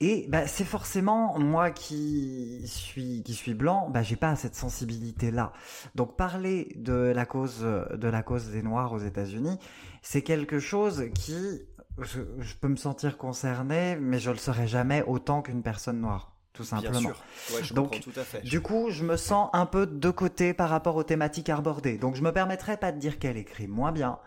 [0.03, 5.31] Et bah, c'est forcément moi qui suis qui suis blanc, bah j'ai pas cette sensibilité
[5.31, 5.53] là.
[5.95, 9.59] Donc parler de la cause de la cause des noirs aux États-Unis,
[10.01, 11.61] c'est quelque chose qui
[12.03, 16.33] je, peux me sentir concerné, mais je le serai jamais autant qu'une personne noire.
[16.53, 17.01] Tout simplement.
[17.01, 17.23] Bien sûr.
[17.55, 18.43] Ouais, je Donc, tout à fait.
[18.43, 21.97] du coup, je me sens un peu de côté par rapport aux thématiques abordées.
[21.97, 24.19] Donc, je me permettrai pas de dire qu'elle écrit moins bien,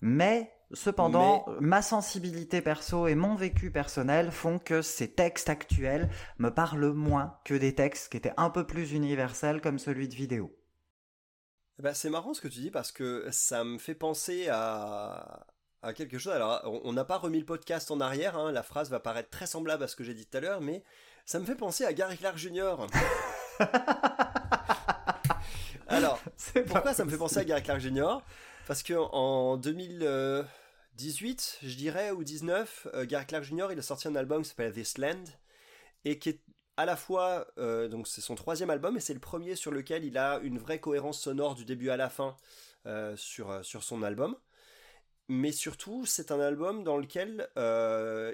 [0.00, 6.50] mais Cependant, ma sensibilité perso et mon vécu personnel font que ces textes actuels me
[6.50, 10.52] parlent moins que des textes qui étaient un peu plus universels comme celui de vidéo.
[11.78, 15.46] Bah, c'est marrant ce que tu dis parce que ça me fait penser à,
[15.82, 16.32] à quelque chose.
[16.32, 18.50] Alors, on n'a pas remis le podcast en arrière, hein.
[18.50, 20.82] la phrase va paraître très semblable à ce que j'ai dit tout à l'heure, mais
[21.26, 22.76] ça me fait penser à Gary Clark Jr.
[25.88, 26.18] Alors,
[26.66, 28.18] pourquoi ça me fait penser à Gary Clark Jr.
[28.66, 33.68] Parce que en 2018, je dirais, ou 19, euh, Gary Clark Jr.
[33.70, 35.22] il a sorti un album qui s'appelle This Land
[36.04, 36.40] et qui est
[36.76, 40.04] à la fois, euh, donc c'est son troisième album et c'est le premier sur lequel
[40.04, 42.36] il a une vraie cohérence sonore du début à la fin
[42.86, 44.36] euh, sur, sur son album.
[45.28, 47.48] Mais surtout, c'est un album dans lequel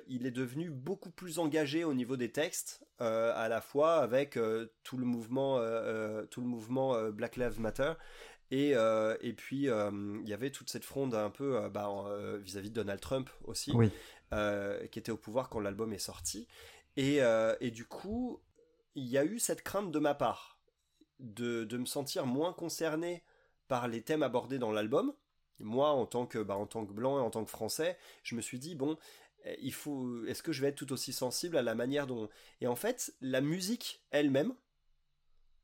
[0.08, 4.38] il est devenu beaucoup plus engagé au niveau des textes, à la fois avec
[4.82, 5.56] tout le mouvement,
[6.30, 7.94] tout le mouvement Black Lives Matter,
[8.52, 9.90] et, euh, et puis, euh,
[10.22, 11.88] il y avait toute cette fronde un peu euh, bah,
[12.42, 13.72] vis-à-vis de Donald Trump aussi,
[14.30, 16.46] qui était au pouvoir quand l'album est sorti.
[16.98, 17.20] Et,
[17.60, 18.42] et, du coup,
[18.94, 20.60] il y a eu cette crainte de ma part
[21.18, 23.24] de, de, me sentir moins concerné
[23.68, 25.14] par les thèmes abordés dans l'album.
[25.58, 28.34] Moi, en tant que bah, en tant que blanc et en tant que français, je
[28.34, 28.98] me suis dit bon,
[29.62, 30.26] il faut.
[30.26, 32.28] Est-ce que je vais être tout aussi sensible à la manière dont
[32.60, 34.54] Et en fait, la musique elle-même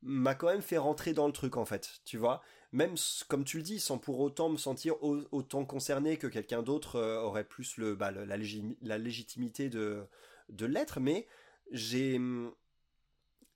[0.01, 2.41] m'a quand même fait rentrer dans le truc en fait, tu vois
[2.71, 2.95] même
[3.27, 7.21] comme tu le dis, sans pour autant me sentir autant concerné que quelqu'un d'autre euh,
[7.21, 10.03] aurait plus le, bah, la, légitimité de,
[10.49, 11.27] de l'être, mais
[11.71, 12.19] j'ai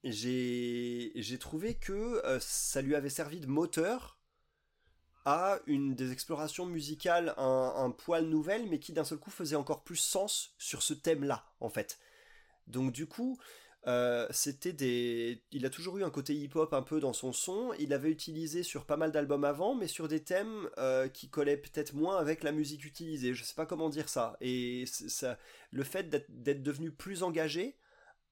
[0.03, 1.94] j'ai trouvé que
[2.26, 4.19] euh, ça lui avait servi de moteur
[5.26, 9.56] à une des explorations musicales un, un poil nouvelle, mais qui d'un seul coup faisait
[9.56, 11.99] encore plus sens sur ce thème-là, en fait.
[12.68, 13.40] Donc du coup,
[13.85, 15.43] euh, c'était des.
[15.51, 17.73] Il a toujours eu un côté hip-hop un peu dans son son.
[17.80, 21.57] Il l'avait utilisé sur pas mal d'albums avant, mais sur des thèmes euh, qui collaient
[21.57, 23.34] peut-être moins avec la musique utilisée.
[23.34, 24.38] Je sais pas comment dire ça.
[24.39, 25.38] Et ça,
[25.72, 27.77] le fait d'être devenu plus engagé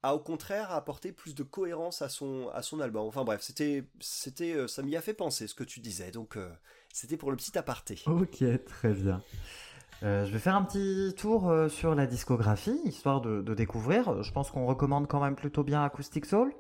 [0.03, 3.05] a au contraire apporté plus de cohérence à son, à son album.
[3.05, 6.11] Enfin bref, c'était, c'était, euh, ça m'y a fait penser ce que tu disais.
[6.11, 6.37] Donc
[6.93, 8.01] c'était pour le petit aparté.
[8.07, 9.21] Ok, très bien.
[10.03, 14.23] Euh, je vais faire un petit tour euh, sur la discographie, histoire de, découvrir.
[14.23, 16.51] Je pense qu'on recommande quand même plutôt bien Acoustic Soul.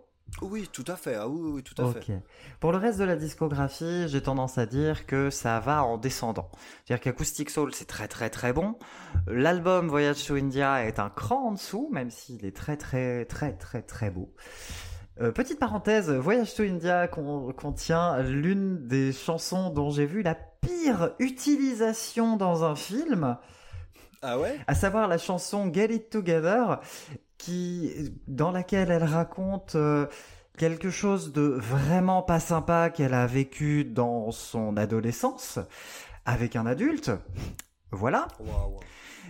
[0.41, 1.15] Oui, tout à fait.
[1.15, 2.21] Ah oui, oui, tout à fait.
[2.59, 6.49] Pour le reste de la discographie, j'ai tendance à dire que ça va en descendant.
[6.85, 8.77] C'est-à-dire qu'Acoustic Soul, c'est très très très bon.
[9.27, 13.53] L'album Voyage to India est un cran en dessous, même s'il est très très très
[13.53, 14.33] très très beau.
[15.19, 21.13] Euh, petite parenthèse, Voyage to India contient l'une des chansons dont j'ai vu la pire
[21.19, 23.37] utilisation dans un film.
[24.21, 24.57] Ah ouais?
[24.67, 26.79] À savoir la chanson Get It Together,
[27.37, 30.07] qui, dans laquelle elle raconte euh,
[30.57, 35.59] quelque chose de vraiment pas sympa qu'elle a vécu dans son adolescence
[36.25, 37.11] avec un adulte.
[37.91, 38.27] Voilà.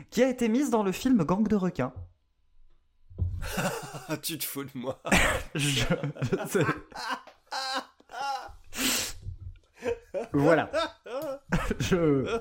[0.10, 1.94] Qui a été mise dans le film Gang de requins.
[4.22, 5.02] tu te fous de moi.
[5.56, 5.84] je,
[6.48, 6.66] sais.
[10.34, 10.70] voilà.
[11.80, 12.40] je...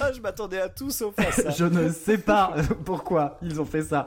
[0.00, 1.50] ah, je m'attendais à tout sauf à ça.
[1.50, 2.54] je ne sais pas
[2.84, 4.06] pourquoi ils ont fait ça.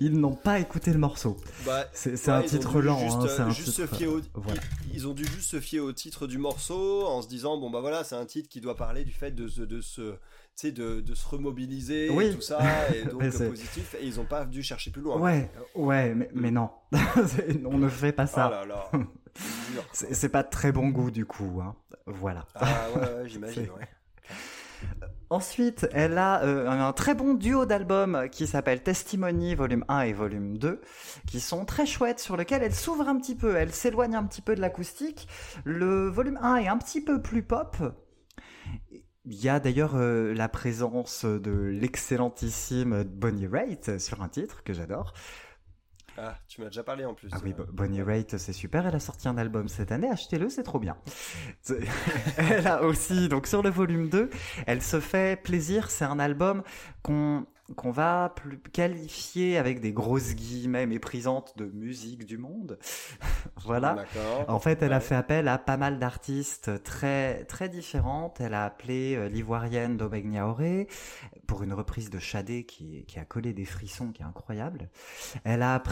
[0.00, 1.36] Ils n'ont pas écouté le morceau.
[1.64, 2.98] Bah, c'est ouais, un titre lent.
[2.98, 3.88] Juste, hein, un juste titre...
[3.88, 4.20] se fier au...
[4.34, 4.60] voilà.
[4.98, 7.80] Ils, ont dû juste se fier au titre du morceau en se disant bon bah
[7.80, 10.16] voilà c'est un titre qui doit parler du fait de, de, de se
[10.64, 12.26] de, de, se remobiliser oui.
[12.26, 12.60] et tout ça
[12.94, 15.18] et donc positif et ils ont pas dû chercher plus loin.
[15.18, 16.70] Ouais ouais mais, mais non
[17.64, 18.48] on ne fait pas ça.
[18.48, 18.90] Oh là là.
[19.92, 21.76] c'est pas de très bon goût du coup hein.
[22.06, 22.46] voilà.
[22.54, 25.08] Ah ouais, ouais j'imagine ouais.
[25.30, 30.12] Ensuite, elle a euh, un très bon duo d'albums qui s'appelle Testimony volume 1 et
[30.14, 30.80] volume 2,
[31.26, 34.40] qui sont très chouettes, sur lequel elle s'ouvre un petit peu, elle s'éloigne un petit
[34.40, 35.28] peu de l'acoustique.
[35.64, 37.76] Le volume 1 est un petit peu plus pop.
[39.26, 44.72] Il y a d'ailleurs euh, la présence de l'excellentissime Bonnie Raitt sur un titre que
[44.72, 45.12] j'adore.
[46.20, 47.28] Ah, tu m'as déjà parlé en plus.
[47.32, 48.86] Ah oui, Bonnie Raitt, c'est super.
[48.86, 50.08] Elle a sorti un album cette année.
[50.10, 50.96] Achetez-le, c'est trop bien.
[52.38, 54.30] elle a aussi, donc sur le volume 2,
[54.66, 55.90] elle se fait plaisir.
[55.90, 56.62] C'est un album
[57.02, 57.46] qu'on
[57.76, 62.78] qu'on va plus qualifier avec des grosses guillemets méprisantes de musique du monde.
[63.64, 64.04] voilà.
[64.48, 64.94] En fait, elle ouais.
[64.94, 68.40] a fait appel à pas mal d'artistes très très différentes.
[68.40, 70.88] Elle a appelé euh, l'ivoirienne Dobeg Niaoré
[71.48, 74.90] pour une reprise de Shadé qui, a collé des frissons qui est incroyable.
[75.44, 75.82] Elle a,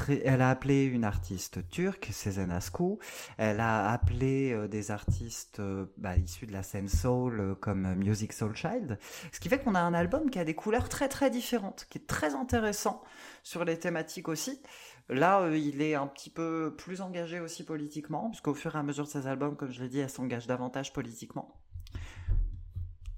[0.49, 2.99] appelé une artiste turque, Sezen Askou.
[3.39, 7.95] Elle a appelé euh, des artistes euh, bah, issus de la scène soul euh, comme
[7.95, 8.99] Music Soul Child.
[9.33, 11.99] Ce qui fait qu'on a un album qui a des couleurs très très différentes qui
[11.99, 13.03] est très intéressant
[13.43, 14.61] sur les thématiques aussi.
[15.09, 19.05] Là, il est un petit peu plus engagé aussi politiquement, puisqu'au fur et à mesure
[19.05, 21.57] de ses albums, comme je l'ai dit, elle s'engage davantage politiquement.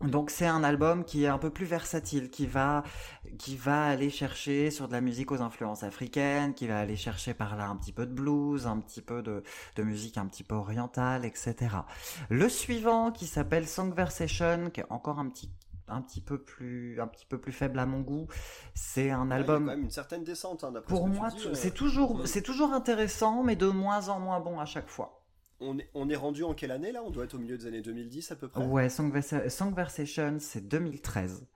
[0.01, 2.85] Donc c'est un album qui est un peu plus versatile, qui va,
[3.37, 7.35] qui va aller chercher sur de la musique aux influences africaines, qui va aller chercher
[7.35, 9.43] par là un petit peu de blues, un petit peu de,
[9.75, 11.57] de musique un petit peu orientale, etc.
[12.29, 15.51] Le suivant qui s'appelle Songversation, qui est encore un petit
[15.89, 18.27] un petit peu plus un petit peu plus faible à mon goût
[18.75, 21.73] c'est un album il y a quand même une certaine descente hein, pour moi c'est
[21.73, 25.18] toujours c'est toujours intéressant mais de moins en moins bon à chaque fois
[25.61, 27.03] on est, on est rendu en quelle année là?
[27.05, 28.65] On doit être au milieu des années 2010 à peu près?
[28.65, 31.47] Ouais Songversation c'est 2013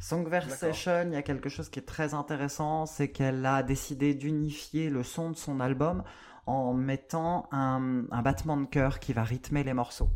[0.00, 4.90] Songversation, il y a quelque chose qui est très intéressant, c'est qu'elle a décidé d'unifier
[4.90, 6.02] le son de son album
[6.46, 10.10] en mettant un, un battement de cœur qui va rythmer les morceaux.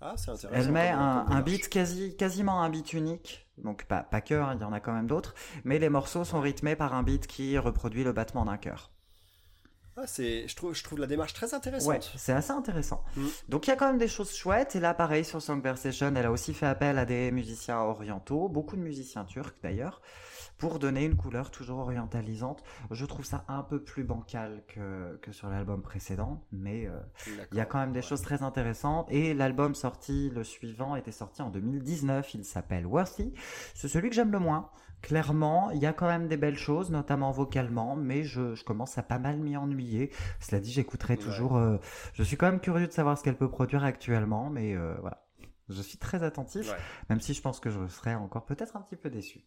[0.00, 0.14] Ah,
[0.52, 4.54] Elle met un, un, beat quasi, quasiment un beat unique, donc pas, pas que, hein,
[4.54, 5.34] il y en a quand même d'autres,
[5.64, 8.92] mais les morceaux sont rythmés par un beat qui reproduit le battement d'un cœur.
[10.02, 11.88] Ah, c'est, je trouve, je trouve la démarche très intéressante.
[11.88, 13.04] Ouais, c'est assez intéressant.
[13.16, 13.26] Mm.
[13.50, 14.74] Donc il y a quand même des choses chouettes.
[14.74, 18.76] Et là, pareil sur Songversation, elle a aussi fait appel à des musiciens orientaux, beaucoup
[18.76, 20.00] de musiciens turcs d'ailleurs,
[20.56, 22.62] pour donner une couleur toujours orientalisante.
[22.90, 26.98] Je trouve ça un peu plus bancal que, que sur l'album précédent, mais euh,
[27.52, 28.06] il y a quand même des ouais.
[28.06, 29.06] choses très intéressantes.
[29.10, 32.34] Et l'album sorti, le suivant, était sorti en 2019.
[32.34, 33.34] Il s'appelle Worthy.
[33.74, 34.70] C'est celui que j'aime le moins.
[35.02, 38.98] Clairement, il y a quand même des belles choses, notamment vocalement, mais je, je commence
[38.98, 40.10] à pas mal m'y ennuyer.
[40.40, 41.56] Cela dit, j'écouterai toujours.
[41.56, 41.78] Euh,
[42.14, 45.26] je suis quand même curieux de savoir ce qu'elle peut produire actuellement, mais euh, voilà.
[45.68, 46.76] Je suis très attentif, ouais.
[47.08, 49.44] même si je pense que je serai encore peut-être un petit peu déçu.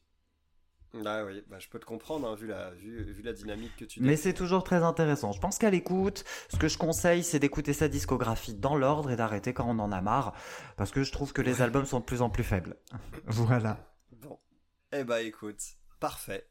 [1.05, 3.85] Ah oui, bah, je peux te comprendre hein, vu, la, vu, vu, la dynamique que
[3.85, 5.31] tu Mais c'est toujours très intéressant.
[5.31, 9.15] Je pense qu'à l'écoute, ce que je conseille, c'est d'écouter sa discographie dans l'ordre et
[9.15, 10.33] d'arrêter quand on en a marre,
[10.77, 12.77] parce que je trouve que les albums sont de plus en plus faibles.
[13.25, 13.92] voilà.
[14.95, 15.59] Eh bah écoute,
[15.99, 16.45] parfait.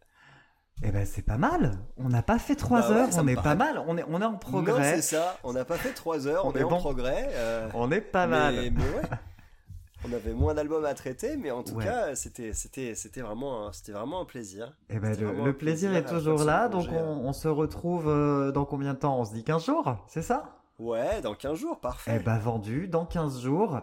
[0.82, 1.78] Eh ben c'est pas mal.
[1.96, 3.50] On n'a pas fait trois bah heures, ouais, on est paraît...
[3.50, 3.82] pas mal.
[3.86, 4.96] On est on est en progrès.
[4.96, 5.38] c'est ça.
[5.44, 6.72] On n'a pas fait trois heures, on, on est, est bon.
[6.72, 7.28] en progrès.
[7.32, 7.68] Euh...
[7.74, 8.54] On est pas mal.
[8.56, 9.18] Mais, mais ouais.
[10.04, 11.84] on avait moins d'albums à traiter, mais en tout ouais.
[11.84, 14.76] cas, c'était c'était c'était vraiment c'était vraiment un plaisir.
[14.90, 18.50] Et ben le, le plaisir, plaisir, est toujours là, donc on, on, se retrouve euh,
[18.50, 19.20] dans combien de temps?
[19.20, 20.61] On se dit 15 jours, c'est ça?
[20.82, 22.18] Ouais, dans 15 jours, parfait.
[22.20, 23.80] Eh ben vendu dans 15 jours euh,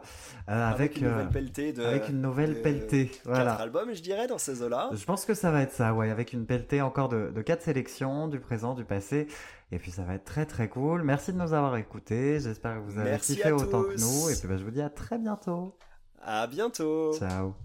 [0.48, 3.52] avec, avec, une nouvelle pelletée de avec une nouvelle de, pelletée, voilà.
[3.52, 4.90] Quatre albums, je dirais dans ces eaux-là.
[4.92, 7.62] Je pense que ça va être ça, ouais, avec une pelletée encore de de quatre
[7.62, 9.28] sélections du présent, du passé.
[9.72, 11.04] Et puis ça va être très très cool.
[11.04, 12.40] Merci de nous avoir écoutés.
[12.40, 14.30] J'espère que vous avez Merci kiffé autant que nous.
[14.30, 15.78] Et puis bah, je vous dis à très bientôt.
[16.22, 17.14] À bientôt.
[17.14, 17.56] Ciao.